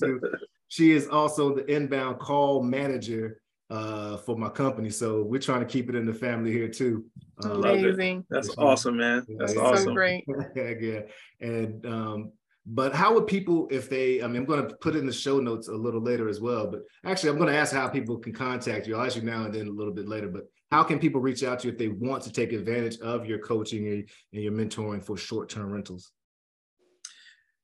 too. 0.00 0.20
She 0.68 0.90
is 0.90 1.06
also 1.06 1.54
the 1.54 1.64
inbound 1.72 2.18
call 2.18 2.60
manager 2.60 3.40
uh, 3.70 4.16
for 4.16 4.36
my 4.36 4.48
company. 4.48 4.90
So 4.90 5.22
we're 5.22 5.40
trying 5.40 5.60
to 5.60 5.66
keep 5.66 5.88
it 5.88 5.94
in 5.94 6.06
the 6.06 6.14
family 6.14 6.52
here 6.52 6.68
too. 6.68 7.04
Uh, 7.44 7.60
Amazing. 7.60 8.24
That's 8.30 8.50
awesome, 8.58 8.96
man. 8.96 9.24
That's 9.38 9.54
yeah, 9.54 9.60
awesome. 9.60 9.84
So 9.84 9.94
great. 9.94 10.24
yeah. 10.56 11.00
And 11.40 11.86
um, 11.86 12.32
but 12.68 12.92
how 12.92 13.14
would 13.14 13.28
people, 13.28 13.68
if 13.70 13.88
they, 13.88 14.20
I 14.20 14.26
mean, 14.26 14.38
I'm 14.38 14.44
going 14.44 14.68
to 14.68 14.74
put 14.76 14.96
in 14.96 15.06
the 15.06 15.12
show 15.12 15.38
notes 15.38 15.68
a 15.68 15.74
little 15.74 16.00
later 16.00 16.28
as 16.28 16.40
well, 16.40 16.68
but 16.68 16.80
actually, 17.04 17.30
I'm 17.30 17.36
going 17.36 17.52
to 17.52 17.56
ask 17.56 17.72
how 17.72 17.88
people 17.88 18.18
can 18.18 18.32
contact 18.32 18.88
you. 18.88 18.96
I'll 18.96 19.06
ask 19.06 19.14
you 19.14 19.22
now 19.22 19.44
and 19.44 19.54
then 19.54 19.68
a 19.68 19.70
little 19.70 19.92
bit 19.92 20.08
later, 20.08 20.28
but 20.28 20.44
how 20.72 20.82
can 20.82 20.98
people 20.98 21.20
reach 21.20 21.44
out 21.44 21.60
to 21.60 21.68
you 21.68 21.72
if 21.72 21.78
they 21.78 21.88
want 21.88 22.24
to 22.24 22.32
take 22.32 22.52
advantage 22.52 22.98
of 22.98 23.24
your 23.24 23.38
coaching 23.38 23.86
and, 23.86 24.08
your 24.32 24.52
mentoring 24.52 25.04
for 25.04 25.16
short 25.16 25.48
term 25.48 25.70
rentals? 25.70 26.10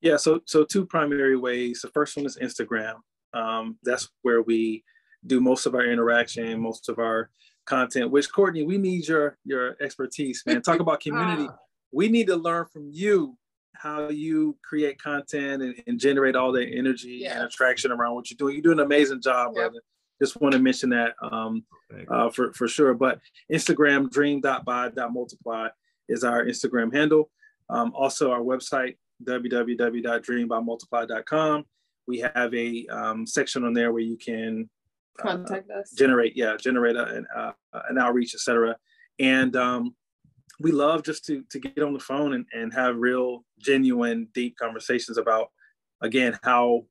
Yeah, 0.01 0.17
so 0.17 0.41
so 0.47 0.65
two 0.65 0.87
primary 0.87 1.37
ways. 1.37 1.81
The 1.83 1.89
first 1.89 2.17
one 2.17 2.27
is 2.27 2.39
Instagram. 2.41 2.95
Um, 3.35 3.79
that's 3.83 4.09
where 4.23 4.43
we 4.43 4.85
do 5.27 5.41
most 5.41 5.67
of 5.67 5.75
our 5.75 5.85
interaction, 5.85 6.61
most 6.61 6.89
of 6.89 7.01
our 7.01 7.31
content. 7.67 8.11
Which 8.13 8.31
Courtney, 8.31 8.63
we 8.63 8.79
need 8.79 9.09
your 9.09 9.37
your 9.45 9.77
expertise, 9.81 10.45
man. 10.47 10.63
Talk 10.63 10.79
about 10.79 11.01
community. 11.07 11.49
Ah. 11.49 11.57
we 11.91 12.09
need 12.09 12.29
to 12.29 12.37
learn 12.37 12.67
from 12.67 12.89
you 12.93 13.37
how 13.75 14.09
you 14.09 14.57
create 14.63 15.03
content 15.03 15.63
and, 15.63 15.75
and 15.87 15.99
generate 15.99 16.37
all 16.37 16.53
the 16.53 16.65
energy 16.65 17.21
yes. 17.23 17.35
and 17.35 17.45
attraction 17.45 17.91
around 17.91 18.15
what 18.15 18.31
you're 18.31 18.37
doing. 18.37 18.55
You're 18.55 18.63
doing 18.63 18.79
an 18.79 18.87
amazing 18.87 19.21
job, 19.21 19.53
yep. 19.55 19.71
brother. 19.71 19.83
Just 20.21 20.41
want 20.41 20.53
to 20.53 20.61
mention 20.61 20.91
that 20.91 21.15
um, 21.21 21.65
uh, 22.09 22.31
for, 22.31 22.53
for 22.53 22.69
sure. 22.69 22.95
But 22.95 23.19
Instagram, 23.51 24.09
dream.buy.multiply 24.11 25.69
is 26.09 26.23
our 26.23 26.45
Instagram 26.45 26.95
handle. 26.95 27.31
Um, 27.69 27.93
also, 27.95 28.31
our 28.31 28.41
website, 28.41 28.97
www.dreambuymultiply.com. 29.25 31.65
We 32.07 32.19
have 32.19 32.55
a 32.55 32.87
um, 32.89 33.27
section 33.27 33.65
on 33.65 33.73
there 33.73 33.93
where 33.93 34.03
you 34.03 34.17
can 34.17 34.69
uh, 35.21 35.23
contact 35.23 35.71
us, 35.71 35.93
generate, 35.93 36.37
yeah, 36.37 36.57
generate 36.57 36.97
a, 36.97 37.07
an, 37.07 37.27
uh, 37.35 37.53
an 37.89 37.97
outreach, 37.99 38.35
etc. 38.35 38.77
And 39.19 39.57
um, 39.57 39.95
we 40.61 40.73
love 40.73 41.03
just 41.03 41.25
to 41.27 41.45
to 41.51 41.59
get 41.59 41.83
on 41.83 41.93
the 41.93 41.99
phone 41.99 42.35
and, 42.35 42.47
and 42.53 42.73
have 42.73 42.97
real 42.97 43.45
genuine 43.59 44.29
deep 44.35 44.57
conversations 44.57 45.19
about 45.19 45.49
again 46.01 46.39
how 46.43 46.85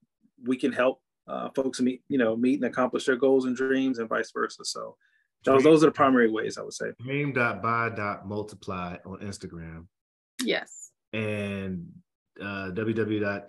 we 0.43 0.57
can 0.57 0.71
help 0.71 1.01
uh, 1.27 1.49
folks 1.55 1.79
meet 1.79 2.01
you 2.09 2.17
know 2.17 2.35
meet 2.35 2.55
and 2.55 2.65
accomplish 2.65 3.05
their 3.05 3.15
goals 3.15 3.45
and 3.45 3.55
dreams 3.55 3.99
and 3.99 4.09
vice 4.09 4.31
versa. 4.31 4.63
So 4.65 4.95
those, 5.43 5.63
those 5.63 5.83
are 5.83 5.87
the 5.87 5.91
primary 5.91 6.29
ways 6.29 6.57
i 6.57 6.61
would 6.61 6.73
say. 6.73 6.91
dream.buy.multiply 7.01 8.97
on 9.05 9.17
instagram. 9.19 9.87
Yes. 10.43 10.91
And 11.13 11.87
uh 12.39 12.71
www 12.71 13.43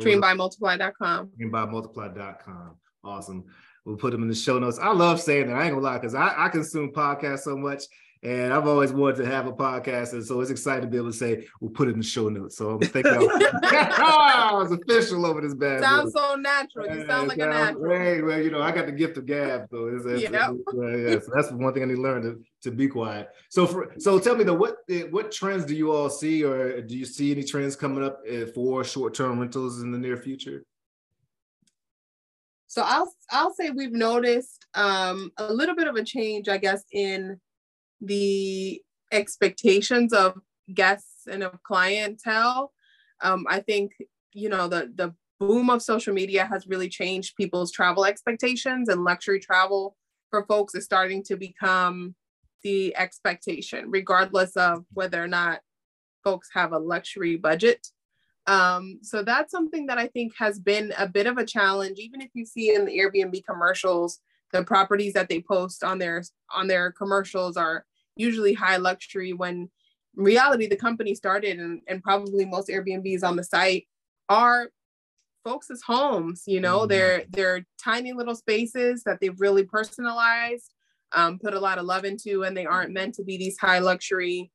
dreambuymultiply.com 0.00 1.30
dreambuymultiply.com 1.40 2.76
awesome. 3.04 3.44
We'll 3.84 3.96
put 3.96 4.12
them 4.12 4.22
in 4.22 4.28
the 4.28 4.34
show 4.34 4.58
notes. 4.58 4.78
I 4.78 4.92
love 4.92 5.20
saying 5.20 5.48
that. 5.48 5.56
I 5.56 5.64
ain't 5.64 5.74
gonna 5.74 5.84
lie 5.84 5.98
because 5.98 6.14
I, 6.14 6.46
I 6.46 6.48
consume 6.48 6.90
podcasts 6.92 7.40
so 7.40 7.56
much 7.56 7.84
and 8.24 8.54
I've 8.54 8.66
always 8.66 8.90
wanted 8.90 9.16
to 9.16 9.26
have 9.26 9.46
a 9.46 9.52
podcast. 9.52 10.14
And 10.14 10.24
so 10.24 10.40
it's 10.40 10.50
exciting 10.50 10.82
to 10.82 10.88
be 10.88 10.96
able 10.96 11.10
to 11.10 11.16
say, 11.16 11.46
we'll 11.60 11.70
put 11.70 11.88
it 11.88 11.92
in 11.92 11.98
the 11.98 12.04
show 12.04 12.30
notes. 12.30 12.56
So 12.56 12.70
I'm 12.70 12.80
thinking 12.80 13.12
I 13.12 14.50
was 14.54 14.72
official 14.72 15.26
over 15.26 15.42
this 15.42 15.54
bad. 15.54 15.82
Sounds 15.82 16.14
so 16.14 16.34
natural. 16.36 16.86
You 16.86 17.06
sound 17.06 17.28
like 17.28 17.36
a 17.36 17.46
natural. 17.46 17.94
Hey, 17.94 18.22
well, 18.22 18.40
you 18.40 18.50
know, 18.50 18.62
I 18.62 18.72
got 18.72 18.86
the 18.86 18.92
gift 18.92 19.18
of 19.18 19.26
gab. 19.26 19.68
So 19.70 19.88
it's, 19.88 20.06
it's, 20.06 20.22
yep. 20.22 20.52
it's, 20.54 20.74
uh, 20.74 20.86
yeah, 20.86 21.18
so 21.20 21.32
that's 21.34 21.52
one 21.52 21.74
thing 21.74 21.82
I 21.82 21.86
need 21.86 21.96
to 21.96 22.00
learn 22.00 22.22
to, 22.22 22.42
to 22.62 22.70
be 22.70 22.88
quiet. 22.88 23.28
So 23.50 23.66
for 23.66 23.92
so 23.98 24.18
tell 24.18 24.36
me 24.36 24.44
though, 24.44 24.54
what 24.54 24.78
what 25.10 25.30
trends 25.30 25.66
do 25.66 25.74
you 25.74 25.92
all 25.92 26.08
see 26.08 26.44
or 26.44 26.80
do 26.80 26.96
you 26.96 27.04
see 27.04 27.30
any 27.30 27.44
trends 27.44 27.76
coming 27.76 28.02
up 28.02 28.20
uh, 28.30 28.46
for 28.54 28.84
short-term 28.84 29.38
rentals 29.38 29.82
in 29.82 29.92
the 29.92 29.98
near 29.98 30.16
future? 30.16 30.64
So 32.68 32.82
I'll 32.84 33.12
I'll 33.30 33.52
say 33.52 33.68
we've 33.68 33.92
noticed 33.92 34.66
um, 34.74 35.30
a 35.36 35.52
little 35.52 35.76
bit 35.76 35.88
of 35.88 35.96
a 35.96 36.02
change, 36.02 36.48
I 36.48 36.56
guess, 36.56 36.82
in 36.90 37.38
the 38.06 38.82
expectations 39.12 40.12
of 40.12 40.40
guests 40.72 41.26
and 41.30 41.42
of 41.42 41.62
clientele. 41.62 42.72
Um, 43.22 43.46
I 43.48 43.60
think 43.60 43.92
you 44.32 44.48
know 44.48 44.68
the 44.68 44.92
the 44.94 45.14
boom 45.40 45.68
of 45.68 45.82
social 45.82 46.14
media 46.14 46.46
has 46.46 46.66
really 46.66 46.88
changed 46.88 47.36
people's 47.36 47.72
travel 47.72 48.04
expectations, 48.04 48.88
and 48.88 49.04
luxury 49.04 49.40
travel 49.40 49.96
for 50.30 50.44
folks 50.46 50.74
is 50.74 50.84
starting 50.84 51.22
to 51.24 51.36
become 51.36 52.14
the 52.62 52.96
expectation, 52.96 53.90
regardless 53.90 54.56
of 54.56 54.84
whether 54.92 55.22
or 55.22 55.28
not 55.28 55.60
folks 56.22 56.48
have 56.54 56.72
a 56.72 56.78
luxury 56.78 57.36
budget. 57.36 57.86
Um, 58.46 58.98
so 59.02 59.22
that's 59.22 59.50
something 59.50 59.86
that 59.86 59.98
I 59.98 60.08
think 60.08 60.34
has 60.38 60.58
been 60.58 60.92
a 60.98 61.08
bit 61.08 61.26
of 61.26 61.38
a 61.38 61.46
challenge, 61.46 61.98
even 61.98 62.20
if 62.20 62.30
you 62.34 62.44
see 62.44 62.74
in 62.74 62.84
the 62.84 62.98
Airbnb 62.98 63.44
commercials 63.44 64.20
the 64.54 64.64
properties 64.64 65.12
that 65.14 65.28
they 65.28 65.42
post 65.42 65.82
on 65.82 65.98
their 65.98 66.22
on 66.54 66.68
their 66.68 66.92
commercials 66.92 67.56
are 67.56 67.84
usually 68.16 68.54
high 68.54 68.76
luxury 68.76 69.32
when 69.32 69.70
reality 70.16 70.66
the 70.66 70.76
company 70.76 71.14
started 71.14 71.58
and, 71.58 71.80
and 71.88 72.02
probably 72.02 72.44
most 72.44 72.68
airbnbs 72.68 73.24
on 73.24 73.36
the 73.36 73.44
site 73.44 73.86
are 74.28 74.68
folks' 75.44 75.82
homes 75.86 76.44
you 76.46 76.60
know 76.60 76.80
mm-hmm. 76.80 76.88
they're 76.88 77.24
they're 77.30 77.66
tiny 77.82 78.12
little 78.12 78.34
spaces 78.34 79.02
that 79.04 79.18
they've 79.20 79.40
really 79.40 79.64
personalized 79.64 80.72
um, 81.12 81.38
put 81.38 81.54
a 81.54 81.60
lot 81.60 81.78
of 81.78 81.84
love 81.84 82.04
into 82.04 82.42
and 82.42 82.56
they 82.56 82.66
aren't 82.66 82.92
meant 82.92 83.14
to 83.14 83.22
be 83.22 83.36
these 83.36 83.58
high 83.58 83.78
luxury 83.78 84.50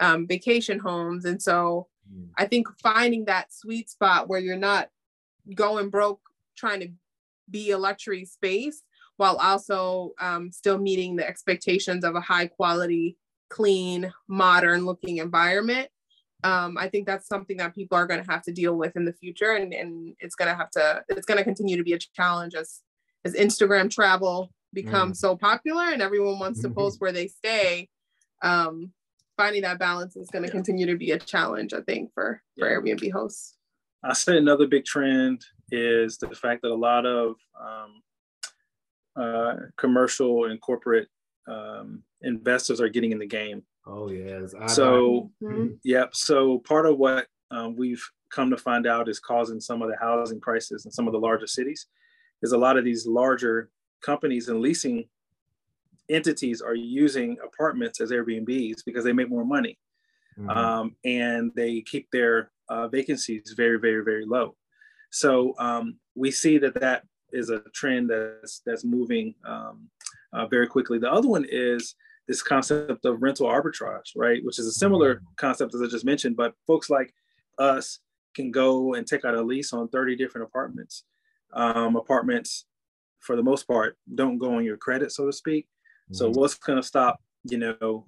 um, 0.00 0.26
vacation 0.26 0.78
homes 0.78 1.24
and 1.24 1.40
so 1.40 1.86
mm. 2.12 2.26
i 2.38 2.46
think 2.46 2.66
finding 2.82 3.24
that 3.26 3.52
sweet 3.52 3.88
spot 3.88 4.28
where 4.28 4.40
you're 4.40 4.56
not 4.56 4.88
going 5.54 5.90
broke 5.90 6.20
trying 6.56 6.80
to 6.80 6.88
be 7.50 7.70
a 7.70 7.78
luxury 7.78 8.24
space 8.24 8.82
while 9.22 9.36
also 9.36 10.12
um, 10.20 10.50
still 10.50 10.78
meeting 10.78 11.14
the 11.14 11.26
expectations 11.26 12.02
of 12.02 12.16
a 12.16 12.20
high 12.20 12.48
quality 12.48 13.16
clean 13.48 14.12
modern 14.26 14.84
looking 14.84 15.18
environment 15.18 15.88
um, 16.44 16.76
I 16.76 16.88
think 16.88 17.06
that's 17.06 17.28
something 17.28 17.56
that 17.58 17.74
people 17.74 17.96
are 17.96 18.06
going 18.06 18.22
to 18.22 18.30
have 18.30 18.42
to 18.42 18.52
deal 18.52 18.74
with 18.76 18.96
in 18.96 19.04
the 19.04 19.12
future, 19.12 19.52
and, 19.52 19.72
and 19.72 20.16
it's 20.18 20.34
going 20.34 20.50
to 20.50 20.56
have 20.56 20.70
to 20.70 21.04
it's 21.08 21.26
going 21.26 21.38
to 21.38 21.44
continue 21.44 21.76
to 21.76 21.84
be 21.84 21.92
a 21.92 21.98
challenge 21.98 22.54
as 22.54 22.80
as 23.24 23.34
Instagram 23.34 23.88
travel 23.88 24.52
becomes 24.72 25.18
mm. 25.18 25.20
so 25.20 25.36
popular 25.36 25.84
and 25.84 26.02
everyone 26.02 26.38
wants 26.38 26.60
to 26.62 26.68
mm-hmm. 26.68 26.78
post 26.78 27.00
where 27.00 27.12
they 27.12 27.28
stay. 27.28 27.88
Um, 28.42 28.92
finding 29.36 29.62
that 29.62 29.78
balance 29.78 30.16
is 30.16 30.28
going 30.30 30.42
to 30.42 30.48
yeah. 30.48 30.54
continue 30.54 30.86
to 30.86 30.96
be 30.96 31.12
a 31.12 31.18
challenge, 31.18 31.72
I 31.72 31.80
think, 31.82 32.12
for 32.12 32.42
for. 32.58 32.68
Airbnb 32.68 33.12
hosts. 33.12 33.56
I 34.04 34.14
say 34.14 34.36
another 34.36 34.66
big 34.66 34.84
trend 34.84 35.44
is 35.70 36.18
the 36.18 36.28
fact 36.30 36.62
that 36.62 36.72
a 36.72 36.74
lot 36.74 37.06
of 37.06 37.36
um, 37.60 38.02
uh, 39.16 39.54
commercial 39.76 40.46
and 40.46 40.60
corporate 40.60 41.08
um, 41.48 42.02
investors 42.22 42.80
are 42.80 42.88
getting 42.88 43.12
in 43.12 43.18
the 43.18 43.26
game 43.26 43.62
Oh 43.86 44.10
yes. 44.10 44.54
I 44.58 44.66
so 44.66 45.30
mm-hmm. 45.42 45.74
yep. 45.84 46.14
So 46.14 46.58
part 46.58 46.86
of 46.86 46.98
what 46.98 47.26
um, 47.50 47.76
we've 47.76 48.02
come 48.30 48.50
to 48.50 48.56
find 48.56 48.86
out 48.86 49.08
is 49.08 49.18
causing 49.18 49.60
some 49.60 49.82
of 49.82 49.88
the 49.88 49.96
housing 50.00 50.40
crisis 50.40 50.84
in 50.84 50.92
some 50.92 51.06
of 51.06 51.12
the 51.12 51.18
larger 51.18 51.46
cities 51.46 51.86
is 52.42 52.52
a 52.52 52.58
lot 52.58 52.76
of 52.76 52.84
these 52.84 53.06
larger 53.06 53.70
companies 54.02 54.48
and 54.48 54.60
leasing 54.60 55.08
entities 56.08 56.60
are 56.60 56.74
using 56.74 57.36
apartments 57.44 58.00
as 58.00 58.10
Airbnbs 58.10 58.84
because 58.84 59.04
they 59.04 59.12
make 59.12 59.28
more 59.28 59.44
money. 59.44 59.78
Mm-hmm. 60.38 60.50
Um, 60.50 60.96
and 61.04 61.52
they 61.54 61.82
keep 61.82 62.08
their 62.10 62.50
uh, 62.68 62.88
vacancies 62.88 63.54
very, 63.56 63.78
very, 63.78 64.02
very 64.02 64.24
low. 64.24 64.56
So 65.10 65.54
um, 65.58 65.98
we 66.14 66.30
see 66.30 66.56
that 66.58 66.80
that 66.80 67.04
is 67.32 67.50
a 67.50 67.60
trend 67.74 68.10
that's 68.10 68.62
that's 68.64 68.84
moving 68.84 69.34
um, 69.46 69.88
uh, 70.32 70.46
very 70.46 70.66
quickly. 70.66 70.98
The 70.98 71.10
other 71.10 71.28
one 71.28 71.46
is 71.48 71.94
this 72.28 72.42
concept 72.42 73.04
of 73.04 73.22
rental 73.22 73.48
arbitrage, 73.48 74.12
right? 74.16 74.40
Which 74.44 74.58
is 74.58 74.66
a 74.66 74.72
similar 74.72 75.16
mm-hmm. 75.16 75.26
concept 75.36 75.74
as 75.74 75.82
I 75.82 75.86
just 75.86 76.04
mentioned, 76.04 76.36
but 76.36 76.54
folks 76.66 76.88
like 76.88 77.12
us 77.58 77.98
can 78.34 78.50
go 78.50 78.94
and 78.94 79.06
take 79.06 79.24
out 79.24 79.34
a 79.34 79.42
lease 79.42 79.72
on 79.72 79.88
30 79.88 80.16
different 80.16 80.46
apartments. 80.46 81.04
Um, 81.52 81.96
apartments, 81.96 82.66
for 83.20 83.36
the 83.36 83.42
most 83.42 83.66
part, 83.66 83.96
don't 84.14 84.38
go 84.38 84.54
on 84.56 84.64
your 84.64 84.78
credit, 84.78 85.12
so 85.12 85.26
to 85.26 85.32
speak. 85.32 85.66
Mm-hmm. 85.66 86.14
So 86.14 86.30
what's 86.30 86.54
going 86.54 86.80
to 86.80 86.86
stop, 86.86 87.20
you 87.44 87.58
know, 87.58 88.06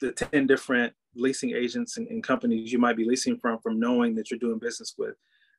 the 0.00 0.12
10 0.12 0.46
different 0.46 0.92
leasing 1.14 1.50
agents 1.54 1.96
and, 1.96 2.08
and, 2.08 2.22
companies 2.24 2.72
you 2.72 2.78
might 2.78 2.96
be 2.96 3.04
leasing 3.04 3.38
from 3.38 3.58
from 3.60 3.78
knowing 3.78 4.16
that 4.16 4.30
you're 4.30 4.38
doing 4.40 4.58
business 4.58 4.94
with 4.98 5.14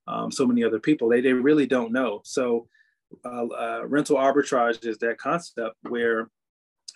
um, 0.07 0.31
so 0.31 0.45
many 0.45 0.63
other 0.63 0.79
people? 0.79 1.09
They, 1.09 1.21
they 1.21 1.33
really 1.33 1.65
don't 1.65 1.91
know. 1.91 2.21
So 2.23 2.67
uh, 3.23 3.45
uh, 3.45 3.81
rental 3.85 4.17
arbitrage 4.17 4.85
is 4.85 4.97
that 4.99 5.17
concept 5.17 5.75
where 5.87 6.29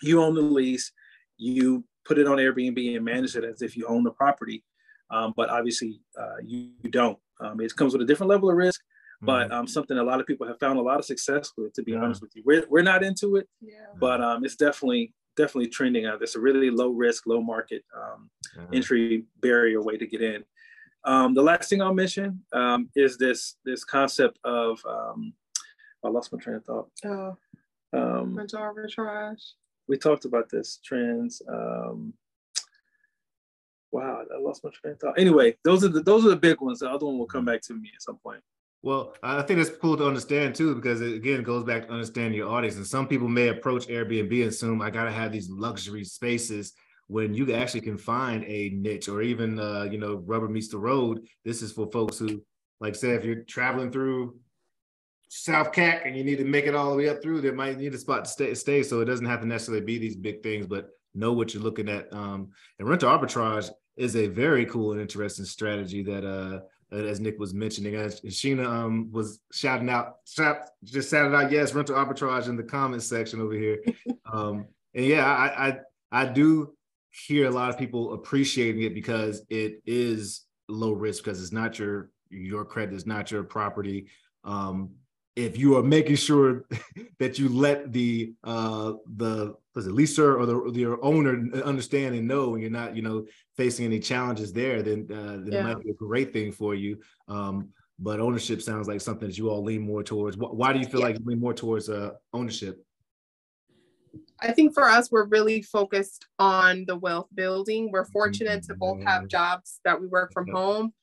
you 0.01 0.21
own 0.21 0.35
the 0.35 0.41
lease, 0.41 0.91
you 1.37 1.83
put 2.05 2.17
it 2.17 2.27
on 2.27 2.37
Airbnb 2.37 2.95
and 2.95 3.05
manage 3.05 3.35
it 3.35 3.43
as 3.43 3.61
if 3.61 3.77
you 3.77 3.85
own 3.87 4.03
the 4.03 4.11
property. 4.11 4.63
Um, 5.11 5.33
but 5.35 5.49
obviously, 5.49 6.01
uh, 6.19 6.37
you, 6.43 6.71
you, 6.83 6.91
don't. 6.91 7.17
Um, 7.41 7.59
it 7.61 7.75
comes 7.75 7.93
with 7.93 8.01
a 8.01 8.05
different 8.05 8.29
level 8.29 8.49
of 8.49 8.55
risk, 8.55 8.81
but 9.21 9.45
mm-hmm. 9.45 9.53
um, 9.53 9.67
something 9.67 9.97
a 9.97 10.03
lot 10.03 10.19
of 10.19 10.27
people 10.27 10.47
have 10.47 10.59
found 10.59 10.77
a 10.77 10.81
lot 10.81 10.99
of 10.99 11.05
success 11.05 11.51
with. 11.57 11.73
To 11.73 11.83
be 11.83 11.93
yeah. 11.93 11.99
honest 11.99 12.21
with 12.21 12.31
you, 12.35 12.43
we're, 12.45 12.65
we're 12.69 12.83
not 12.83 13.03
into 13.03 13.37
it, 13.37 13.47
yeah. 13.61 13.73
but 13.99 14.21
um, 14.21 14.45
it's 14.45 14.55
definitely 14.55 15.13
definitely 15.35 15.69
trending 15.69 16.05
out. 16.05 16.21
It's 16.21 16.35
a 16.35 16.39
really 16.39 16.69
low 16.69 16.89
risk, 16.89 17.25
low 17.25 17.41
market 17.41 17.83
um, 17.95 18.29
mm-hmm. 18.57 18.73
entry 18.73 19.25
barrier 19.41 19.81
way 19.81 19.97
to 19.97 20.05
get 20.05 20.21
in. 20.21 20.43
Um, 21.05 21.33
the 21.33 21.41
last 21.41 21.69
thing 21.69 21.81
I'll 21.81 21.93
mention 21.93 22.41
um, 22.53 22.89
is 22.95 23.17
this 23.17 23.55
this 23.65 23.83
concept 23.83 24.37
of 24.43 24.79
um, 24.87 25.33
I 26.03 26.09
lost 26.09 26.33
my 26.33 26.39
train 26.39 26.57
of 26.57 26.65
thought. 26.65 26.89
Oh, 27.05 27.37
um, 27.93 28.37
arbitrage 28.37 29.53
we 29.89 29.97
talked 29.97 30.23
about 30.23 30.49
this 30.49 30.79
trends. 30.85 31.41
Um, 31.49 32.13
wow, 33.91 34.23
I 34.33 34.39
lost 34.39 34.63
my 34.63 34.69
train 34.69 34.93
of 34.93 34.99
thought. 34.99 35.19
Anyway, 35.19 35.57
those 35.65 35.83
are 35.83 35.89
the 35.89 36.01
those 36.01 36.25
are 36.25 36.29
the 36.29 36.35
big 36.37 36.61
ones. 36.61 36.79
The 36.79 36.89
other 36.89 37.07
one 37.07 37.17
will 37.17 37.25
come 37.25 37.43
back 37.43 37.61
to 37.63 37.73
me 37.73 37.91
at 37.93 38.01
some 38.01 38.17
point. 38.17 38.41
Well, 38.81 39.13
I 39.21 39.41
think 39.41 39.59
it's 39.59 39.69
cool 39.69 39.97
to 39.97 40.07
understand 40.07 40.55
too, 40.55 40.75
because 40.75 41.01
it 41.01 41.13
again 41.13 41.43
goes 41.43 41.65
back 41.65 41.87
to 41.87 41.91
understanding 41.91 42.37
your 42.37 42.49
audience. 42.49 42.77
And 42.77 42.87
some 42.87 43.07
people 43.07 43.27
may 43.27 43.49
approach 43.49 43.87
Airbnb 43.87 44.31
and 44.31 44.49
assume 44.49 44.81
I 44.81 44.89
gotta 44.89 45.11
have 45.11 45.33
these 45.33 45.49
luxury 45.49 46.05
spaces 46.05 46.73
when 47.09 47.33
you 47.33 47.51
actually 47.53 47.81
can 47.81 47.97
find 47.97 48.45
a 48.45 48.69
niche 48.69 49.09
or 49.09 49.23
even 49.23 49.59
uh, 49.59 49.81
you 49.91 49.97
know, 49.97 50.17
rubber 50.27 50.47
meets 50.47 50.67
the 50.67 50.77
road. 50.77 51.25
This 51.43 51.63
is 51.63 51.71
for 51.71 51.89
folks 51.91 52.19
who, 52.19 52.43
like 52.79 52.95
say, 52.95 53.09
if 53.09 53.25
you're 53.25 53.41
traveling 53.43 53.91
through 53.91 54.35
South 55.27 55.71
Cac 55.71 56.05
and 56.05 56.15
you 56.15 56.23
need 56.23 56.37
to 56.37 56.45
make 56.45 56.67
it 56.67 56.75
all 56.75 56.91
the 56.91 56.97
way 56.97 57.09
up 57.09 57.23
through, 57.23 57.41
there 57.41 57.51
might 57.51 57.79
need 57.79 57.95
a 57.95 57.97
spot 57.97 58.25
to 58.25 58.29
stay, 58.29 58.53
stay. 58.53 58.83
So 58.83 58.99
it 58.99 59.05
doesn't 59.05 59.25
have 59.25 59.41
to 59.41 59.47
necessarily 59.47 59.83
be 59.83 59.97
these 59.97 60.15
big 60.15 60.43
things, 60.43 60.67
but 60.67 60.89
know 61.15 61.33
what 61.33 61.51
you're 61.51 61.63
looking 61.63 61.89
at. 61.89 62.13
Um, 62.13 62.49
and 62.77 62.87
rental 62.87 63.09
arbitrage 63.09 63.71
is 63.97 64.15
a 64.15 64.27
very 64.27 64.67
cool 64.67 64.91
and 64.91 65.01
interesting 65.01 65.45
strategy 65.45 66.03
that, 66.03 66.23
uh, 66.23 66.59
as 66.95 67.19
Nick 67.19 67.39
was 67.39 67.55
mentioning, 67.55 67.95
as 67.95 68.21
Sheena 68.21 68.67
um, 68.67 69.11
was 69.11 69.39
shouting 69.51 69.89
out, 69.89 70.17
shout, 70.27 70.57
just 70.83 71.09
shouted 71.09 71.35
out, 71.35 71.51
yes, 71.51 71.73
rental 71.73 71.95
arbitrage 71.95 72.47
in 72.47 72.55
the 72.55 72.63
comments 72.63 73.07
section 73.07 73.41
over 73.41 73.55
here. 73.55 73.83
um, 74.31 74.67
and 74.93 75.05
yeah, 75.05 75.25
I, 75.25 75.67
I 75.67 75.77
I 76.11 76.25
do 76.25 76.73
hear 77.11 77.47
a 77.47 77.51
lot 77.51 77.69
of 77.69 77.77
people 77.77 78.13
appreciating 78.13 78.83
it 78.83 78.93
because 78.93 79.43
it 79.49 79.81
is 79.85 80.45
low 80.67 80.93
risk 80.93 81.23
because 81.23 81.41
it's 81.41 81.51
not 81.51 81.79
your 81.79 82.11
your 82.29 82.63
credit, 82.63 82.93
it's 82.93 83.05
not 83.05 83.31
your 83.31 83.43
property. 83.43 84.07
Um, 84.43 84.91
if 85.35 85.57
you 85.57 85.77
are 85.77 85.83
making 85.83 86.17
sure 86.17 86.65
that 87.19 87.39
you 87.39 87.49
let 87.49 87.91
the 87.93 88.33
uh 88.43 88.93
the 89.15 89.55
was 89.75 89.87
it 89.87 89.93
leaser 89.93 90.37
or 90.37 90.45
the 90.45 90.79
your 90.79 91.03
owner 91.03 91.45
understand 91.63 92.15
and 92.15 92.27
know 92.27 92.53
and 92.53 92.61
you're 92.61 92.71
not 92.71 92.95
you 92.95 93.01
know 93.01 93.25
facing 93.55 93.85
any 93.85 93.99
challenges 93.99 94.51
there 94.51 94.81
then 94.81 95.07
uh, 95.11 95.37
then 95.43 95.49
yeah. 95.51 95.59
it 95.59 95.63
might 95.63 95.83
be 95.83 95.91
a 95.91 95.93
great 95.93 96.33
thing 96.33 96.51
for 96.51 96.75
you 96.75 96.97
um 97.29 97.69
but 97.99 98.19
ownership 98.19 98.61
sounds 98.61 98.87
like 98.87 98.99
something 98.99 99.27
that 99.27 99.37
you 99.37 99.49
all 99.49 99.63
lean 99.63 99.81
more 99.81 100.03
towards 100.03 100.35
why 100.37 100.73
do 100.73 100.79
you 100.79 100.85
feel 100.85 100.99
yeah. 100.99 101.05
like 101.05 101.19
you 101.19 101.25
lean 101.25 101.39
more 101.39 101.53
towards 101.53 101.89
uh 101.89 102.11
ownership 102.33 102.83
I 104.41 104.51
think 104.51 104.73
for 104.73 104.83
us, 104.83 105.11
we're 105.11 105.25
really 105.25 105.61
focused 105.61 106.27
on 106.39 106.85
the 106.87 106.95
wealth 106.95 107.27
building. 107.33 107.91
We're 107.91 108.05
fortunate 108.05 108.63
to 108.63 108.75
both 108.75 109.01
have 109.03 109.21
mm-hmm. 109.21 109.27
jobs 109.27 109.81
that 109.83 109.99
we 109.99 110.07
work 110.07 110.31
from 110.33 110.47
home 110.47 110.93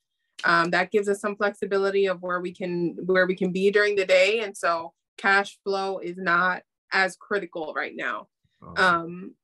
um, 0.45 0.71
that 0.71 0.91
gives 0.91 1.09
us 1.09 1.21
some 1.21 1.37
flexibility 1.37 2.07
of 2.07 2.23
where 2.23 2.41
we 2.41 2.53
can 2.53 2.97
where 3.07 3.27
we 3.27 3.35
can 3.35 3.53
be 3.53 3.71
during 3.71 3.97
the 3.97 4.05
day 4.05 4.41
and 4.41 4.57
so 4.57 4.93
cash 5.17 5.59
flow 5.65 5.99
is 5.99 6.17
not 6.17 6.63
as 6.93 7.17
critical 7.17 7.73
right 7.75 7.95
now 7.97 8.29
um, 8.77 9.35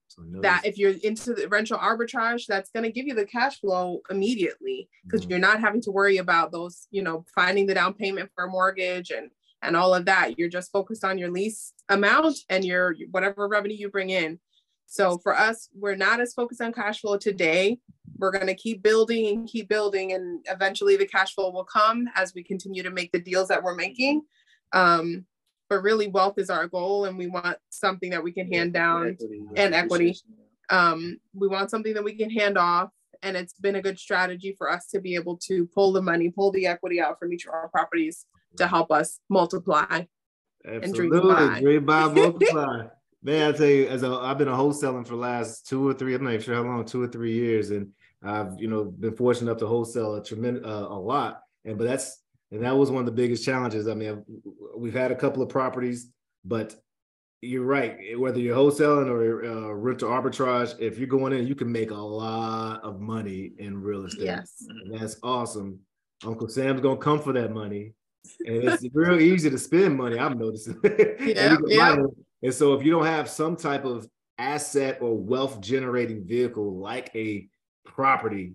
that 0.41 0.67
if 0.67 0.77
you're 0.77 0.95
into 1.03 1.33
the 1.33 1.49
rental 1.49 1.79
arbitrage 1.79 2.47
that's 2.47 2.71
going 2.71 2.83
to 2.83 2.93
give 2.93 3.07
you 3.07 3.15
the 3.15 3.25
cash 3.25 3.61
flow 3.61 4.01
immediately 4.11 4.89
because 5.05 5.23
mm-hmm. 5.23 5.31
you're 5.31 5.39
not 5.39 5.61
having 5.61 5.81
to 5.81 5.91
worry 5.91 6.19
about 6.19 6.53
those 6.53 6.87
you 6.91 7.03
know 7.03 7.25
finding 7.35 7.67
the 7.67 7.75
down 7.75 7.95
payment 7.95 8.31
for 8.35 8.45
a 8.45 8.51
mortgage 8.51 9.11
and 9.11 9.31
and 9.63 9.77
all 9.77 9.95
of 9.95 10.05
that. 10.07 10.39
You're 10.39 10.49
just 10.49 10.73
focused 10.73 11.05
on 11.05 11.19
your 11.19 11.31
lease 11.31 11.73
amount 11.89 12.39
and 12.51 12.65
your 12.65 12.95
whatever 13.11 13.49
revenue 13.49 13.77
you 13.77 13.89
bring 13.89 14.11
in. 14.11 14.39
So 14.87 15.19
for 15.19 15.37
us 15.37 15.69
we're 15.75 15.97
not 15.97 16.21
as 16.21 16.35
focused 16.35 16.61
on 16.61 16.73
cash 16.73 17.01
flow 17.01 17.17
today. 17.17 17.79
We're 18.19 18.33
going 18.33 18.49
to 18.49 18.55
keep 18.55 18.83
building 18.83 19.27
and 19.29 19.49
keep 19.49 19.69
building 19.69 20.13
and 20.13 20.45
eventually 20.51 20.97
the 20.97 21.07
cash 21.07 21.35
flow 21.35 21.51
will 21.51 21.65
come 21.65 22.09
as 22.15 22.35
we 22.35 22.43
continue 22.43 22.83
to 22.83 22.91
make 22.91 23.13
the 23.13 23.21
deals 23.21 23.49
that 23.49 23.63
we're 23.63 23.75
making. 23.75 24.23
Um, 24.73 25.25
but 25.71 25.83
really 25.83 26.09
wealth 26.09 26.39
is 26.39 26.51
our 26.51 26.67
goal 26.67 27.07
and 27.07 27.17
we 27.17 27.29
want 27.29 27.57
something 27.71 28.11
that 28.11 28.23
we 28.23 28.33
can 28.33 28.53
hand 28.53 28.75
down 28.75 29.09
equity, 29.09 29.45
and 29.57 29.75
equity. 29.75 30.17
um, 30.69 31.19
we 31.35 31.49
want 31.49 31.71
something 31.71 31.95
that 31.95 32.05
we 32.05 32.15
can 32.15 32.31
hand 32.31 32.59
off 32.59 32.91
and 33.23 33.37
it's 33.37 33.55
been 33.55 33.77
a 33.77 33.83
good 33.83 33.99
strategy 33.99 34.55
for 34.59 34.71
us 34.71 34.87
to 34.89 35.01
be 35.01 35.15
able 35.15 35.37
to 35.39 35.67
pull 35.75 35.93
the 35.93 36.03
money 36.03 36.29
pull 36.29 36.51
the 36.51 36.67
equity 36.67 37.01
out 37.01 37.19
from 37.19 37.33
each 37.33 37.47
of 37.47 37.55
our 37.55 37.69
properties 37.69 38.27
to 38.57 38.67
help 38.67 38.91
us 38.93 39.19
multiply 39.29 40.05
Absolutely. 40.65 40.83
and 40.83 40.95
dream 41.65 41.85
buy, 41.85 42.07
by 42.09 42.13
multiply 42.21 42.87
Man, 43.25 43.55
I 43.55 43.57
tell 43.57 43.67
you, 43.67 43.87
as 43.87 44.03
a, 44.03 44.11
I've 44.11 44.39
been 44.39 44.49
a 44.49 44.53
wholesaling 44.53 45.07
for 45.07 45.15
the 45.15 45.21
last 45.21 45.69
two 45.69 45.89
or 45.89 45.95
three, 45.95 46.15
I'm 46.15 46.25
not 46.25 46.43
sure 46.43 46.57
how 46.57 46.63
long, 46.63 46.85
two 46.85 47.03
or 47.03 47.07
three 47.07 47.33
years, 47.33 47.71
and 47.71 47.93
I've 48.23 48.59
you 48.59 48.69
know 48.69 48.85
been 48.85 49.15
fortunate 49.15 49.51
enough 49.51 49.61
to 49.61 49.67
wholesale 49.67 50.17
a 50.17 50.25
tremendous 50.25 50.65
uh, 50.65 50.87
a 50.89 50.99
lot, 50.99 51.43
and 51.65 51.79
but 51.79 51.87
that's 51.87 52.21
and 52.51 52.65
that 52.65 52.77
was 52.77 52.91
one 52.91 53.01
of 53.01 53.07
the 53.07 53.13
biggest 53.13 53.45
challenges. 53.45 53.87
I 53.87 53.95
mean, 53.95 54.11
I've, 54.11 54.25
we've 54.77 54.93
had 54.93 55.13
a 55.13 55.17
couple 55.17 55.41
of 55.43 55.49
properties, 55.49 56.11
but 56.45 56.75
you're 57.43 57.65
right. 57.65 58.19
Whether 58.19 58.41
you're 58.41 58.57
wholesaling 58.57 59.09
or 59.09 59.45
uh, 59.45 59.73
rental 59.73 60.11
arbitrage, 60.11 60.79
if 60.81 60.99
you're 60.99 61.07
going 61.07 61.33
in, 61.33 61.47
you 61.47 61.55
can 61.55 61.71
make 61.71 61.93
a 61.93 61.95
lot 61.95 62.83
of 62.83 63.01
money 63.01 63.53
in 63.59 63.81
real 63.81 64.05
estate. 64.05 64.25
Yes, 64.25 64.67
and 64.69 65.01
that's 65.01 65.17
awesome. 65.23 65.79
Uncle 66.25 66.49
Sam's 66.49 66.81
gonna 66.81 66.97
come 66.97 67.21
for 67.21 67.33
that 67.35 67.53
money, 67.53 67.95
and 68.41 68.65
it's 68.65 68.85
real 68.93 69.21
easy 69.21 69.51
to 69.51 69.59
spend 69.59 69.97
money. 69.97 70.19
I'm 70.19 70.39
noticing. 70.39 70.79
yeah, 71.21 71.57
yeah. 71.67 71.97
And 72.43 72.55
so, 72.55 72.75
if 72.75 72.85
you 72.85 72.91
don't 72.91 73.07
have 73.07 73.29
some 73.29 73.57
type 73.57 73.85
of 73.85 74.07
asset 74.39 74.99
or 75.01 75.17
wealth 75.17 75.61
generating 75.61 76.27
vehicle 76.27 76.79
like 76.79 77.11
a 77.15 77.49
property, 77.85 78.55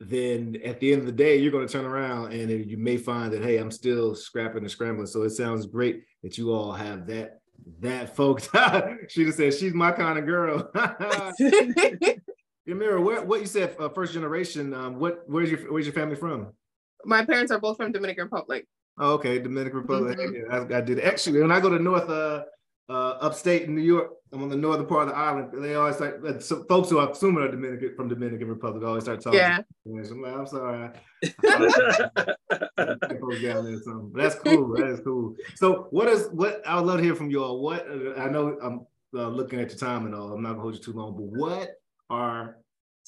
then 0.00 0.56
at 0.64 0.80
the 0.80 0.92
end 0.92 1.00
of 1.00 1.06
the 1.06 1.12
day, 1.12 1.36
you're 1.36 1.52
going 1.52 1.66
to 1.66 1.72
turn 1.72 1.84
around 1.84 2.32
and 2.32 2.70
you 2.70 2.76
may 2.76 2.96
find 2.96 3.32
that, 3.32 3.42
hey, 3.42 3.56
I'm 3.56 3.70
still 3.70 4.14
scrapping 4.14 4.62
and 4.62 4.70
scrambling. 4.70 5.06
So 5.06 5.22
it 5.22 5.30
sounds 5.30 5.66
great 5.66 6.04
that 6.22 6.38
you 6.38 6.52
all 6.52 6.72
have 6.72 7.06
that 7.08 7.40
that 7.80 8.14
folks. 8.14 8.48
she 9.08 9.24
just 9.24 9.38
said 9.38 9.54
she's 9.54 9.74
my 9.74 9.92
kind 9.92 10.18
of 10.18 10.26
girl. 10.26 10.70
Yamira, 12.68 13.02
where 13.02 13.22
what 13.22 13.40
you 13.40 13.46
said 13.46 13.74
uh, 13.78 13.88
first 13.88 14.12
generation? 14.12 14.74
Um, 14.74 14.98
what 14.98 15.22
where's 15.26 15.50
your 15.50 15.72
where's 15.72 15.86
your 15.86 15.94
family 15.94 16.16
from? 16.16 16.48
My 17.04 17.24
parents 17.24 17.50
are 17.50 17.58
both 17.58 17.76
from 17.76 17.92
Dominican 17.92 18.24
Republic. 18.24 18.66
Oh, 18.98 19.14
okay, 19.14 19.38
Dominican 19.38 19.80
Republic. 19.80 20.18
Mm-hmm. 20.18 20.72
I, 20.72 20.78
I, 20.78 20.80
did 20.80 21.00
actually 21.00 21.40
when 21.40 21.52
I 21.52 21.60
go 21.60 21.70
to 21.70 21.78
North 21.78 22.08
uh, 22.08 22.44
uh, 22.88 23.18
upstate 23.20 23.62
in 23.62 23.74
New 23.74 23.82
York. 23.82 24.12
I'm 24.30 24.42
on 24.42 24.50
the 24.50 24.56
northern 24.56 24.86
part 24.86 25.08
of 25.08 25.14
the 25.14 25.16
island. 25.16 25.64
They 25.64 25.74
always 25.74 26.00
like 26.00 26.16
uh, 26.26 26.38
so 26.38 26.64
folks 26.64 26.90
who 26.90 26.98
I 26.98 27.10
assume 27.10 27.38
are 27.38 27.50
Dominican 27.50 27.94
from 27.96 28.08
Dominican 28.08 28.46
Republic 28.46 28.84
always 28.84 29.04
start 29.04 29.22
talking. 29.22 29.38
Yeah. 29.38 29.60
I'm, 29.86 30.20
like, 30.20 30.34
I'm 30.34 30.46
sorry. 30.46 30.90
that's 34.12 34.34
cool. 34.36 34.74
That 34.76 34.90
is 34.92 35.00
cool. 35.00 35.34
So 35.54 35.86
what 35.90 36.08
is 36.08 36.28
what 36.32 36.60
I 36.66 36.74
would 36.76 36.86
love 36.86 36.98
to 36.98 37.04
hear 37.04 37.14
from 37.14 37.30
you 37.30 37.42
all. 37.42 37.62
What 37.62 37.86
I 38.18 38.28
know 38.28 38.58
I'm 38.62 38.86
uh, 39.14 39.28
looking 39.28 39.60
at 39.60 39.70
your 39.70 39.78
time 39.78 40.04
and 40.04 40.14
all. 40.14 40.32
I'm 40.32 40.42
not 40.42 40.50
gonna 40.50 40.60
hold 40.60 40.74
you 40.74 40.80
too 40.80 40.92
long, 40.92 41.14
but 41.14 41.22
what 41.22 41.70
are 42.10 42.58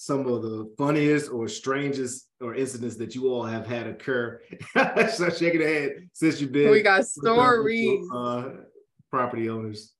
some 0.01 0.27
of 0.27 0.41
the 0.41 0.73
funniest 0.79 1.31
or 1.31 1.47
strangest 1.47 2.31
or 2.41 2.55
incidents 2.55 2.97
that 2.97 3.15
you 3.15 3.29
all 3.29 3.45
have 3.45 3.67
had 3.67 3.87
occur? 3.87 4.41
so 5.13 5.29
shaking 5.29 5.61
the 5.61 5.67
head 5.67 6.09
since 6.15 6.41
you've 6.41 6.53
been. 6.53 6.71
We 6.71 6.81
got 6.81 7.07
stories. 7.07 8.09
Uh, 8.11 8.51
property 9.11 9.51
owners. 9.51 9.93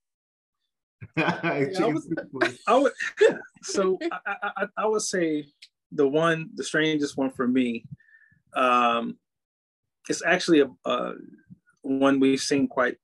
yeah, 1.17 1.39
I, 1.43 1.69
would, 1.87 2.59
I 2.67 2.77
would, 2.79 2.93
so 3.63 3.99
I, 4.27 4.37
I, 4.57 4.67
I, 4.77 4.87
would 4.87 5.03
say 5.03 5.47
the 5.93 6.07
one, 6.07 6.51
the 6.55 6.65
strangest 6.65 7.17
one 7.17 7.31
for 7.31 7.47
me, 7.47 7.85
um, 8.55 9.19
it's 10.09 10.23
actually 10.25 10.61
a, 10.61 10.71
a 10.87 11.13
one 11.83 12.21
we've 12.21 12.41
seen 12.41 12.69
quite 12.69 12.97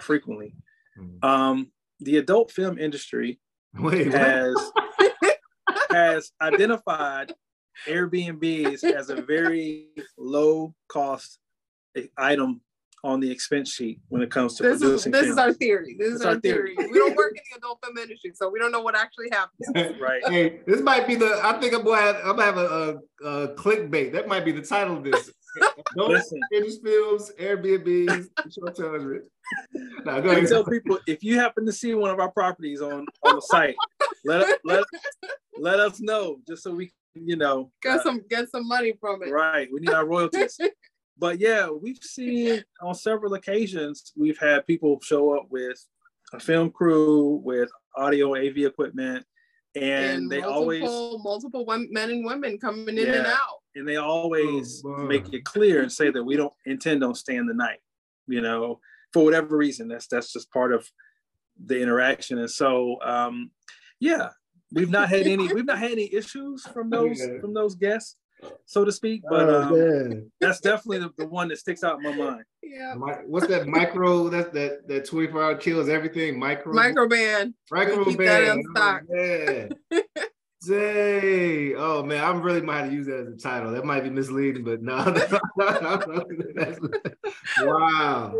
frequently. 0.00 0.54
Mm-hmm. 0.98 1.24
Um, 1.24 1.72
the 2.00 2.18
adult 2.18 2.50
film 2.50 2.78
industry 2.78 3.40
Wait, 3.74 4.12
has 4.12 4.56
has 5.94 6.32
identified 6.40 7.32
Airbnbs 7.86 8.84
as 8.84 9.10
a 9.10 9.22
very 9.22 9.88
low 10.18 10.74
cost 10.88 11.38
item 12.16 12.60
on 13.04 13.20
the 13.20 13.30
expense 13.30 13.70
sheet 13.70 14.00
when 14.08 14.22
it 14.22 14.30
comes 14.30 14.54
to 14.56 14.62
this 14.62 14.80
producing. 14.80 15.12
Is, 15.12 15.20
this 15.20 15.26
films. 15.26 15.32
is 15.32 15.38
our 15.38 15.52
theory. 15.52 15.94
This 15.98 16.14
is 16.14 16.22
our, 16.22 16.32
our 16.32 16.40
theory. 16.40 16.74
theory. 16.74 16.90
we 16.90 16.98
don't 16.98 17.14
work 17.14 17.32
in 17.32 17.42
the 17.50 17.58
adult 17.58 17.78
film 17.84 17.98
industry, 17.98 18.32
so 18.34 18.48
we 18.48 18.58
don't 18.58 18.72
know 18.72 18.80
what 18.80 18.96
actually 18.96 19.28
happens. 19.30 20.00
right. 20.00 20.22
Hey, 20.26 20.60
this 20.66 20.80
might 20.80 21.06
be 21.06 21.14
the. 21.14 21.38
I 21.42 21.60
think 21.60 21.74
I'm 21.74 21.84
gonna 21.84 22.00
have, 22.00 22.16
I'm 22.16 22.36
gonna 22.36 22.44
have 22.44 22.56
a, 22.56 23.00
a, 23.22 23.28
a 23.28 23.54
clickbait. 23.56 24.12
That 24.12 24.26
might 24.26 24.44
be 24.44 24.52
the 24.52 24.62
title 24.62 24.96
of 24.96 25.04
this. 25.04 25.30
Don't 25.96 26.22
finish 26.52 26.74
films, 26.82 27.32
Airbnbs, 27.38 28.28
short 28.52 28.76
term. 28.76 29.22
Now, 30.04 30.20
go 30.20 30.30
ahead. 30.30 30.48
tell 30.48 30.64
people 30.64 30.98
if 31.06 31.22
you 31.22 31.38
happen 31.38 31.66
to 31.66 31.72
see 31.72 31.94
one 31.94 32.10
of 32.10 32.20
our 32.20 32.30
properties 32.30 32.80
on 32.80 33.06
on 33.22 33.36
the 33.36 33.42
site, 33.42 33.76
let 34.24 34.58
let 34.64 34.84
let 35.58 35.80
us 35.80 36.00
know 36.00 36.38
just 36.48 36.62
so 36.62 36.72
we 36.74 36.86
can, 36.86 37.26
you 37.26 37.36
know 37.36 37.70
get 37.82 38.00
uh, 38.00 38.02
some 38.02 38.22
get 38.28 38.50
some 38.50 38.66
money 38.66 38.94
from 39.00 39.22
it. 39.22 39.30
Right. 39.30 39.68
We 39.72 39.80
need 39.80 39.90
our 39.90 40.06
royalties 40.06 40.58
but 41.18 41.40
yeah, 41.40 41.68
we've 41.68 41.98
seen 41.98 42.64
on 42.80 42.94
several 42.94 43.34
occasions 43.34 44.12
we've 44.16 44.38
had 44.38 44.66
people 44.66 44.98
show 45.02 45.36
up 45.36 45.46
with 45.50 45.78
a 46.32 46.40
film 46.40 46.70
crew 46.70 47.40
with 47.44 47.70
audio 47.96 48.34
AV 48.34 48.58
equipment, 48.58 49.24
and, 49.76 49.84
and 49.84 50.30
they 50.30 50.40
multiple, 50.40 50.54
always 50.54 51.22
multiple 51.22 51.64
men 51.90 52.10
and 52.10 52.24
women 52.24 52.58
coming 52.58 52.96
in 52.96 53.06
yeah, 53.06 53.12
and 53.14 53.26
out, 53.26 53.60
and 53.74 53.88
they 53.88 53.96
always 53.96 54.82
oh, 54.86 55.04
make 55.04 55.32
it 55.32 55.44
clear 55.44 55.82
and 55.82 55.90
say 55.90 56.10
that 56.10 56.22
we 56.22 56.36
don't 56.36 56.52
intend 56.66 57.02
on 57.02 57.14
staying 57.14 57.46
the 57.46 57.54
night, 57.54 57.80
you 58.26 58.40
know, 58.40 58.80
for 59.12 59.24
whatever 59.24 59.56
reason. 59.56 59.88
That's 59.88 60.06
that's 60.06 60.32
just 60.32 60.50
part 60.52 60.72
of 60.72 60.88
the 61.66 61.80
interaction, 61.80 62.38
and 62.38 62.50
so 62.50 62.98
um, 63.02 63.50
yeah, 64.00 64.28
we've 64.72 64.90
not 64.90 65.08
had 65.08 65.26
any 65.26 65.52
we've 65.52 65.66
not 65.66 65.78
had 65.78 65.92
any 65.92 66.12
issues 66.12 66.62
from 66.66 66.90
those 66.90 67.20
from 67.40 67.54
those 67.54 67.74
guests 67.74 68.16
so 68.66 68.84
to 68.84 68.92
speak. 68.92 69.22
But 69.28 69.48
oh, 69.48 70.06
um, 70.06 70.30
that's 70.40 70.60
definitely 70.60 70.98
the, 70.98 71.12
the, 71.16 71.26
one 71.26 71.48
that 71.48 71.58
sticks 71.58 71.84
out 71.84 71.98
in 71.98 72.02
my 72.02 72.16
mind. 72.16 72.44
Yeah. 72.62 72.94
What's 73.26 73.46
that 73.48 73.66
micro? 73.66 74.28
That 74.28 74.52
that 74.52 74.88
that 74.88 75.04
24 75.06 75.42
hour 75.42 75.54
kills 75.56 75.88
everything. 75.88 76.38
Micro. 76.38 76.72
Microban. 76.72 77.54
Microban. 77.72 78.64
Oh, 78.76 80.24
Dang. 80.66 81.74
Oh 81.76 82.02
man, 82.02 82.24
I'm 82.24 82.40
really 82.40 82.62
might 82.62 82.84
have 82.84 82.92
used 82.92 83.08
that 83.08 83.26
as 83.26 83.34
a 83.34 83.36
title. 83.36 83.72
That 83.72 83.84
might 83.84 84.02
be 84.02 84.10
misleading, 84.10 84.64
but 84.64 84.82
no. 84.82 84.96
wow. 87.60 88.34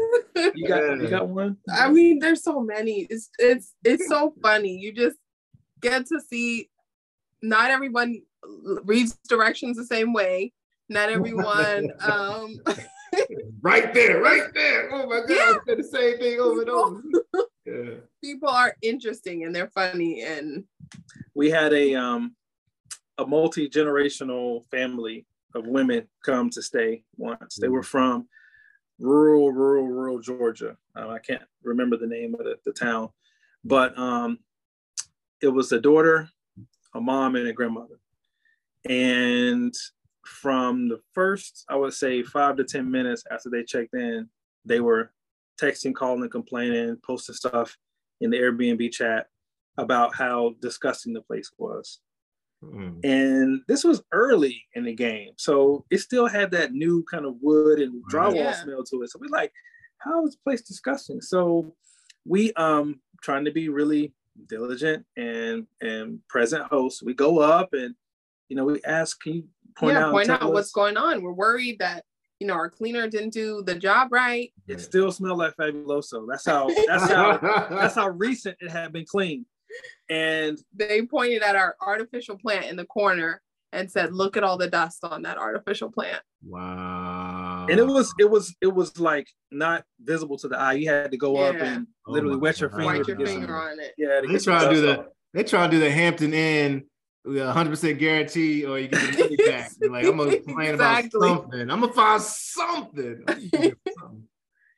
You 0.55 0.69
got 0.69 1.01
you 1.01 1.09
got 1.09 1.29
one? 1.29 1.59
I 1.71 1.91
mean, 1.91 2.21
there's 2.21 2.43
so 2.43 2.61
many. 2.61 3.07
It's 3.11 3.29
it's 3.39 3.75
it's 3.85 4.09
so 4.09 4.33
funny. 4.43 4.79
You 4.79 4.93
just 4.93 5.19
get 5.81 6.07
to 6.07 6.21
see 6.21 6.71
not 7.43 7.71
everyone 7.71 8.23
reads 8.85 9.17
directions 9.29 9.77
the 9.77 9.85
same 9.85 10.13
way. 10.13 10.53
Not 10.89 11.09
everyone. 11.11 11.91
um, 12.01 12.61
right 13.63 13.93
there, 13.95 14.21
right 14.23 14.53
there. 14.55 14.91
Oh 14.93 15.07
my 15.07 15.21
God, 15.27 15.61
yeah. 15.67 15.75
the 15.75 15.85
same 15.85 16.19
thing 16.19 16.41
over 16.41 16.61
and 16.63 16.71
over. 16.71 17.03
Yeah. 17.67 17.95
People 18.23 18.51
are 18.51 18.77
interesting 18.83 19.45
and 19.45 19.57
they're 19.57 19.71
funny. 19.71 20.23
And 20.23 20.65
we 21.35 21.49
had 21.49 21.73
a 21.73 21.95
um 21.95 22.37
a 23.17 23.27
multi 23.27 23.71
generational 23.71 24.69
family 24.71 25.25
of 25.55 25.67
women 25.67 26.07
come 26.27 26.51
to 26.51 26.61
stay 26.61 27.05
once. 27.17 27.57
They 27.57 27.69
were 27.69 27.81
mm. 27.81 27.87
from 27.87 28.29
rural, 28.99 29.51
rural, 29.53 29.87
rural 29.87 30.19
Georgia. 30.21 30.77
Um, 30.95 31.11
I 31.11 31.19
can't 31.19 31.43
remember 31.63 31.97
the 31.97 32.07
name 32.07 32.35
of 32.35 32.41
the, 32.45 32.57
the 32.65 32.73
town, 32.73 33.09
but 33.65 33.99
um, 33.99 34.39
it 35.41 35.49
was 35.49 35.73
a 35.73 35.81
daughter, 35.81 36.29
a 36.95 37.01
mom, 37.01 37.37
and 37.37 37.49
a 37.49 37.53
grandmother. 37.53 37.99
And 38.89 39.75
from 40.27 40.89
the 40.89 41.01
first, 41.13 41.65
I 41.69 41.77
would 41.77 41.95
say 41.95 42.23
five 42.23 42.57
to 42.57 42.65
10 42.65 42.91
minutes 42.91 43.25
after 43.31 43.51
they 43.51 43.63
checked 43.63 43.95
in, 43.95 44.29
they 44.65 44.81
were 44.81 45.13
texting, 45.61 45.95
calling, 45.95 46.23
and 46.23 46.31
complaining, 46.31 46.97
posting 47.05 47.35
stuff 47.35 47.77
in 48.21 48.31
the 48.31 48.39
Airbnb 48.39 48.91
chat 48.93 49.27
about 49.77 50.15
how 50.15 50.55
disgusting 50.61 51.13
the 51.13 51.21
place 51.21 51.51
was. 51.59 52.01
Mm. 52.63 53.05
And 53.05 53.61
this 53.69 53.85
was 53.85 54.03
early 54.13 54.65
in 54.75 54.85
the 54.85 54.95
game. 54.95 55.33
So 55.37 55.85
it 55.91 55.99
still 55.99 56.27
had 56.27 56.51
that 56.53 56.73
new 56.73 57.05
kind 57.11 57.27
of 57.27 57.35
wood 57.41 57.81
and 57.81 58.03
drywall 58.11 58.37
yeah. 58.37 58.63
smell 58.63 58.85
to 58.85 59.03
it. 59.03 59.11
So 59.11 59.19
we're 59.21 59.29
like, 59.29 59.53
how 59.99 60.25
is 60.27 60.33
the 60.33 60.39
place 60.45 60.63
disgusting? 60.63 61.21
So 61.21 61.75
we 62.25 62.53
um 62.55 63.01
trying 63.23 63.45
to 63.45 63.53
be 63.53 63.69
really 63.69 64.13
diligent 64.49 65.05
and 65.17 65.67
and 65.81 66.21
present 66.29 66.65
hosts. 66.65 67.03
We 67.03 67.15
go 67.15 67.41
up 67.41 67.73
and 67.73 67.95
you 68.49 68.57
know, 68.57 68.65
we 68.65 68.81
ask, 68.85 69.21
can 69.21 69.35
you 69.35 69.45
point 69.77 69.95
yeah, 69.95 70.07
out, 70.07 70.13
point 70.13 70.31
out 70.31 70.53
what's 70.53 70.73
going 70.73 70.97
on? 70.97 71.23
We're 71.23 71.33
worried 71.33 71.79
that 71.81 72.05
you 72.41 72.47
know 72.47 72.55
our 72.55 72.69
cleaner 72.69 73.09
didn't 73.09 73.33
do 73.33 73.63
the 73.65 73.75
job 73.75 74.09
right. 74.11 74.53
It 74.69 74.81
still 74.81 75.11
smelled 75.13 75.39
like 75.39 75.55
fabuloso. 75.57 76.27
That's 76.29 76.47
how 76.47 76.69
that's 76.87 77.11
how 77.11 77.39
that's 77.71 77.95
how 77.95 78.09
recent 78.11 78.57
it 78.61 78.71
had 78.71 78.93
been 78.93 79.07
cleaned. 79.07 79.47
And 80.09 80.59
they 80.75 81.03
pointed 81.03 81.43
at 81.43 81.57
our 81.57 81.77
artificial 81.81 82.39
plant 82.39 82.67
in 82.67 82.77
the 82.77 82.85
corner 82.85 83.41
and 83.73 83.91
said, 83.91 84.13
"Look 84.13 84.37
at 84.37 84.45
all 84.45 84.57
the 84.57 84.69
dust 84.69 85.05
on 85.05 85.23
that 85.23 85.39
artificial 85.39 85.91
plant." 85.91 86.23
Wow. 86.47 87.67
And 87.69 87.79
it 87.79 87.87
was 87.87 88.15
it 88.19 88.31
was 88.31 88.55
it 88.61 88.73
was 88.73 88.99
like 88.99 89.27
not 89.51 89.85
visible 90.01 90.39
to 90.39 90.49
the 90.49 90.59
eye. 90.59 90.75
You 90.75 90.91
had 90.91 91.11
to 91.11 91.17
go 91.17 91.41
yeah. 91.41 91.49
up 91.49 91.57
and 91.57 91.87
oh 92.07 92.13
literally 92.13 92.37
wet 92.37 92.61
your 92.61 92.71
finger. 92.71 92.87
Wet 92.87 93.09
your 93.09 93.27
finger 93.27 93.57
on 93.57 93.81
it. 93.81 93.95
Yeah. 93.97 94.21
They 94.27 94.39
try 94.39 94.65
to 94.65 94.75
do 94.75 94.81
the 94.81 95.07
they 95.33 95.43
try 95.43 95.67
to 95.67 95.71
do 95.71 95.81
the 95.81 95.91
Hampton 95.91 96.33
Inn 96.33 96.85
100% 97.27 97.99
guarantee 97.99 98.65
or 98.65 98.79
you 98.79 98.89
get 98.89 99.01
the 99.01 99.19
money 99.19 99.37
back. 99.37 99.71
like, 99.89 100.07
I'm 100.07 100.17
gonna 100.17 100.39
complain 100.39 100.75
exactly. 100.75 101.29
about 101.29 101.43
something. 101.43 101.71
I'm 101.71 101.81
gonna 101.81 101.93
find 101.93 102.23
something. 102.23 103.25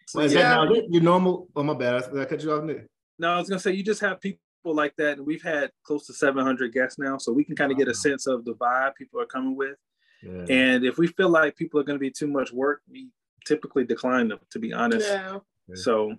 so 0.07 0.21
is 0.21 0.33
yeah. 0.33 0.43
that 0.43 0.71
now 0.71 0.75
your 0.89 1.03
normal? 1.03 1.49
Oh 1.57 1.63
my 1.63 1.75
bad, 1.75 2.05
I, 2.05 2.23
I 2.23 2.25
cut 2.25 2.43
you 2.43 2.53
off 2.53 2.67
there. 2.67 2.87
No, 3.19 3.33
I 3.33 3.39
was 3.39 3.49
gonna 3.49 3.61
say 3.61 3.73
you 3.73 3.83
just 3.83 4.01
have 4.01 4.21
people 4.21 4.41
like 4.65 4.95
that, 4.97 5.19
and 5.19 5.27
we've 5.27 5.43
had 5.43 5.71
close 5.85 6.07
to 6.07 6.13
700 6.13 6.73
guests 6.73 6.99
now, 6.99 7.19
so 7.19 7.33
we 7.33 7.45
can 7.45 7.57
kind 7.57 7.73
of 7.73 7.79
get 7.79 7.89
a 7.89 7.95
sense 7.95 8.27
of 8.27 8.45
the 8.45 8.55
vibe 8.55 8.95
people 8.95 9.21
are 9.21 9.27
coming 9.27 9.57
with. 9.57 9.77
Yeah. 10.23 10.45
And 10.49 10.85
if 10.85 10.99
we 10.99 11.09
feel 11.09 11.29
like 11.29 11.57
people 11.57 11.81
are 11.81 11.85
going 11.85 11.99
to 11.99 12.01
be 12.01 12.11
too 12.11 12.27
much 12.27 12.53
work, 12.53 12.83
we 12.91 13.09
typically 13.47 13.85
decline 13.85 14.29
them. 14.29 14.39
To 14.51 14.59
be 14.59 14.73
honest, 14.73 15.09
yeah. 15.09 15.39
So, 15.75 16.15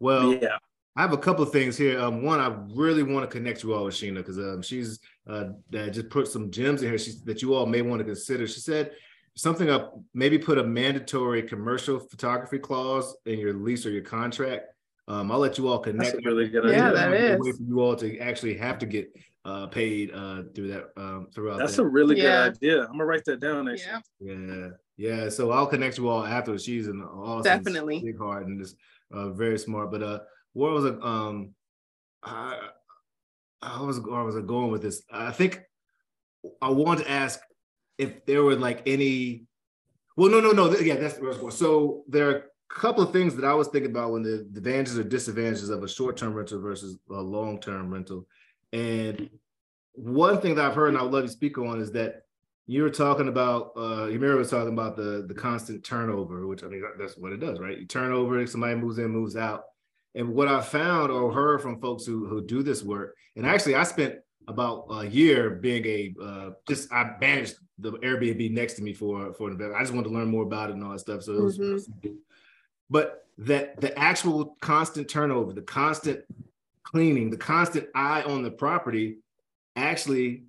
well, 0.00 0.34
yeah. 0.34 0.58
I 0.96 1.02
have 1.02 1.12
a 1.12 1.18
couple 1.18 1.42
of 1.42 1.50
things 1.50 1.76
here. 1.76 2.00
Um, 2.00 2.22
one, 2.22 2.40
I 2.40 2.56
really 2.72 3.02
want 3.02 3.28
to 3.28 3.36
connect 3.36 3.62
you 3.62 3.74
all 3.74 3.84
with 3.84 3.94
Sheena 3.94 4.16
because 4.16 4.38
um, 4.38 4.62
she's 4.62 5.00
uh, 5.28 5.44
that 5.70 5.92
just 5.92 6.10
put 6.10 6.28
some 6.28 6.50
gems 6.50 6.82
in 6.82 6.88
here 6.88 6.98
she's, 6.98 7.22
that 7.22 7.42
you 7.42 7.54
all 7.54 7.66
may 7.66 7.82
want 7.82 8.00
to 8.00 8.04
consider. 8.04 8.46
She 8.46 8.60
said 8.60 8.92
something 9.36 9.70
up, 9.70 9.98
maybe 10.12 10.38
put 10.38 10.58
a 10.58 10.64
mandatory 10.64 11.42
commercial 11.42 11.98
photography 11.98 12.58
clause 12.58 13.16
in 13.26 13.38
your 13.38 13.54
lease 13.54 13.86
or 13.86 13.90
your 13.90 14.02
contract. 14.02 14.66
Um, 15.06 15.30
I'll 15.30 15.38
let 15.38 15.58
you 15.58 15.68
all 15.68 15.78
connect. 15.78 16.12
That's 16.12 16.26
really 16.26 16.48
good. 16.48 16.64
Yeah, 16.70 16.90
that 16.90 17.12
is. 17.12 17.38
Way 17.40 17.52
for 17.52 17.62
you 17.62 17.80
all 17.80 17.96
to 17.96 18.18
actually 18.20 18.56
have 18.56 18.78
to 18.78 18.86
get 18.86 19.12
uh, 19.44 19.66
paid 19.66 20.10
uh, 20.14 20.44
through 20.54 20.68
that 20.68 20.90
um, 20.96 21.28
throughout. 21.34 21.58
That's 21.58 21.76
that. 21.76 21.82
a 21.82 21.86
really 21.86 22.16
yeah. 22.16 22.48
good 22.48 22.56
idea. 22.56 22.82
I'm 22.84 22.92
gonna 22.92 23.04
write 23.04 23.24
that 23.26 23.40
down. 23.40 23.68
Actually. 23.68 24.00
Yeah. 24.20 24.34
Yeah. 24.34 24.68
Yeah. 24.96 25.28
So 25.28 25.50
I'll 25.50 25.66
connect 25.66 25.98
you 25.98 26.08
all 26.08 26.24
after. 26.24 26.58
She's 26.58 26.86
an 26.88 27.02
awesome, 27.02 27.42
definitely 27.42 28.00
big 28.00 28.18
heart 28.18 28.46
and 28.46 28.58
just 28.58 28.76
uh, 29.12 29.30
very 29.30 29.58
smart. 29.58 29.90
But 29.90 30.02
uh, 30.02 30.20
what 30.54 30.72
was 30.72 30.86
it? 30.86 31.02
Um, 31.02 31.50
I, 32.22 32.68
I 33.64 33.82
was 33.82 33.98
I 33.98 34.22
was 34.22 34.36
going 34.36 34.70
with 34.70 34.82
this. 34.82 35.02
I 35.10 35.32
think 35.32 35.60
I 36.60 36.70
want 36.70 37.00
to 37.00 37.10
ask 37.10 37.40
if 37.98 38.24
there 38.26 38.42
were 38.42 38.56
like 38.56 38.82
any. 38.86 39.46
Well, 40.16 40.30
no, 40.30 40.40
no, 40.40 40.52
no. 40.52 40.70
Yeah, 40.76 40.96
that's 40.96 41.18
where 41.18 41.32
I 41.32 41.36
going. 41.36 41.50
So 41.50 42.04
there 42.06 42.28
are 42.28 42.36
a 42.36 42.42
couple 42.68 43.02
of 43.02 43.12
things 43.12 43.34
that 43.36 43.44
I 43.44 43.54
was 43.54 43.68
thinking 43.68 43.90
about 43.90 44.12
when 44.12 44.22
the, 44.22 44.46
the 44.52 44.58
advantages 44.58 44.98
or 44.98 45.02
disadvantages 45.02 45.70
of 45.70 45.82
a 45.82 45.88
short-term 45.88 46.34
rental 46.34 46.60
versus 46.60 46.98
a 47.10 47.14
long-term 47.14 47.92
rental. 47.92 48.26
And 48.72 49.28
one 49.92 50.40
thing 50.40 50.54
that 50.54 50.66
I've 50.66 50.74
heard, 50.74 50.88
and 50.88 50.98
I 50.98 51.02
would 51.02 51.12
love 51.12 51.22
you 51.24 51.28
to 51.28 51.32
speak 51.32 51.58
on, 51.58 51.80
is 51.80 51.90
that 51.92 52.22
you 52.66 52.82
were 52.82 52.90
talking 52.90 53.28
about 53.28 53.72
uh 53.76 54.06
Yamira 54.08 54.38
was 54.38 54.50
talking 54.50 54.72
about 54.72 54.96
the 54.96 55.24
the 55.26 55.34
constant 55.34 55.84
turnover, 55.84 56.46
which 56.46 56.62
I 56.62 56.68
mean 56.68 56.82
that's 56.98 57.16
what 57.16 57.32
it 57.32 57.40
does, 57.40 57.58
right? 57.58 57.78
You 57.78 57.86
turn 57.86 58.12
over, 58.12 58.46
somebody 58.46 58.74
moves 58.74 58.98
in, 58.98 59.08
moves 59.08 59.36
out. 59.36 59.64
And 60.14 60.34
what 60.34 60.48
I 60.48 60.60
found 60.60 61.10
or 61.10 61.32
heard 61.32 61.60
from 61.60 61.80
folks 61.80 62.04
who 62.04 62.26
who 62.26 62.44
do 62.44 62.62
this 62.62 62.82
work, 62.82 63.16
and 63.36 63.46
actually 63.46 63.74
I 63.74 63.82
spent 63.82 64.16
about 64.46 64.86
a 64.90 65.06
year 65.06 65.50
being 65.50 65.84
a 65.86 66.14
uh, 66.22 66.50
just 66.68 66.92
I 66.92 67.16
managed 67.20 67.56
the 67.78 67.92
Airbnb 67.92 68.52
next 68.52 68.74
to 68.74 68.82
me 68.82 68.92
for 68.92 69.32
for 69.34 69.48
an 69.48 69.54
event. 69.54 69.74
I 69.74 69.80
just 69.80 69.92
wanted 69.92 70.08
to 70.08 70.14
learn 70.14 70.28
more 70.28 70.44
about 70.44 70.70
it 70.70 70.74
and 70.74 70.84
all 70.84 70.92
that 70.92 71.00
stuff. 71.00 71.22
So 71.22 71.32
it 71.32 71.42
was, 71.42 71.58
mm-hmm. 71.58 72.14
but 72.90 73.26
that 73.38 73.80
the 73.80 73.98
actual 73.98 74.56
constant 74.60 75.08
turnover, 75.08 75.52
the 75.52 75.62
constant 75.62 76.20
cleaning, 76.84 77.30
the 77.30 77.36
constant 77.36 77.88
eye 77.94 78.22
on 78.22 78.42
the 78.42 78.50
property 78.50 79.18
actually 79.74 80.44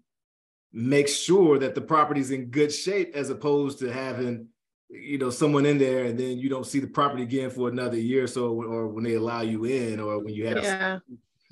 makes 0.71 1.13
sure 1.13 1.57
that 1.57 1.73
the 1.73 1.81
property's 1.81 2.31
in 2.31 2.45
good 2.47 2.71
shape 2.71 3.15
as 3.15 3.29
opposed 3.29 3.79
to 3.79 3.91
having 3.91 4.47
you 4.89 5.17
know 5.17 5.29
someone 5.29 5.65
in 5.65 5.77
there 5.77 6.05
and 6.05 6.19
then 6.19 6.37
you 6.37 6.49
don't 6.49 6.65
see 6.65 6.79
the 6.79 6.87
property 6.87 7.23
again 7.23 7.49
for 7.49 7.69
another 7.69 7.97
year 7.97 8.23
or 8.23 8.27
so 8.27 8.61
or 8.61 8.87
when 8.87 9.03
they 9.03 9.15
allow 9.15 9.41
you 9.41 9.65
in 9.65 9.99
or 9.99 10.19
when 10.19 10.33
you 10.33 10.47
have 10.47 10.63
yeah. 10.63 10.99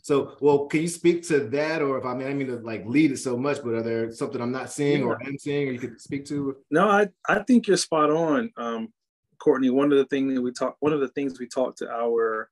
so 0.01 0.35
well 0.39 0.65
can 0.65 0.81
you 0.81 0.87
speak 0.87 1.23
to 1.23 1.39
that 1.39 1.81
or 1.81 1.97
if 1.97 2.05
i 2.05 2.13
mean 2.13 2.27
i 2.27 2.33
mean 2.33 2.47
to 2.47 2.57
like 2.57 2.83
lead 2.85 3.11
it 3.11 3.17
so 3.17 3.35
much 3.35 3.57
but 3.63 3.73
are 3.73 3.83
there 3.83 4.11
something 4.11 4.41
i'm 4.41 4.51
not 4.51 4.71
seeing 4.71 5.01
yeah. 5.01 5.05
or 5.05 5.23
am 5.23 5.37
seeing 5.37 5.67
or 5.67 5.71
you 5.71 5.79
could 5.79 5.99
speak 5.99 6.25
to 6.25 6.55
no 6.69 6.87
i 6.87 7.07
i 7.27 7.39
think 7.39 7.67
you're 7.67 7.77
spot 7.77 8.09
on 8.11 8.51
um 8.57 8.91
courtney 9.39 9.69
one 9.69 9.91
of 9.91 9.97
the 9.97 10.05
things 10.05 10.33
that 10.33 10.41
we 10.41 10.51
talk 10.51 10.75
one 10.79 10.93
of 10.93 10.99
the 10.99 11.09
things 11.09 11.39
we 11.39 11.47
talk 11.47 11.75
to 11.75 11.89
our 11.89 12.49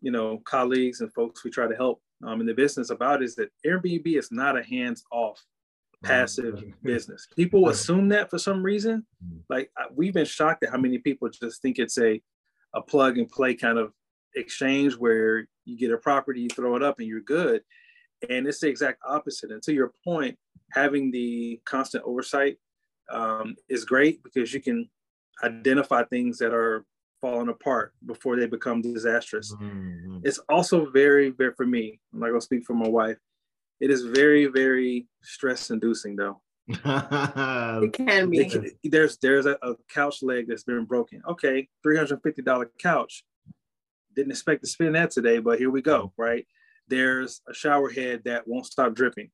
you 0.00 0.10
know 0.10 0.38
colleagues 0.44 1.00
and 1.00 1.12
folks 1.12 1.44
we 1.44 1.50
try 1.50 1.66
to 1.66 1.76
help 1.76 2.00
um, 2.26 2.40
in 2.40 2.46
the 2.46 2.54
business 2.54 2.90
about 2.90 3.22
is 3.22 3.34
that 3.34 3.50
airbnb 3.66 4.06
is 4.06 4.32
not 4.32 4.58
a 4.58 4.62
hands 4.62 5.04
off 5.12 5.44
passive 6.04 6.62
business. 6.82 7.26
People 7.36 7.68
assume 7.68 8.08
that 8.10 8.30
for 8.30 8.38
some 8.38 8.62
reason. 8.62 9.06
Mm. 9.24 9.40
Like 9.48 9.70
we've 9.94 10.14
been 10.14 10.24
shocked 10.24 10.64
at 10.64 10.70
how 10.70 10.78
many 10.78 10.98
people 10.98 11.28
just 11.28 11.62
think 11.62 11.78
it's 11.78 11.98
a 11.98 12.20
a 12.74 12.82
plug 12.82 13.18
and 13.18 13.28
play 13.28 13.54
kind 13.54 13.78
of 13.78 13.92
exchange 14.34 14.94
where 14.94 15.46
you 15.64 15.78
get 15.78 15.92
a 15.92 15.98
property, 15.98 16.42
you 16.42 16.48
throw 16.48 16.76
it 16.76 16.82
up, 16.82 16.98
and 16.98 17.08
you're 17.08 17.20
good. 17.20 17.62
And 18.28 18.46
it's 18.46 18.60
the 18.60 18.68
exact 18.68 19.00
opposite. 19.06 19.50
And 19.50 19.62
to 19.62 19.72
your 19.72 19.92
point, 20.04 20.36
having 20.72 21.10
the 21.10 21.60
constant 21.64 22.04
oversight 22.04 22.56
um, 23.10 23.54
is 23.68 23.84
great 23.84 24.22
because 24.22 24.52
you 24.52 24.60
can 24.60 24.88
identify 25.42 26.04
things 26.04 26.38
that 26.38 26.52
are 26.52 26.84
falling 27.20 27.48
apart 27.48 27.92
before 28.06 28.36
they 28.36 28.46
become 28.46 28.82
disastrous. 28.82 29.52
Mm-hmm. 29.54 30.18
It's 30.24 30.38
also 30.48 30.90
very, 30.90 31.30
very 31.30 31.52
for 31.54 31.66
me. 31.66 32.00
I'm 32.12 32.20
not 32.20 32.28
gonna 32.28 32.40
speak 32.40 32.64
for 32.64 32.74
my 32.74 32.88
wife. 32.88 33.18
It 33.84 33.90
is 33.90 34.00
very, 34.00 34.46
very 34.46 35.06
stress 35.22 35.68
inducing 35.68 36.16
though. 36.16 36.40
it 36.68 37.92
can 37.92 38.30
be. 38.30 38.38
It, 38.38 38.78
there's 38.82 39.18
there's 39.18 39.44
a, 39.44 39.58
a, 39.60 39.74
couch 39.92 40.22
leg 40.22 40.46
that's 40.48 40.64
been 40.64 40.86
broken. 40.86 41.20
Okay, 41.28 41.68
$350 41.86 42.66
couch. 42.80 43.24
Didn't 44.16 44.30
expect 44.30 44.62
to 44.62 44.70
spend 44.70 44.94
that 44.94 45.10
today, 45.10 45.38
but 45.38 45.58
here 45.58 45.68
we 45.68 45.82
go, 45.82 46.14
right? 46.16 46.46
There's 46.88 47.42
a 47.46 47.52
shower 47.52 47.90
head 47.90 48.22
that 48.24 48.48
won't 48.48 48.64
stop 48.64 48.94
dripping. 48.94 49.28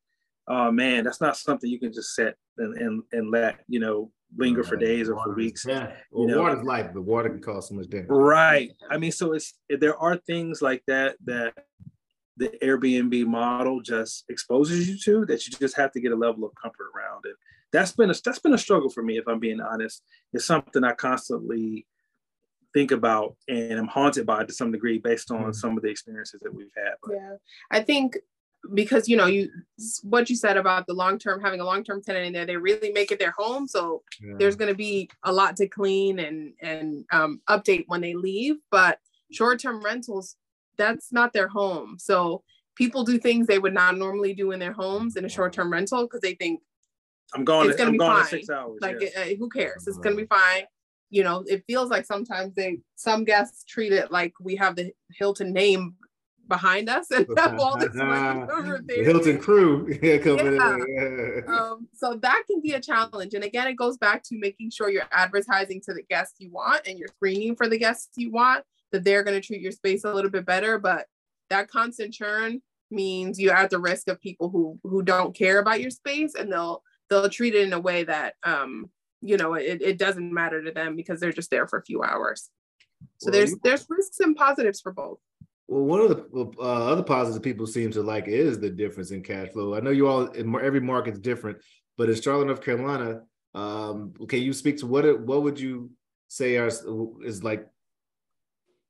Oh 0.49 0.73
man, 0.73 1.05
that's 1.05 1.21
not 1.21 1.37
something 1.37 1.71
you 1.71 1.79
can 1.79 1.93
just 1.93 2.17
set 2.17 2.35
and 2.59 2.77
and, 2.77 3.03
and 3.13 3.31
let, 3.31 3.61
you 3.69 3.79
know, 3.79 4.11
linger 4.37 4.65
for 4.65 4.75
days 4.75 5.09
or 5.09 5.15
for 5.23 5.33
weeks. 5.33 5.65
Yeah, 5.65 5.93
well, 6.11 6.29
you 6.29 6.35
know? 6.35 6.43
water's 6.43 6.65
life, 6.65 6.91
but 6.93 7.03
water 7.03 7.29
can 7.29 7.41
cause 7.41 7.69
so 7.69 7.77
much 7.77 7.89
damage. 7.89 8.09
Right. 8.09 8.73
I 8.91 8.99
mean, 8.99 9.13
so 9.13 9.33
it's 9.33 9.55
there 9.69 9.97
are 9.97 10.17
things 10.17 10.61
like 10.61 10.83
that 10.89 11.19
that 11.27 11.55
the 12.41 12.49
Airbnb 12.63 13.27
model 13.27 13.83
just 13.83 14.25
exposes 14.31 14.89
you 14.89 14.99
to 15.05 15.27
that 15.27 15.47
you 15.47 15.53
just 15.61 15.77
have 15.77 15.93
to 15.93 16.01
get 16.01 16.11
a 16.11 16.17
level 16.17 16.43
of 16.45 16.53
comfort 16.61 16.87
around 16.97 17.27
it. 17.27 17.37
That's 17.71 17.93
been 17.93 18.11
a 18.11 18.15
that's 18.25 18.39
been 18.39 18.55
a 18.55 18.59
struggle 18.59 18.89
for 18.89 19.03
me, 19.03 19.19
if 19.19 19.29
I'm 19.29 19.39
being 19.39 19.61
honest. 19.61 20.03
It's 20.33 20.47
something 20.47 20.83
I 20.83 20.95
constantly 20.95 21.87
think 22.73 22.93
about 22.93 23.37
and 23.47 23.75
I'm 23.75 23.87
haunted 23.87 24.25
by 24.25 24.45
to 24.45 24.53
some 24.53 24.73
degree 24.73 24.99
based 24.99 25.31
on 25.31 25.41
mm-hmm. 25.41 25.53
some 25.53 25.77
of 25.77 25.83
the 25.83 25.91
experiences 25.91 26.41
that 26.43 26.55
we've 26.55 26.73
had. 26.75 26.95
But. 27.03 27.15
Yeah, 27.15 27.37
I 27.71 27.81
think 27.81 28.17
because 28.75 29.07
you 29.07 29.17
know 29.19 29.27
you 29.27 29.51
what 30.03 30.31
you 30.31 30.37
said 30.37 30.57
about 30.57 30.87
the 30.87 30.95
long 30.95 31.19
term 31.19 31.43
having 31.43 31.61
a 31.61 31.65
long 31.65 31.85
term 31.85 32.03
tenant 32.03 32.25
in 32.25 32.33
there, 32.33 32.47
they 32.47 32.57
really 32.57 32.91
make 32.91 33.13
it 33.13 33.19
their 33.19 33.35
home. 33.37 33.69
So 33.69 34.03
yeah. 34.23 34.37
there's 34.39 34.57
going 34.57 34.73
to 34.73 34.77
be 34.77 35.11
a 35.25 35.33
lot 35.33 35.57
to 35.57 35.69
clean 35.69 36.19
and 36.21 36.55
and 36.63 37.05
um, 37.13 37.43
update 37.51 37.85
when 37.89 38.01
they 38.01 38.15
leave. 38.15 38.57
But 38.71 38.99
short 39.31 39.61
term 39.61 39.83
rentals 39.85 40.37
that's 40.81 41.13
not 41.13 41.33
their 41.33 41.49
home. 41.49 41.97
So 41.99 42.43
people 42.75 43.05
do 43.05 43.19
things 43.19 43.47
they 43.47 43.59
would 43.59 43.75
not 43.75 43.99
normally 43.99 44.35
do 44.35 44.53
in 44.53 44.59
their 44.59 44.73
homes 44.73 45.17
in 45.17 45.25
a 45.25 45.29
short-term 45.29 45.71
rental 45.71 46.05
because 46.05 46.21
they 46.21 46.35
think 46.35 46.61
I'm 47.35 47.45
going. 47.45 47.69
It's 47.69 47.79
gonna 47.79 47.91
I'm 47.91 47.99
be 47.99 47.99
fine. 47.99 48.25
six 48.27 48.51
hours. 48.51 48.79
Like, 48.81 48.97
yeah. 49.01 49.23
uh, 49.23 49.35
who 49.39 49.49
cares? 49.49 49.87
It's 49.87 49.99
gonna 49.99 50.17
be 50.17 50.27
fine. 50.27 50.65
You 51.11 51.25
know, 51.25 51.45
it 51.47 51.65
feels 51.67 51.91
like 51.91 52.05
sometimes 52.07 52.55
they 52.55 52.79
some 52.97 53.25
guests 53.25 53.65
treat 53.65 53.93
it 53.93 54.11
like 54.11 54.33
we 54.41 54.57
have 54.57 54.77
the 54.77 54.93
Hilton 55.17 55.53
name 55.53 55.97
behind 56.49 56.89
us 56.89 57.11
and 57.11 57.27
have 57.39 57.59
all 57.59 57.79
this 57.79 57.95
money 57.95 58.43
over 58.53 58.81
there. 58.85 58.99
The 58.99 59.05
Hilton 59.05 59.39
crew. 59.39 59.89
yeah. 60.03 61.55
Um, 61.55 61.89
so 61.95 62.17
that 62.17 62.43
can 62.47 62.61
be 62.61 62.73
a 62.73 62.81
challenge. 62.81 63.35
And 63.35 63.45
again, 63.45 63.67
it 63.69 63.75
goes 63.75 63.97
back 63.97 64.23
to 64.25 64.39
making 64.39 64.71
sure 64.71 64.91
you're 64.91 65.09
advertising 65.13 65.81
to 65.87 65.95
the 65.95 66.03
guests 66.03 66.37
you 66.39 66.51
want 66.51 66.87
and 66.87 66.99
you're 66.99 67.09
screening 67.09 67.57
for 67.57 67.69
the 67.69 67.79
guests 67.79 68.11
you 68.17 68.31
want 68.31 68.65
that 68.93 69.05
they're 69.05 69.25
going 69.25 69.41
to 69.41 69.47
treat 69.47 69.61
your 69.61 69.73
space 69.73 70.05
a 70.05 70.13
little 70.13 70.31
bit 70.31 70.47
better. 70.47 70.79
But 70.79 71.07
that 71.51 71.69
constant 71.69 72.15
churn 72.15 72.63
means 72.91 73.39
you're 73.39 73.55
at 73.55 73.71
the 73.71 73.79
risk 73.79 74.09
of 74.09 74.21
people 74.21 74.49
who 74.49 74.79
who 74.83 75.03
don't 75.03 75.35
care 75.35 75.59
about 75.59 75.81
your 75.81 75.91
space 75.91 76.35
and 76.35 76.53
they'll 76.53 76.83
they'll 77.09 77.29
treat 77.29 77.55
it 77.55 77.67
in 77.67 77.73
a 77.73 77.79
way 77.79 78.05
that 78.05 78.35
um 78.43 78.91
you 79.21 79.37
know 79.37 79.55
it, 79.55 79.81
it 79.83 79.99
doesn't 79.99 80.33
matter 80.33 80.63
to 80.63 80.73
them 80.73 80.97
because 80.97 81.21
they're 81.21 81.33
just 81.33 81.51
there 81.51 81.69
for 81.69 81.79
a 81.79 81.85
few 81.85 82.03
hours 82.03 82.51
so 83.19 83.27
well, 83.27 83.33
there's 83.33 83.55
there's 83.63 83.87
risks 83.89 84.21
and 84.21 84.37
positives 84.37 84.81
for 84.81 84.93
both 84.93 85.19
well 85.69 85.85
one 85.85 86.01
of 86.01 86.09
the 86.09 86.53
uh, 86.59 86.91
other 86.91 87.03
positives 87.03 87.39
people 87.39 87.67
seem 87.67 87.91
to 87.91 88.03
like 88.03 88.27
is 88.27 88.59
the 88.59 88.71
difference 88.71 89.11
in 89.11 89.23
cash 89.23 89.49
flow 89.51 89.75
i 89.75 89.81
know 89.81 89.91
you 89.91 90.09
all 90.09 90.29
every 90.61 90.81
market's 90.81 91.19
different 91.19 91.59
but 91.97 92.09
in 92.09 92.21
charlotte 92.21 92.47
north 92.47 92.65
carolina 92.65 93.21
um 93.55 94.13
can 94.29 94.41
you 94.41 94.53
speak 94.53 94.79
to 94.79 94.87
what 94.87 95.21
what 95.21 95.43
would 95.43 95.59
you 95.59 95.91
say 96.29 96.57
are, 96.57 96.71
is 97.25 97.43
like 97.43 97.67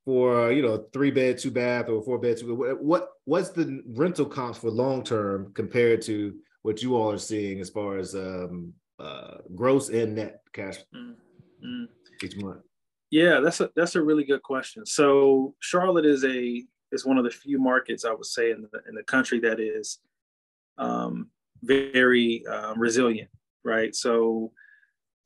for 0.05 0.51
you 0.51 0.61
know 0.61 0.85
three 0.93 1.11
bed, 1.11 1.37
two 1.37 1.51
bath, 1.51 1.89
or 1.89 2.01
four 2.03 2.17
bed, 2.17 2.37
two. 2.37 2.75
What 2.79 3.09
what's 3.25 3.49
the 3.49 3.81
rental 3.87 4.25
comps 4.25 4.59
for 4.59 4.69
long 4.69 5.03
term 5.03 5.51
compared 5.53 6.01
to 6.03 6.35
what 6.63 6.81
you 6.81 6.95
all 6.95 7.11
are 7.11 7.17
seeing 7.17 7.59
as 7.59 7.69
far 7.69 7.97
as 7.97 8.15
um, 8.15 8.73
uh, 8.99 9.37
gross 9.55 9.89
and 9.89 10.15
net 10.15 10.41
cash 10.53 10.77
mm-hmm. 10.95 11.85
each 12.23 12.37
month? 12.37 12.61
Yeah, 13.09 13.39
that's 13.41 13.59
a 13.59 13.69
that's 13.75 13.95
a 13.95 14.01
really 14.01 14.23
good 14.23 14.41
question. 14.41 14.85
So 14.85 15.55
Charlotte 15.59 16.05
is 16.05 16.23
a 16.23 16.63
is 16.91 17.05
one 17.05 17.17
of 17.17 17.23
the 17.23 17.31
few 17.31 17.59
markets 17.59 18.05
I 18.05 18.13
would 18.13 18.25
say 18.25 18.51
in 18.51 18.61
the 18.61 18.81
in 18.87 18.95
the 18.95 19.03
country 19.03 19.39
that 19.41 19.59
is 19.59 19.99
um, 20.77 21.29
very 21.61 22.45
um, 22.47 22.79
resilient, 22.79 23.29
right? 23.63 23.93
So 23.95 24.51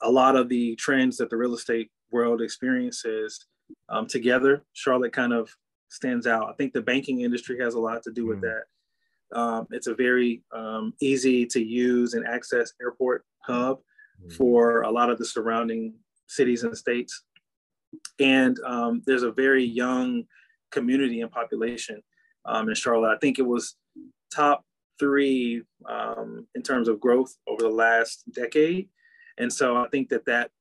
a 0.01 0.11
lot 0.11 0.35
of 0.35 0.49
the 0.49 0.75
trends 0.75 1.17
that 1.17 1.29
the 1.29 1.37
real 1.37 1.53
estate 1.53 1.89
world 2.11 2.41
experiences 2.41 3.45
um, 3.89 4.07
together, 4.07 4.63
Charlotte 4.73 5.13
kind 5.13 5.33
of 5.33 5.49
stands 5.89 6.27
out. 6.27 6.49
I 6.49 6.53
think 6.53 6.73
the 6.73 6.81
banking 6.81 7.21
industry 7.21 7.59
has 7.59 7.73
a 7.75 7.79
lot 7.79 8.03
to 8.03 8.11
do 8.11 8.25
with 8.25 8.39
mm. 8.39 8.49
that. 8.49 9.37
Um, 9.37 9.67
it's 9.71 9.87
a 9.87 9.95
very 9.95 10.43
um, 10.53 10.93
easy 11.01 11.45
to 11.47 11.63
use 11.63 12.13
and 12.13 12.25
access 12.27 12.73
airport 12.81 13.25
hub 13.39 13.79
mm. 14.23 14.33
for 14.33 14.81
a 14.81 14.91
lot 14.91 15.09
of 15.09 15.17
the 15.17 15.25
surrounding 15.25 15.93
cities 16.27 16.63
and 16.63 16.77
states. 16.77 17.23
And 18.19 18.59
um, 18.65 19.01
there's 19.05 19.23
a 19.23 19.31
very 19.31 19.63
young 19.63 20.23
community 20.71 21.21
and 21.21 21.31
population. 21.31 22.01
um, 22.45 22.69
in 22.69 22.75
Charlotte. 22.75 23.13
I 23.13 23.17
think 23.17 23.39
it 23.39 23.45
was 23.45 23.75
top 24.33 24.63
three 24.99 25.63
um, 25.89 26.47
in 26.55 26.61
terms 26.61 26.87
of 26.87 26.99
growth 26.99 27.35
over 27.47 27.61
the 27.61 27.69
last 27.69 28.23
decade. 28.31 28.89
And 29.37 29.51
so 29.51 29.75
I 29.77 29.87
think 29.89 30.09
that 30.09 30.25
that 30.25 30.51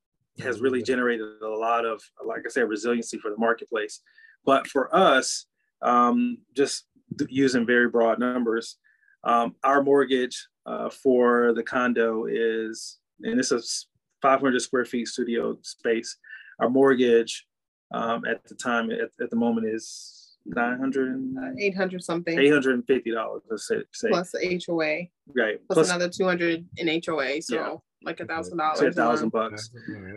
has 0.41 0.61
really 0.61 0.83
generated 0.83 1.27
a 1.43 1.49
lot 1.49 1.85
of, 1.85 2.03
like 2.25 2.43
I 2.47 2.49
said, 2.49 2.69
resiliency 2.69 3.19
for 3.19 3.31
the 3.31 3.39
marketplace. 3.39 4.01
But 4.45 4.67
for 4.67 4.95
us, 4.95 5.47
um, 5.83 6.39
just 6.57 6.87
using 7.29 7.67
very 7.67 7.89
broad 7.89 8.19
numbers, 8.19 8.79
um, 9.25 9.55
our 9.63 9.83
mortgage 9.83 10.49
uh, 10.67 10.91
for 10.91 11.53
the 11.55 11.63
condo 11.63 12.27
is, 12.29 12.99
and 13.23 13.39
this 13.39 13.53
is 13.53 13.87
500 14.23 14.61
square 14.61 14.85
feet 14.85 15.09
studio 15.09 15.57
space. 15.63 16.17
Our 16.61 16.71
mortgage 16.71 17.47
um, 17.93 18.25
at 18.25 18.45
the 18.45 18.55
time, 18.55 18.91
at, 18.91 19.11
at 19.21 19.31
the 19.31 19.37
moment, 19.37 19.67
is 19.69 20.37
900 20.47 21.37
uh, 21.39 21.51
800 21.59 22.05
something 22.05 22.39
850 22.39 23.11
dollars 23.13 23.41
let's 23.51 23.67
say, 23.67 23.77
say, 23.93 24.09
plus 24.09 24.31
the 24.33 24.63
HOA 24.67 25.05
right 25.35 25.59
plus, 25.67 25.75
plus 25.75 25.89
another 25.89 26.11
200 26.11 26.67
in 26.77 27.01
HOA 27.03 27.41
so. 27.41 27.83
Like 28.05 28.21
a 28.21 28.27
thousand 28.27 28.59
dollars 28.59 28.81
a 28.81 28.93
thousand 28.93 29.31
bucks. 29.31 29.71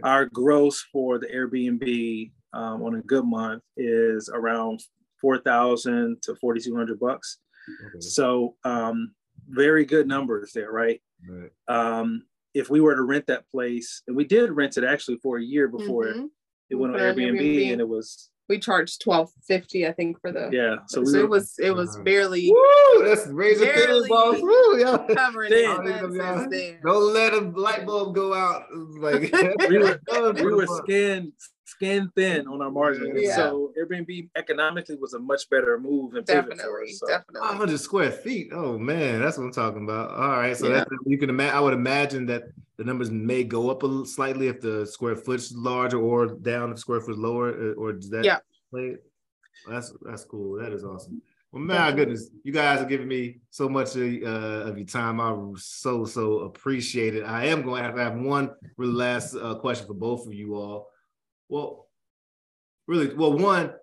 Our 0.04 0.26
gross 0.26 0.86
for 0.92 1.20
the 1.20 1.28
Airbnb 1.28 2.32
um, 2.54 2.84
on 2.84 2.96
a 2.96 3.02
good 3.02 3.26
month 3.26 3.64
is 3.76 4.30
around 4.34 4.82
4,000 5.22 6.22
to 6.24 6.36
4,200 6.36 7.00
bucks. 7.00 7.40
Okay. 7.86 8.00
so 8.00 8.56
um, 8.64 9.14
very 9.50 9.84
good 9.84 10.08
numbers 10.08 10.52
there 10.54 10.72
right, 10.72 11.02
right. 11.30 11.52
Um, 11.68 12.24
if 12.54 12.70
we 12.70 12.80
were 12.80 12.96
to 12.96 13.04
rent 13.04 13.28
that 13.28 13.50
place 13.50 14.04
and 14.08 14.16
we 14.16 14.24
did 14.24 14.52
rent 14.52 14.78
it 14.78 14.84
actually 14.86 15.18
for 15.18 15.38
a 15.38 15.44
year 15.44 15.68
before 15.68 16.06
mm-hmm. 16.06 16.26
it 16.70 16.76
went 16.76 16.94
on 16.94 17.00
Airbnb, 17.00 17.40
Airbnb. 17.40 17.72
and 17.74 17.82
it 17.82 17.88
was 17.88 18.30
we 18.50 18.60
charged 18.60 19.02
twelve 19.02 19.32
fifty, 19.45 19.88
I 19.88 19.91
think, 19.91 20.20
for 20.22 20.32
the 20.32 20.50
yeah. 20.52 20.78
So, 20.88 21.04
so 21.04 21.18
it 21.18 21.30
was 21.30 21.56
it 21.60 21.72
was 21.72 21.98
barely. 21.98 22.52
Woo! 22.52 23.06
That's 23.06 23.28
razor 23.28 23.66
thin, 23.66 24.08
boss. 24.08 24.41
Woo, 24.41 24.80
yeah. 24.80 24.98
Covering 25.14 25.52
it. 25.54 26.82
Don't 26.84 27.14
let 27.14 27.34
a 27.34 27.39
light 27.39 27.86
bulb 27.86 28.16
go 28.16 28.34
out. 28.34 28.64
Like 29.00 29.34
we 29.70 29.78
were, 29.78 30.00
we 30.34 30.54
were 30.54 30.68
skin 30.84 31.34
skin 31.68 32.09
thin 32.15 32.47
on 32.47 32.61
our 32.61 32.72
margins. 32.72 33.11
Yeah. 33.15 33.36
So 33.36 33.74
Airbnb 33.78 34.30
economically 34.36 34.95
was 34.95 35.13
a 35.13 35.20
much 35.20 35.49
better 35.49 35.78
move 35.78 36.15
and 36.15 36.26
definitely, 36.26 36.63
for 36.63 36.84
us. 36.84 36.99
So. 36.99 37.07
Definitely, 37.07 37.41
100 37.41 37.80
square 37.80 38.11
feet. 38.11 38.49
Oh 38.53 38.78
man, 38.78 39.22
that's 39.22 39.38
what 39.38 39.43
I'm 39.43 39.51
talking 39.51 39.84
about. 39.84 40.11
All 40.11 40.30
right, 40.30 40.55
so 40.55 40.70
yeah. 40.70 40.86
you 41.05 41.18
can 41.18 41.30
imagine. 41.30 41.55
I 41.55 41.59
would 41.59 41.74
imagine 41.74 42.26
that 42.28 42.43
the 42.78 42.86
numbers 42.86 43.11
may 43.11 43.43
go 43.43 43.70
up 43.70 43.84
a 43.84 43.86
little 43.86 44.05
slightly 44.05 44.47
if 44.47 44.61
the 44.61 44.86
square 44.86 45.18
foot's 45.18 45.51
larger 45.53 45.99
or 45.99 46.28
down 46.28 46.72
if 46.72 46.80
square 46.80 47.01
foot 47.01 47.18
lower, 47.18 47.49
uh, 47.49 47.74
or 47.74 47.93
does 47.93 48.09
that 48.11 48.24
yeah. 48.24 48.38
play? 48.72 48.95
That's 49.68 49.93
that's 50.01 50.24
cool. 50.24 50.57
That 50.59 50.72
is 50.72 50.86
awesome. 50.86 51.22
Well, 51.51 51.63
my 51.63 51.91
goodness, 51.91 52.30
you 52.43 52.51
guys 52.51 52.82
are 52.82 52.86
giving 52.86 53.07
me 53.07 53.39
so 53.49 53.70
much 53.70 53.95
of, 53.95 54.03
uh, 54.03 54.70
of 54.70 54.78
your 54.78 54.86
time. 54.86 55.20
I 55.20 55.34
so 55.57 56.05
so 56.05 56.39
appreciate 56.39 57.15
it. 57.15 57.24
I 57.24 57.45
am 57.45 57.61
going 57.61 57.82
to 57.82 57.86
have 57.88 57.95
to 57.95 58.03
have 58.03 58.15
one 58.15 58.51
last 58.78 59.36
uh, 59.36 59.55
question 59.55 59.88
for 59.88 59.93
both 59.93 60.28
of 60.28 60.34
you 60.34 60.55
all. 60.55 60.89
Well, 61.50 61.88
really, 62.88 63.14
well, 63.14 63.38
one, 63.38 63.74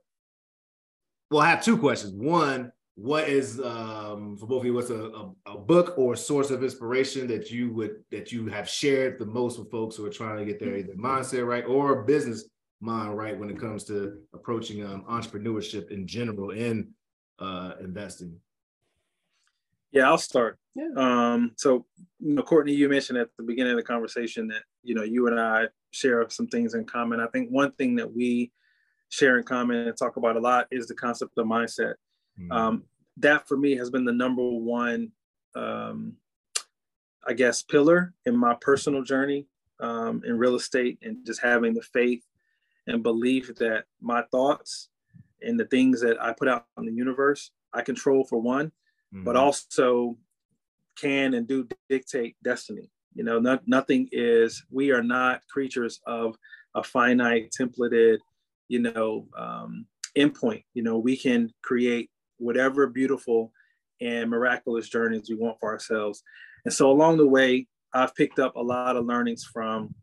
well, 1.30 1.42
I 1.42 1.50
have 1.50 1.64
two 1.64 1.78
questions. 1.78 2.12
One, 2.14 2.72
what 2.96 3.28
is 3.28 3.60
um, 3.60 4.36
for 4.36 4.46
both 4.46 4.60
of 4.60 4.66
you 4.66 4.74
what's 4.74 4.90
a, 4.90 5.04
a, 5.04 5.32
a, 5.46 5.58
book 5.58 5.94
or 5.96 6.14
source 6.14 6.50
of 6.50 6.62
inspiration 6.62 7.26
that 7.26 7.50
you 7.50 7.72
would 7.72 8.04
that 8.12 8.30
you 8.30 8.46
have 8.46 8.68
shared 8.68 9.18
the 9.18 9.26
most 9.26 9.58
with 9.58 9.70
folks 9.70 9.96
who 9.96 10.06
are 10.06 10.10
trying 10.10 10.38
to 10.38 10.44
get 10.44 10.60
their 10.60 10.76
either 10.76 10.94
mindset 10.94 11.44
right 11.44 11.64
or 11.66 12.04
business 12.04 12.44
mind 12.80 13.16
right 13.16 13.36
when 13.36 13.50
it 13.50 13.58
comes 13.58 13.82
to 13.84 14.18
approaching 14.32 14.84
um, 14.84 15.04
entrepreneurship 15.10 15.90
in 15.90 16.06
general 16.06 16.50
in 16.50 16.88
uh, 17.40 17.72
investing 17.80 18.36
yeah 19.94 20.08
i'll 20.08 20.18
start 20.18 20.58
yeah. 20.74 20.88
um, 20.96 21.52
so 21.56 21.86
you 22.20 22.34
know 22.34 22.42
courtney 22.42 22.74
you 22.74 22.88
mentioned 22.88 23.18
at 23.18 23.28
the 23.38 23.42
beginning 23.42 23.72
of 23.72 23.78
the 23.78 23.82
conversation 23.82 24.46
that 24.48 24.62
you 24.82 24.94
know 24.94 25.02
you 25.02 25.26
and 25.26 25.40
i 25.40 25.64
share 25.92 26.28
some 26.28 26.46
things 26.48 26.74
in 26.74 26.84
common 26.84 27.20
i 27.20 27.26
think 27.28 27.48
one 27.48 27.72
thing 27.72 27.96
that 27.96 28.14
we 28.14 28.52
share 29.08 29.38
in 29.38 29.44
common 29.44 29.76
and 29.76 29.96
talk 29.96 30.16
about 30.16 30.36
a 30.36 30.40
lot 30.40 30.66
is 30.70 30.86
the 30.86 30.94
concept 30.94 31.38
of 31.38 31.46
mindset 31.46 31.94
Mm-hmm. 32.40 32.52
Um, 32.52 32.84
that 33.18 33.46
for 33.46 33.56
me 33.56 33.76
has 33.76 33.90
been 33.90 34.04
the 34.04 34.12
number 34.12 34.42
one, 34.42 35.12
um, 35.54 36.14
I 37.26 37.32
guess, 37.32 37.62
pillar 37.62 38.12
in 38.26 38.36
my 38.36 38.56
personal 38.60 39.02
journey 39.02 39.46
um, 39.80 40.22
in 40.26 40.38
real 40.38 40.56
estate 40.56 40.98
and 41.02 41.24
just 41.24 41.40
having 41.40 41.74
the 41.74 41.82
faith 41.82 42.24
and 42.86 43.02
belief 43.02 43.54
that 43.56 43.84
my 44.00 44.22
thoughts 44.30 44.88
and 45.40 45.58
the 45.58 45.64
things 45.66 46.00
that 46.00 46.20
I 46.20 46.32
put 46.32 46.48
out 46.48 46.66
in 46.76 46.86
the 46.86 46.92
universe, 46.92 47.50
I 47.72 47.82
control 47.82 48.24
for 48.24 48.38
one, 48.38 48.72
mm-hmm. 49.14 49.24
but 49.24 49.36
also 49.36 50.16
can 51.00 51.34
and 51.34 51.46
do 51.46 51.68
dictate 51.88 52.36
destiny. 52.42 52.90
You 53.14 53.24
know, 53.24 53.38
not, 53.38 53.62
nothing 53.66 54.08
is, 54.10 54.64
we 54.70 54.90
are 54.90 55.02
not 55.02 55.42
creatures 55.48 56.00
of 56.06 56.36
a 56.74 56.82
finite, 56.82 57.52
templated, 57.58 58.18
you 58.68 58.80
know, 58.80 59.28
um, 59.38 59.86
endpoint. 60.18 60.64
You 60.74 60.82
know, 60.82 60.98
we 60.98 61.16
can 61.16 61.52
create 61.62 62.10
whatever 62.38 62.86
beautiful 62.88 63.52
and 64.00 64.28
miraculous 64.28 64.88
journeys 64.88 65.28
we 65.28 65.36
want 65.36 65.58
for 65.60 65.72
ourselves. 65.72 66.22
And 66.64 66.74
so 66.74 66.90
along 66.90 67.18
the 67.18 67.26
way, 67.26 67.68
I've 67.92 68.14
picked 68.16 68.40
up 68.40 68.56
a 68.56 68.62
lot 68.62 68.96
of 68.96 69.06
learnings 69.06 69.44
from 69.44 69.94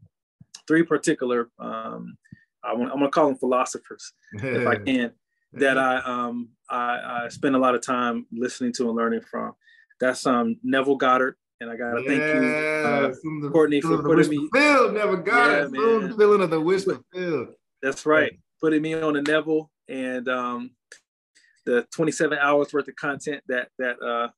three 0.67 0.83
particular, 0.83 1.49
um, 1.59 2.17
I 2.63 2.71
I'm 2.71 2.87
gonna 2.87 3.09
call 3.09 3.27
them 3.27 3.37
philosophers, 3.37 4.13
if 4.33 4.65
I 4.65 4.75
can, 4.85 5.11
that 5.53 5.77
I, 5.77 5.97
um, 5.97 6.49
I, 6.71 7.25
I 7.25 7.29
spend 7.29 7.55
a 7.55 7.59
lot 7.59 7.75
of 7.75 7.85
time 7.85 8.25
listening 8.31 8.73
to 8.73 8.87
and 8.87 8.95
learning 8.95 9.21
from. 9.21 9.53
That's 9.99 10.25
um, 10.25 10.57
Neville 10.63 10.95
Goddard, 10.95 11.35
and 11.59 11.69
I 11.69 11.75
gotta 11.75 12.03
thank 12.03 12.19
you, 12.19 13.47
uh, 13.47 13.51
Courtney, 13.51 13.81
for 13.81 14.01
putting 14.01 14.29
me. 14.29 14.49
Field 14.53 14.93
never 14.93 15.17
got 15.17 15.71
yeah, 15.73 16.11
feeling 16.17 16.41
of 16.41 16.49
the 16.49 16.59
whisper 16.59 16.99
field. 17.13 17.49
That's 17.83 18.05
right. 18.05 18.31
Putting 18.61 18.81
me 18.81 18.93
on 18.93 19.13
the 19.13 19.21
Neville, 19.21 19.69
and 19.87 20.27
um, 20.27 20.71
the 21.65 21.85
27 21.93 22.37
hours 22.39 22.73
worth 22.73 22.87
of 22.87 22.95
content 22.95 23.43
that 23.47 23.69
that 23.77 24.01
uh 24.01 24.29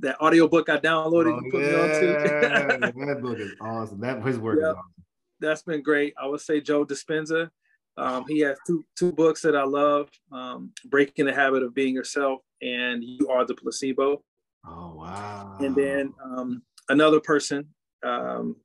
that 0.00 0.20
audiobook 0.20 0.68
I 0.68 0.78
downloaded 0.78 1.38
oh, 1.38 1.50
put 1.50 1.62
yeah. 1.62 2.76
me 2.78 3.06
that 3.06 3.20
book 3.22 3.38
is 3.38 3.52
awesome. 3.60 4.00
That 4.00 4.24
his 4.24 4.38
work 4.38 4.58
yep. 4.60 4.70
is 4.70 4.74
awesome. 4.76 5.04
That's 5.40 5.62
been 5.62 5.82
great. 5.82 6.14
I 6.20 6.26
would 6.26 6.40
say 6.40 6.60
Joe 6.60 6.84
Dispenza. 6.84 7.50
Um, 7.98 8.24
he 8.28 8.40
has 8.40 8.58
two 8.66 8.84
two 8.96 9.12
books 9.12 9.40
that 9.42 9.56
I 9.56 9.64
love: 9.64 10.10
um, 10.32 10.72
"Breaking 10.86 11.26
the 11.26 11.34
Habit 11.34 11.62
of 11.62 11.74
Being 11.74 11.94
Yourself" 11.94 12.40
and 12.62 13.02
"You 13.02 13.28
Are 13.28 13.44
the 13.46 13.54
Placebo." 13.54 14.22
Oh 14.66 14.94
wow! 14.94 15.56
And 15.60 15.74
then 15.74 16.12
um, 16.22 16.62
another 16.88 17.20
person, 17.20 17.68
um, 18.04 18.56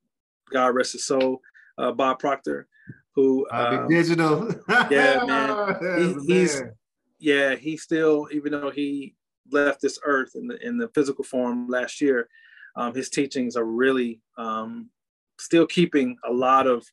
God 0.51 0.75
rest 0.75 0.93
his 0.93 1.05
soul, 1.05 1.41
uh, 1.77 1.91
Bob 1.91 2.19
Proctor, 2.19 2.67
who 3.15 3.47
um, 3.51 3.87
digital. 3.87 4.49
yeah, 4.89 5.23
man. 5.25 5.77
He, 6.27 6.33
he's 6.33 6.61
yeah, 7.19 7.55
he 7.55 7.77
still, 7.77 8.27
even 8.31 8.51
though 8.51 8.71
he 8.71 9.15
left 9.51 9.81
this 9.81 9.99
earth 10.03 10.31
in 10.35 10.47
the 10.47 10.57
in 10.65 10.77
the 10.77 10.89
physical 10.89 11.23
form 11.23 11.67
last 11.69 12.01
year, 12.01 12.27
um, 12.75 12.93
his 12.93 13.09
teachings 13.09 13.55
are 13.55 13.65
really 13.65 14.21
um, 14.37 14.89
still 15.39 15.65
keeping 15.65 16.17
a 16.27 16.33
lot 16.33 16.67
of 16.67 16.85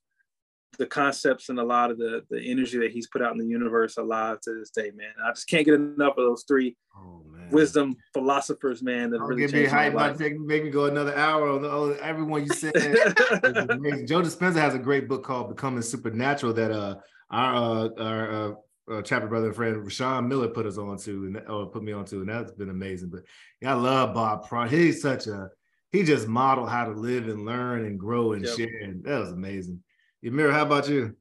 the 0.79 0.87
concepts 0.87 1.49
and 1.49 1.59
a 1.59 1.65
lot 1.65 1.91
of 1.91 1.99
the 1.99 2.23
the 2.31 2.41
energy 2.41 2.79
that 2.79 2.93
he's 2.93 3.07
put 3.09 3.23
out 3.23 3.33
in 3.33 3.39
the 3.39 3.47
universe 3.47 3.97
alive 3.97 4.41
to 4.43 4.55
this 4.55 4.71
day, 4.71 4.91
man. 4.95 5.13
I 5.25 5.31
just 5.31 5.49
can't 5.49 5.65
get 5.65 5.75
enough 5.75 6.17
of 6.19 6.25
those 6.25 6.45
three 6.47 6.77
oh, 6.97 7.23
wisdom 7.51 7.97
philosophers, 8.13 8.83
man. 8.83 9.11
That 9.11 9.19
Don't 9.19 9.29
really 9.29 9.47
get 9.47 9.53
me 9.53 9.67
hyped 9.67 9.93
about 9.93 10.19
make, 10.19 10.39
make 10.39 10.65
me 10.65 10.71
go 10.71 10.87
another 10.87 11.17
hour 11.17 11.49
on, 11.49 11.63
the, 11.63 11.71
on 11.71 11.97
everyone 12.03 12.45
you 12.45 12.53
said. 12.53 12.75
Joe 14.07 14.23
Dispenza 14.23 14.57
has 14.57 14.75
a 14.75 14.79
great 14.79 15.09
book 15.09 15.25
called 15.25 15.49
Becoming 15.49 15.83
Supernatural 15.83 16.53
that 16.55 16.71
uh 16.71 16.97
our 17.31 17.55
uh, 17.55 17.89
our 17.99 18.33
uh, 18.33 18.55
uh, 18.91 19.03
chapter 19.03 19.29
brother 19.29 19.49
and 19.49 19.57
friend 19.57 19.77
Rashawn 19.77 20.29
Miller 20.29 20.49
put 20.49 20.67
us 20.67 20.79
on 20.79 20.97
to 20.99 21.25
and 21.27 21.43
or 21.49 21.67
put 21.67 21.83
me 21.83 21.93
on 21.93 22.05
to, 22.07 22.21
and 22.21 22.29
that's 22.29 22.53
been 22.53 22.71
amazing. 22.71 23.11
But 23.11 23.23
yeah, 23.61 23.73
I 23.73 23.75
love 23.75 24.15
Bob 24.15 24.49
Pro. 24.49 24.67
He's 24.67 25.03
such 25.03 25.27
a 25.27 25.51
he 25.91 26.03
just 26.03 26.29
modeled 26.29 26.69
how 26.69 26.85
to 26.85 26.93
live 26.93 27.29
and 27.29 27.45
learn 27.45 27.85
and 27.87 27.99
grow 27.99 28.33
and 28.33 28.45
yep. 28.45 28.57
share. 28.57 28.81
And 28.83 29.03
that 29.05 29.21
was 29.21 29.33
amazing. 29.33 29.83
Yamira, 30.25 30.53
how 30.53 30.63
about 30.63 30.89
you? 30.89 31.15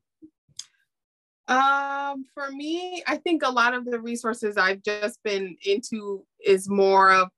Um, 1.48 2.26
for 2.34 2.52
me, 2.52 3.04
I 3.08 3.18
think 3.18 3.44
a 3.44 3.52
lot 3.52 3.74
of 3.74 3.86
the 3.86 4.00
resources 4.00 4.58
I've 4.58 4.84
just 4.84 5.22
been 5.24 5.56
into 5.66 6.26
is 6.44 6.70
more 6.70 7.12
of 7.12 7.30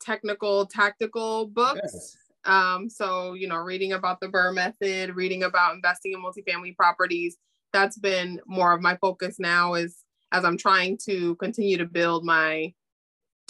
technical, 0.00 0.66
tactical 0.66 1.46
books. 1.46 1.80
Yes. 1.82 2.16
Um, 2.44 2.88
so 2.88 3.34
you 3.34 3.48
know, 3.48 3.56
reading 3.56 3.92
about 3.92 4.20
the 4.20 4.28
BRRRR 4.28 4.54
method, 4.54 5.16
reading 5.16 5.42
about 5.42 5.74
investing 5.74 6.12
in 6.12 6.22
multifamily 6.22 6.76
properties, 6.76 7.36
that's 7.72 7.98
been 7.98 8.40
more 8.46 8.72
of 8.72 8.80
my 8.80 8.96
focus 9.00 9.36
now 9.38 9.74
is 9.74 10.04
as 10.30 10.44
I'm 10.44 10.58
trying 10.58 10.98
to 11.06 11.34
continue 11.36 11.78
to 11.78 11.86
build 11.86 12.24
my 12.24 12.72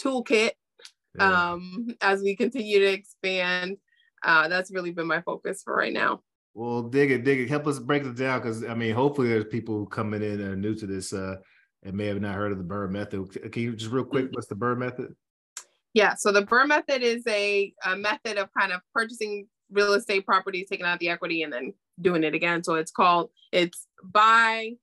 toolkit 0.01 0.51
yeah. 1.17 1.51
um, 1.51 1.87
as 2.01 2.21
we 2.21 2.35
continue 2.35 2.79
to 2.79 2.91
expand. 2.91 3.77
Uh, 4.23 4.47
that's 4.47 4.71
really 4.71 4.91
been 4.91 5.07
my 5.07 5.21
focus 5.21 5.61
for 5.63 5.75
right 5.75 5.93
now. 5.93 6.21
Well, 6.59 6.81
dig 6.81 7.09
it, 7.11 7.23
dig 7.23 7.39
it. 7.39 7.49
Help 7.49 7.67
us 7.67 7.79
break 7.79 8.03
it 8.03 8.17
down 8.17 8.41
because 8.41 8.65
I 8.65 8.73
mean, 8.73 8.93
hopefully 8.93 9.29
there's 9.29 9.45
people 9.45 9.85
coming 9.85 10.21
in 10.21 10.41
and 10.41 10.49
are 10.49 10.55
new 10.57 10.75
to 10.75 10.85
this. 10.85 11.13
Uh, 11.13 11.37
and 11.83 11.93
may 11.93 12.07
have 12.07 12.19
not 12.19 12.35
heard 12.35 12.51
of 12.51 12.57
the 12.57 12.63
BRRRR 12.63 12.89
method. 12.89 13.51
Can 13.53 13.63
you 13.63 13.75
just 13.75 13.91
real 13.91 14.03
quick, 14.03 14.27
what's 14.33 14.47
the 14.47 14.55
BRRRR 14.55 14.77
method? 14.77 15.15
Yeah, 15.93 16.15
so 16.15 16.31
the 16.31 16.43
BRRRR 16.43 16.67
method 16.67 17.01
is 17.01 17.23
a, 17.27 17.73
a 17.85 17.95
method 17.95 18.37
of 18.37 18.49
kind 18.53 18.73
of 18.73 18.81
purchasing 18.93 19.47
real 19.71 19.93
estate 19.93 20.25
properties, 20.25 20.67
taking 20.69 20.85
out 20.85 20.99
the 20.99 21.09
equity, 21.09 21.43
and 21.43 21.53
then 21.53 21.73
doing 22.01 22.23
it 22.23 22.33
again. 22.33 22.63
So 22.63 22.75
it's 22.75 22.91
called 22.91 23.29
it's 23.53 23.87
buy, 24.03 24.73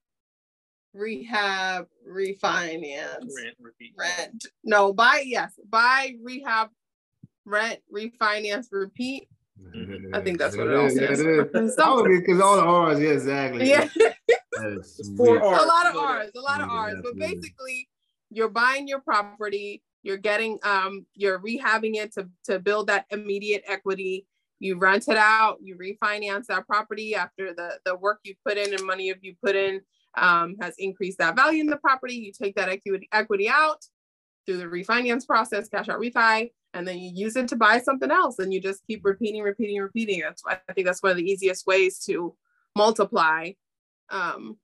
rehab, 0.95 1.87
refinance, 2.11 3.21
Rent, 3.21 3.57
repeat. 3.61 3.95
rent. 3.99 4.47
No, 4.65 4.93
buy 4.93 5.23
yes, 5.27 5.53
buy, 5.69 6.15
rehab, 6.23 6.71
rent, 7.45 7.81
refinance, 7.95 8.69
repeat. 8.73 9.29
I 10.13 10.21
think 10.21 10.39
that's 10.39 10.57
what 10.57 10.69
it 10.69 10.75
all 10.75 10.87
is, 10.87 10.97
says. 10.97 11.21
it 11.21 11.27
is. 11.55 11.75
Oh, 11.79 12.05
because 12.05 12.41
all 12.41 12.57
the 12.57 12.63
R's, 12.63 13.01
yeah, 13.01 13.11
exactly. 13.11 13.69
Yeah. 13.69 13.89
That's 14.53 15.11
four. 15.17 15.43
R's. 15.43 15.63
a 15.63 15.67
lot 15.67 15.87
of 15.87 15.97
R's, 15.97 16.31
a 16.35 16.41
lot 16.41 16.61
of 16.61 16.69
Yeah, 16.69 16.75
R's. 16.75 17.01
But 17.03 17.17
basically, 17.17 17.89
you're 18.31 18.49
buying 18.49 18.89
your 18.89 19.01
property, 19.01 19.83
you're 20.03 20.17
getting 20.17 20.59
um, 20.63 21.07
you're 21.15 21.39
rehabbing 21.41 21.97
it 21.97 22.13
to 22.15 22.29
to 22.45 22.59
build 22.59 22.87
that 22.89 23.07
immediate 23.11 23.65
equity. 23.67 24.27
You 24.59 24.79
rent 24.79 25.09
it 25.09 25.19
out, 25.19 25.59
you 25.61 25.77
refinance 25.77 26.47
that 26.47 26.67
property 26.67 27.15
after 27.15 27.53
the 27.53 27.79
the 27.85 27.97
work 27.97 28.21
you 28.25 28.35
put 28.47 28.57
in 28.57 28.73
and 28.73 28.85
money 28.85 29.13
you 29.21 29.35
put 29.45 29.57
in 29.57 29.81
um, 30.17 30.57
has 30.61 30.75
increased 30.79 31.19
that 31.19 31.37
value 31.37 31.61
in 31.61 31.67
the 31.67 31.77
property. 31.77 32.15
You 32.15 32.33
take 32.33 32.57
that 32.57 32.69
equity 32.69 33.09
equity 33.13 33.49
out 33.49 33.85
through 34.47 34.59
the 34.59 34.65
refinance 34.65 35.27
process, 35.27 35.69
cash 35.69 35.89
out 35.89 36.01
refi, 36.01 36.51
and 36.77 36.87
then 36.87 36.99
you 36.99 37.11
use 37.15 37.37
it 37.37 37.49
to 37.49 37.57
buy 37.57 37.81
something 37.81 38.11
else, 38.11 38.39
and 38.39 38.53
you 38.53 38.61
just 38.61 38.87
keep 38.87 39.05
repeating, 39.05 39.43
repeating, 39.43 39.81
repeating. 39.81 40.21
That's 40.21 40.45
why 40.45 40.59
I 40.69 40.73
think 40.73 40.87
that's 40.87 41.03
one 41.03 41.11
of 41.11 41.17
the 41.17 41.29
easiest 41.29 41.67
ways 41.67 41.99
to 42.01 42.35
multiply 42.77 43.53
um, 44.11 44.59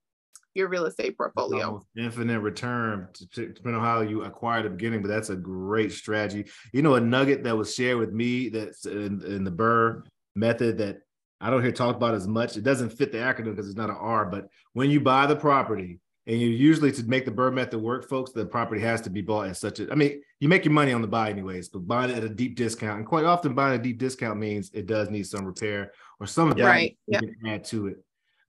your 0.54 0.68
real 0.68 0.84
estate 0.84 1.16
portfolio. 1.16 1.82
Infinite 1.96 2.40
return, 2.40 3.08
to- 3.14 3.28
to- 3.30 3.52
depending 3.52 3.80
on 3.80 3.86
how 3.86 4.02
you 4.02 4.24
acquire 4.24 4.62
the 4.62 4.70
beginning, 4.70 5.00
but 5.02 5.08
that's 5.08 5.30
a 5.30 5.36
great 5.36 5.92
strategy. 5.92 6.50
You 6.72 6.82
know, 6.82 6.94
a 6.94 7.00
nugget 7.00 7.42
that 7.44 7.56
was 7.56 7.74
shared 7.74 7.98
with 7.98 8.12
me 8.12 8.50
that's 8.50 8.84
in, 8.86 9.22
in 9.24 9.44
the 9.44 9.50
BRRRR 9.50 10.04
method 10.34 10.78
that 10.78 10.98
I 11.40 11.50
don't 11.50 11.62
hear 11.62 11.72
talked 11.72 11.96
about 11.96 12.14
as 12.14 12.28
much. 12.28 12.56
It 12.56 12.62
doesn't 12.62 12.90
fit 12.90 13.10
the 13.10 13.18
acronym 13.18 13.56
because 13.56 13.68
it's 13.68 13.76
not 13.76 13.90
an 13.90 13.96
R, 13.98 14.26
but 14.26 14.48
when 14.74 14.90
you 14.90 15.00
buy 15.00 15.26
the 15.26 15.36
property, 15.36 15.98
and 16.27 16.41
you 16.41 16.49
usually 16.49 16.93
to 16.93 17.03
make 17.05 17.25
the 17.25 17.31
BRRRR 17.31 17.53
method 17.53 17.81
work, 17.81 18.09
folks, 18.09 18.33
the 18.33 18.47
property 18.47 18.81
has 18.81 19.01
to 19.03 19.11
be 19.11 19.20
bought 19.20 19.49
at 19.49 19.57
such 19.57 19.81
a. 19.81 19.91
I 19.91 19.95
mean, 19.95 20.23
you 20.41 20.49
make 20.49 20.64
your 20.64 20.73
money 20.73 20.93
on 20.93 21.03
the 21.03 21.09
buy 21.09 21.31
anyways, 21.31 21.68
but 21.68 21.87
buying 21.87 22.11
it 22.11 22.16
at 22.16 22.25
a 22.25 22.29
deep 22.29 22.57
discount, 22.57 22.99
and 22.99 23.07
quite 23.07 23.25
often 23.25 23.55
buying 23.55 23.79
a 23.79 23.83
deep 23.83 23.99
discount 23.99 24.39
means 24.39 24.70
it 24.73 24.87
does 24.87 25.11
need 25.11 25.27
some 25.27 25.45
repair 25.45 25.93
or 26.20 26.27
some 26.27 26.51
Right, 26.51 26.97
you 27.07 27.18
can 27.18 27.47
add 27.47 27.64
to 27.64 27.89
it. 27.89 27.97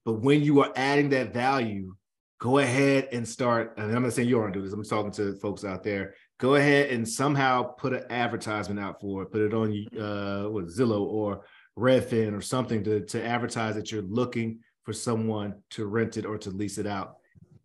But 0.05 0.21
when 0.21 0.43
you 0.43 0.61
are 0.61 0.71
adding 0.75 1.09
that 1.09 1.33
value, 1.33 1.95
go 2.39 2.59
ahead 2.59 3.07
and 3.11 3.27
start. 3.27 3.73
And 3.77 3.95
I'm 3.95 4.03
not 4.03 4.13
saying 4.13 4.27
you 4.27 4.39
aren't 4.39 4.53
doing 4.53 4.65
this. 4.65 4.73
I'm 4.73 4.83
talking 4.83 5.11
to 5.13 5.35
folks 5.39 5.63
out 5.63 5.83
there. 5.83 6.13
Go 6.39 6.55
ahead 6.55 6.89
and 6.89 7.07
somehow 7.07 7.63
put 7.63 7.93
an 7.93 8.03
advertisement 8.09 8.79
out 8.79 8.99
for 8.99 9.23
it. 9.23 9.31
Put 9.31 9.41
it 9.41 9.53
on 9.53 9.71
uh, 9.99 10.49
what 10.49 10.65
Zillow 10.65 11.01
or 11.01 11.45
Redfin 11.77 12.37
or 12.37 12.41
something 12.41 12.83
to 12.83 13.01
to 13.05 13.25
advertise 13.25 13.75
that 13.75 13.91
you're 13.91 14.03
looking 14.03 14.59
for 14.83 14.93
someone 14.93 15.55
to 15.71 15.85
rent 15.85 16.17
it 16.17 16.25
or 16.25 16.37
to 16.37 16.49
lease 16.49 16.77
it 16.77 16.85
out, 16.85 17.15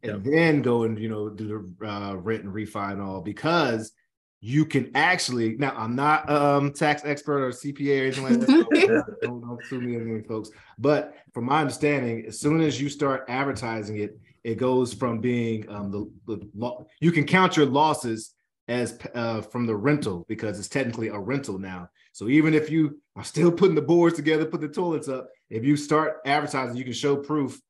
and 0.03 0.25
then 0.25 0.63
go 0.63 0.85
and 0.85 0.99
you 0.99 1.09
know 1.09 1.29
do 1.29 1.75
the 1.81 1.87
uh, 1.89 2.15
rent 2.15 2.45
and 2.45 2.53
refi 2.53 2.93
and 2.93 3.03
all 3.03 3.21
because 3.21 3.93
you 4.41 4.65
can 4.65 4.91
actually 4.95 5.57
now 5.57 5.75
i'm 5.77 5.97
not 5.97 6.29
um 6.31 6.73
tax 6.73 7.03
expert 7.05 7.43
or 7.43 7.51
cpa 7.51 8.01
or 8.01 8.05
anything 8.05 8.25
like 8.25 8.39
that. 8.39 9.05
Don't, 9.23 9.41
don't 9.41 9.67
sue 9.67 9.81
me 9.81 9.97
anything 9.97 10.23
folks. 10.25 10.51
But 10.79 11.15
from 11.35 11.47
my 11.47 11.61
understanding 11.61 12.25
as 12.27 12.39
soon 12.39 12.61
as 12.61 12.81
you 12.81 12.89
start 12.89 13.25
advertising 13.29 13.99
it 13.99 14.19
it 14.45 14.55
goes 14.57 14.95
from 14.95 15.21
being 15.21 15.69
um 15.69 15.91
the, 15.91 16.09
the 16.27 16.49
lo- 16.55 16.87
you 17.01 17.11
can 17.11 17.25
count 17.25 17.57
your 17.57 17.67
losses 17.67 18.35
as 18.69 18.99
uh 19.15 19.41
from 19.41 19.67
the 19.67 19.75
rental 19.75 20.25
because 20.29 20.59
it's 20.59 20.69
technically 20.69 21.09
a 21.09 21.19
rental 21.19 21.59
now. 21.59 21.89
So 22.13 22.29
even 22.29 22.55
if 22.55 22.71
you 22.71 23.01
are 23.17 23.25
still 23.25 23.51
putting 23.51 23.75
the 23.75 23.83
boards 23.83 24.15
together 24.15 24.45
put 24.45 24.61
the 24.61 24.69
toilets 24.69 25.09
up 25.09 25.29
if 25.51 25.65
you 25.65 25.77
start 25.77 26.19
advertising 26.25 26.77
you 26.77 26.85
can 26.85 26.93
show 26.93 27.17
proof 27.17 27.61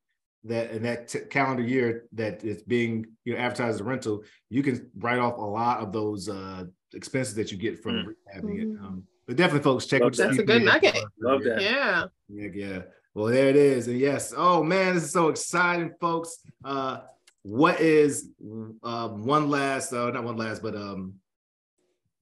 that 0.45 0.71
in 0.71 0.83
that 0.83 1.07
t- 1.09 1.19
calendar 1.29 1.63
year 1.63 2.05
that 2.13 2.43
it's 2.43 2.63
being 2.63 3.05
you 3.25 3.33
know 3.33 3.39
advertised 3.39 3.75
as 3.75 3.81
a 3.81 3.83
rental, 3.83 4.23
you 4.49 4.63
can 4.63 4.89
write 4.97 5.19
off 5.19 5.37
a 5.37 5.41
lot 5.41 5.79
of 5.79 5.91
those 5.91 6.29
uh 6.29 6.63
expenses 6.93 7.35
that 7.35 7.51
you 7.51 7.57
get 7.57 7.81
from 7.83 7.95
Mm. 7.95 8.05
rehabbing 8.05 8.61
it. 8.61 8.67
Mhm. 8.69 8.83
Um, 8.83 9.03
but 9.27 9.35
definitely, 9.35 9.63
folks, 9.63 9.85
check 9.85 10.01
Love 10.01 10.11
with 10.11 10.17
that. 10.17 10.23
your 10.23 10.31
That's 10.33 10.39
a 10.39 10.45
good 10.45 10.61
CPA. 10.61 10.65
nugget. 10.65 11.03
Love 11.19 11.43
that. 11.43 11.61
Yeah. 11.61 12.05
Yeah, 12.29 12.49
yeah. 12.53 12.81
Well, 13.13 13.27
there 13.27 13.49
it 13.49 13.55
is. 13.55 13.87
And 13.87 13.99
yes, 13.99 14.33
oh 14.35 14.63
man, 14.63 14.95
this 14.95 15.03
is 15.03 15.11
so 15.11 15.27
exciting, 15.29 15.91
folks. 15.99 16.37
Uh, 16.63 17.01
what 17.43 17.79
is 17.79 18.29
um, 18.83 19.25
one 19.25 19.49
last, 19.49 19.93
uh, 19.93 20.09
not 20.11 20.23
one 20.23 20.37
last, 20.37 20.61
but 20.61 20.75
um, 20.75 21.15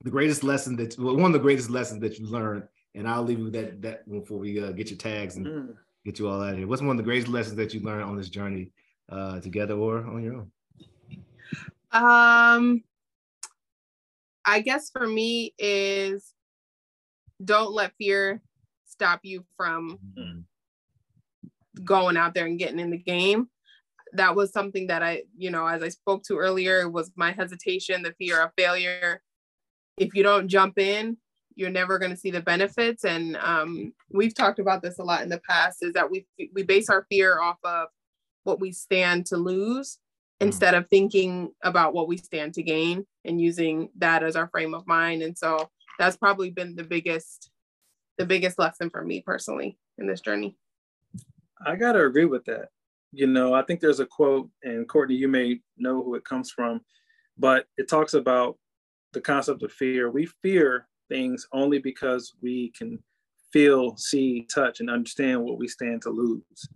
the 0.03 0.11
greatest 0.11 0.43
lesson 0.43 0.76
that 0.78 0.97
well, 0.97 1.15
one 1.15 1.26
of 1.26 1.34
the 1.34 1.39
greatest 1.39 1.70
lessons 1.70 2.01
that 2.01 2.18
you 2.20 2.26
learned? 2.28 2.63
And 2.95 3.07
I'll 3.07 3.24
leave 3.24 3.38
you 3.39 3.45
with 3.45 3.53
that 3.53 3.82
that 3.84 4.09
before 4.09 4.39
we 4.39 4.59
uh, 4.61 4.72
get 4.72 4.89
your 4.89 4.97
tags 4.97 5.38
and 5.38 5.45
Mm. 5.45 5.76
Get 6.07 6.19
you 6.19 6.29
all 6.29 6.41
out 6.41 6.53
of 6.53 6.57
here. 6.57 6.67
What's 6.67 6.81
one 6.81 6.91
of 6.91 6.97
the 6.97 7.03
greatest 7.03 7.27
lessons 7.27 7.57
that 7.57 7.73
you 7.73 7.81
learned 7.81 8.03
on 8.03 8.15
this 8.15 8.29
journey, 8.29 8.71
uh, 9.09 9.41
together 9.41 9.73
or 9.73 10.05
on 10.07 10.23
your 10.23 10.35
own? 10.35 10.51
Um, 11.91 12.83
I 14.45 14.61
guess 14.61 14.89
for 14.89 15.05
me 15.05 15.53
is 15.59 16.33
don't 17.43 17.73
let 17.73 17.91
fear 17.97 18.41
stop 18.85 19.19
you 19.23 19.45
from 19.57 19.99
Mm. 20.17 20.45
going 21.83 22.15
out 22.15 22.33
there 22.33 22.45
and 22.45 22.57
getting 22.57 22.79
in 22.79 22.89
the 22.89 22.97
game. 22.97 23.49
That 24.13 24.33
was 24.33 24.53
something 24.53 24.87
that 24.87 25.03
I, 25.03 25.23
you 25.37 25.51
know, 25.51 25.67
as 25.67 25.83
I 25.83 25.89
spoke 25.89 26.23
to 26.23 26.37
earlier, 26.37 26.79
it 26.79 26.91
was 26.91 27.11
my 27.17 27.33
hesitation, 27.33 28.01
the 28.01 28.13
fear 28.13 28.41
of 28.41 28.51
failure. 28.57 29.21
If 29.97 30.15
you 30.15 30.23
don't 30.23 30.47
jump 30.47 30.79
in, 30.79 31.17
you're 31.57 31.71
never 31.71 31.97
going 31.97 32.11
to 32.11 32.17
see 32.17 32.29
the 32.29 32.41
benefits. 32.41 33.03
And 33.03 33.35
um, 33.37 33.91
we've 34.11 34.35
talked 34.35 34.59
about 34.59 34.83
this 34.83 34.99
a 34.99 35.03
lot 35.03 35.23
in 35.23 35.29
the 35.29 35.41
past. 35.49 35.79
Is 35.81 35.93
that 35.93 36.09
we 36.09 36.25
we 36.53 36.63
base 36.63 36.89
our 36.89 37.05
fear 37.09 37.41
off 37.41 37.57
of 37.63 37.87
what 38.43 38.61
we 38.61 38.71
stand 38.71 39.25
to 39.27 39.37
lose 39.37 39.97
instead 40.39 40.75
of 40.75 40.87
thinking 40.89 41.51
about 41.63 41.93
what 41.93 42.07
we 42.07 42.15
stand 42.15 42.53
to 42.53 42.63
gain 42.63 43.05
and 43.25 43.41
using 43.41 43.89
that 43.97 44.23
as 44.23 44.35
our 44.35 44.47
frame 44.49 44.75
of 44.75 44.85
mind. 44.87 45.23
And 45.23 45.35
so 45.35 45.69
that's 45.97 46.15
probably 46.15 46.51
been 46.51 46.75
the 46.75 46.83
biggest 46.83 47.49
the 48.19 48.25
biggest 48.25 48.59
lesson 48.59 48.89
for 48.89 49.03
me 49.03 49.21
personally 49.21 49.77
in 49.97 50.07
this 50.07 50.21
journey. 50.21 50.55
I 51.65 51.75
gotta 51.75 52.05
agree 52.05 52.25
with 52.25 52.45
that. 52.45 52.69
You 53.11 53.25
know, 53.25 53.53
I 53.53 53.63
think 53.63 53.79
there's 53.79 53.99
a 53.99 54.05
quote, 54.05 54.49
and 54.63 54.87
Courtney, 54.87 55.15
you 55.15 55.27
may 55.27 55.59
know 55.77 56.03
who 56.03 56.13
it 56.15 56.25
comes 56.25 56.51
from, 56.51 56.81
but 57.37 57.65
it 57.77 57.89
talks 57.89 58.13
about 58.13 58.57
the 59.13 59.21
concept 59.21 59.63
of 59.63 59.71
fear. 59.71 60.11
We 60.11 60.27
fear 60.43 60.87
things 61.09 61.47
only 61.51 61.79
because 61.79 62.33
we 62.41 62.71
can 62.77 62.99
feel, 63.51 63.95
see, 63.97 64.47
touch, 64.53 64.79
and 64.79 64.89
understand 64.89 65.43
what 65.43 65.57
we 65.57 65.67
stand 65.67 66.01
to 66.03 66.09
lose. 66.09 66.69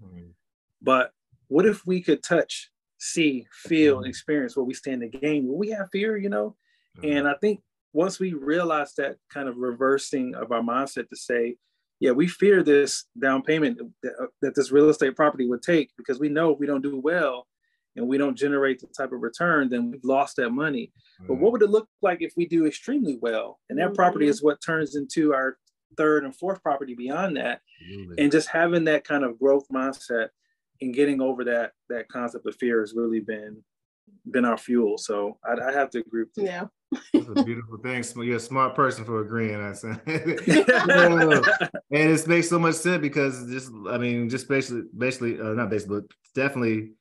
But 0.82 1.11
what 1.47 1.65
if 1.65 1.86
we 1.86 2.01
could 2.01 2.23
touch, 2.23 2.69
see, 2.97 3.45
feel, 3.51 3.97
and 3.97 4.07
experience 4.07 4.55
what 4.55 4.67
we 4.67 4.73
stand 4.73 5.01
to 5.01 5.07
gain? 5.07 5.47
Will 5.47 5.57
we 5.57 5.69
have 5.71 5.89
fear, 5.91 6.17
you 6.17 6.29
know? 6.29 6.55
And 7.03 7.27
I 7.27 7.34
think 7.41 7.61
once 7.93 8.19
we 8.19 8.34
realize 8.34 8.93
that 8.95 9.17
kind 9.29 9.49
of 9.49 9.57
reversing 9.57 10.34
of 10.36 10.51
our 10.51 10.61
mindset 10.61 11.09
to 11.09 11.15
say, 11.15 11.57
yeah, 11.99 12.11
we 12.11 12.27
fear 12.27 12.63
this 12.63 13.05
down 13.21 13.43
payment 13.43 13.79
that, 14.01 14.13
uh, 14.19 14.25
that 14.41 14.55
this 14.55 14.71
real 14.71 14.89
estate 14.89 15.15
property 15.15 15.47
would 15.47 15.61
take 15.61 15.91
because 15.97 16.19
we 16.19 16.29
know 16.29 16.51
if 16.51 16.59
we 16.59 16.65
don't 16.65 16.82
do 16.82 16.99
well 16.99 17.47
and 17.96 18.08
we 18.08 18.18
don't 18.18 18.38
generate 18.38 18.80
the 18.80 18.88
type 18.88 19.12
of 19.12 19.22
return, 19.22 19.70
then 19.70 19.92
we've 19.92 20.04
lost 20.04 20.38
that 20.38 20.52
money. 20.52 20.92
But 21.28 21.36
what 21.36 21.52
would 21.52 21.62
it 21.62 21.70
look 21.70 21.88
like 22.02 22.22
if 22.22 22.34
we 22.38 22.48
do 22.48 22.66
extremely 22.66 23.18
well? 23.22 23.60
And 23.70 23.78
that 23.80 23.94
property 23.94 24.26
Mhm. 24.26 24.30
is 24.30 24.44
what 24.44 24.62
turns 24.62 24.96
into 24.96 25.34
our 25.34 25.58
third 25.98 26.24
and 26.24 26.36
fourth 26.36 26.64
property 26.64 26.96
beyond 26.96 27.36
that. 27.38 27.62
Absolutely. 27.82 28.24
And 28.24 28.32
just 28.32 28.48
having 28.48 28.86
that 28.86 29.04
kind 29.04 29.24
of 29.26 29.38
growth 29.39 29.68
mindset 29.70 30.30
and 30.82 30.94
getting 30.94 31.22
over 31.22 31.44
that 31.44 31.74
that 31.89 32.08
concept 32.08 32.48
of 32.48 32.56
fear 32.56 32.80
has 32.80 32.94
really 32.96 33.20
been 33.20 33.64
been 34.30 34.46
our 34.46 34.58
fuel. 34.58 34.98
So 34.98 35.38
I, 35.46 35.70
I 35.70 35.72
have 35.74 35.89
to 35.92 36.00
agree 36.00 36.24
with 36.24 36.32
you. 36.38 36.46
Yeah. 36.46 36.68
That's 37.14 37.28
a 37.28 37.44
beautiful 37.44 37.78
thing. 37.78 38.04
You're 38.26 38.38
a 38.38 38.39
smart 38.39 38.76
person 38.76 39.06
for 39.06 39.22
agreeing. 39.22 39.56
I 39.62 39.74
say. 39.74 39.89
and 40.06 41.46
it 41.92 42.28
makes 42.28 42.50
so 42.50 42.60
much 42.60 42.76
sense 42.76 43.02
because 43.02 43.50
just, 43.50 43.72
I 43.89 43.98
mean, 43.98 44.30
just 44.30 44.48
basically, 44.50 44.84
basically, 44.98 45.39
uh, 45.39 45.54
not 45.54 45.70
basically, 45.70 46.02
but 46.02 46.12
definitely, 46.36 46.92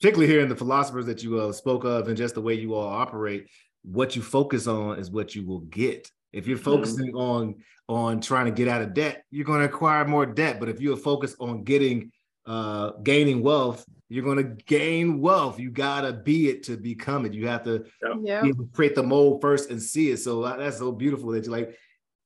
particularly 0.00 0.32
here 0.32 0.40
in 0.40 0.48
the 0.48 0.56
philosophers 0.56 1.04
that 1.06 1.22
you 1.22 1.38
uh, 1.38 1.52
spoke 1.52 1.84
of 1.84 2.08
and 2.08 2.16
just 2.16 2.34
the 2.34 2.40
way 2.40 2.54
you 2.54 2.74
all 2.74 2.88
operate, 2.88 3.48
what 3.82 4.16
you 4.16 4.22
focus 4.22 4.66
on 4.66 4.98
is 4.98 5.10
what 5.10 5.34
you 5.34 5.46
will 5.46 5.60
get. 5.60 6.10
If 6.32 6.46
you're 6.46 6.58
focusing 6.58 7.14
on 7.14 7.56
on 7.88 8.20
trying 8.20 8.46
to 8.46 8.52
get 8.52 8.68
out 8.68 8.82
of 8.82 8.94
debt, 8.94 9.24
you're 9.30 9.44
going 9.44 9.58
to 9.60 9.66
acquire 9.66 10.04
more 10.06 10.24
debt. 10.24 10.60
But 10.60 10.68
if 10.68 10.80
you're 10.80 10.96
focused 10.96 11.36
on 11.40 11.64
getting 11.64 12.12
uh 12.46 12.92
gaining 13.02 13.42
wealth, 13.42 13.84
you're 14.08 14.24
going 14.24 14.38
to 14.38 14.64
gain 14.64 15.20
wealth. 15.20 15.58
You 15.58 15.70
got 15.70 16.02
to 16.02 16.12
be 16.12 16.48
it 16.48 16.62
to 16.64 16.76
become 16.76 17.26
it. 17.26 17.34
You 17.34 17.48
have 17.48 17.64
to 17.64 17.84
Yeah. 18.22 18.42
be 18.42 18.48
able 18.48 18.64
to 18.64 18.70
create 18.72 18.94
the 18.94 19.02
mold 19.02 19.40
first 19.42 19.70
and 19.70 19.82
see 19.82 20.10
it. 20.10 20.18
So 20.18 20.42
uh, 20.44 20.56
that's 20.56 20.78
so 20.78 20.92
beautiful 20.92 21.30
that 21.32 21.44
you're 21.44 21.52
like 21.52 21.76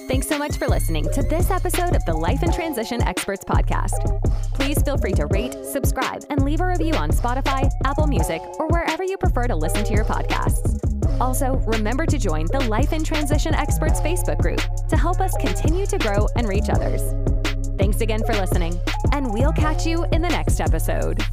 Thanks 0.07 0.27
so 0.27 0.37
much 0.37 0.57
for 0.57 0.67
listening 0.67 1.05
to 1.13 1.23
this 1.23 1.49
episode 1.49 1.95
of 1.95 2.05
the 2.05 2.13
Life 2.13 2.43
in 2.43 2.51
Transition 2.51 3.01
Experts 3.01 3.43
Podcast. 3.43 4.21
Please 4.53 4.81
feel 4.83 4.97
free 4.97 5.13
to 5.13 5.25
rate, 5.27 5.55
subscribe, 5.65 6.23
and 6.29 6.43
leave 6.43 6.61
a 6.61 6.67
review 6.67 6.93
on 6.93 7.11
Spotify, 7.11 7.69
Apple 7.85 8.07
Music, 8.07 8.41
or 8.59 8.67
wherever 8.67 9.03
you 9.03 9.17
prefer 9.17 9.47
to 9.47 9.55
listen 9.55 9.83
to 9.83 9.93
your 9.93 10.05
podcasts. 10.05 10.84
Also, 11.19 11.55
remember 11.65 12.05
to 12.05 12.17
join 12.17 12.45
the 12.47 12.65
Life 12.69 12.93
in 12.93 13.03
Transition 13.03 13.53
Experts 13.53 13.99
Facebook 14.01 14.39
group 14.39 14.61
to 14.89 14.97
help 14.97 15.19
us 15.19 15.35
continue 15.37 15.85
to 15.85 15.97
grow 15.97 16.27
and 16.35 16.47
reach 16.47 16.69
others. 16.69 17.01
Thanks 17.77 18.01
again 18.01 18.21
for 18.25 18.33
listening, 18.33 18.79
and 19.11 19.33
we'll 19.33 19.53
catch 19.53 19.85
you 19.85 20.05
in 20.11 20.21
the 20.21 20.29
next 20.29 20.59
episode. 20.59 21.23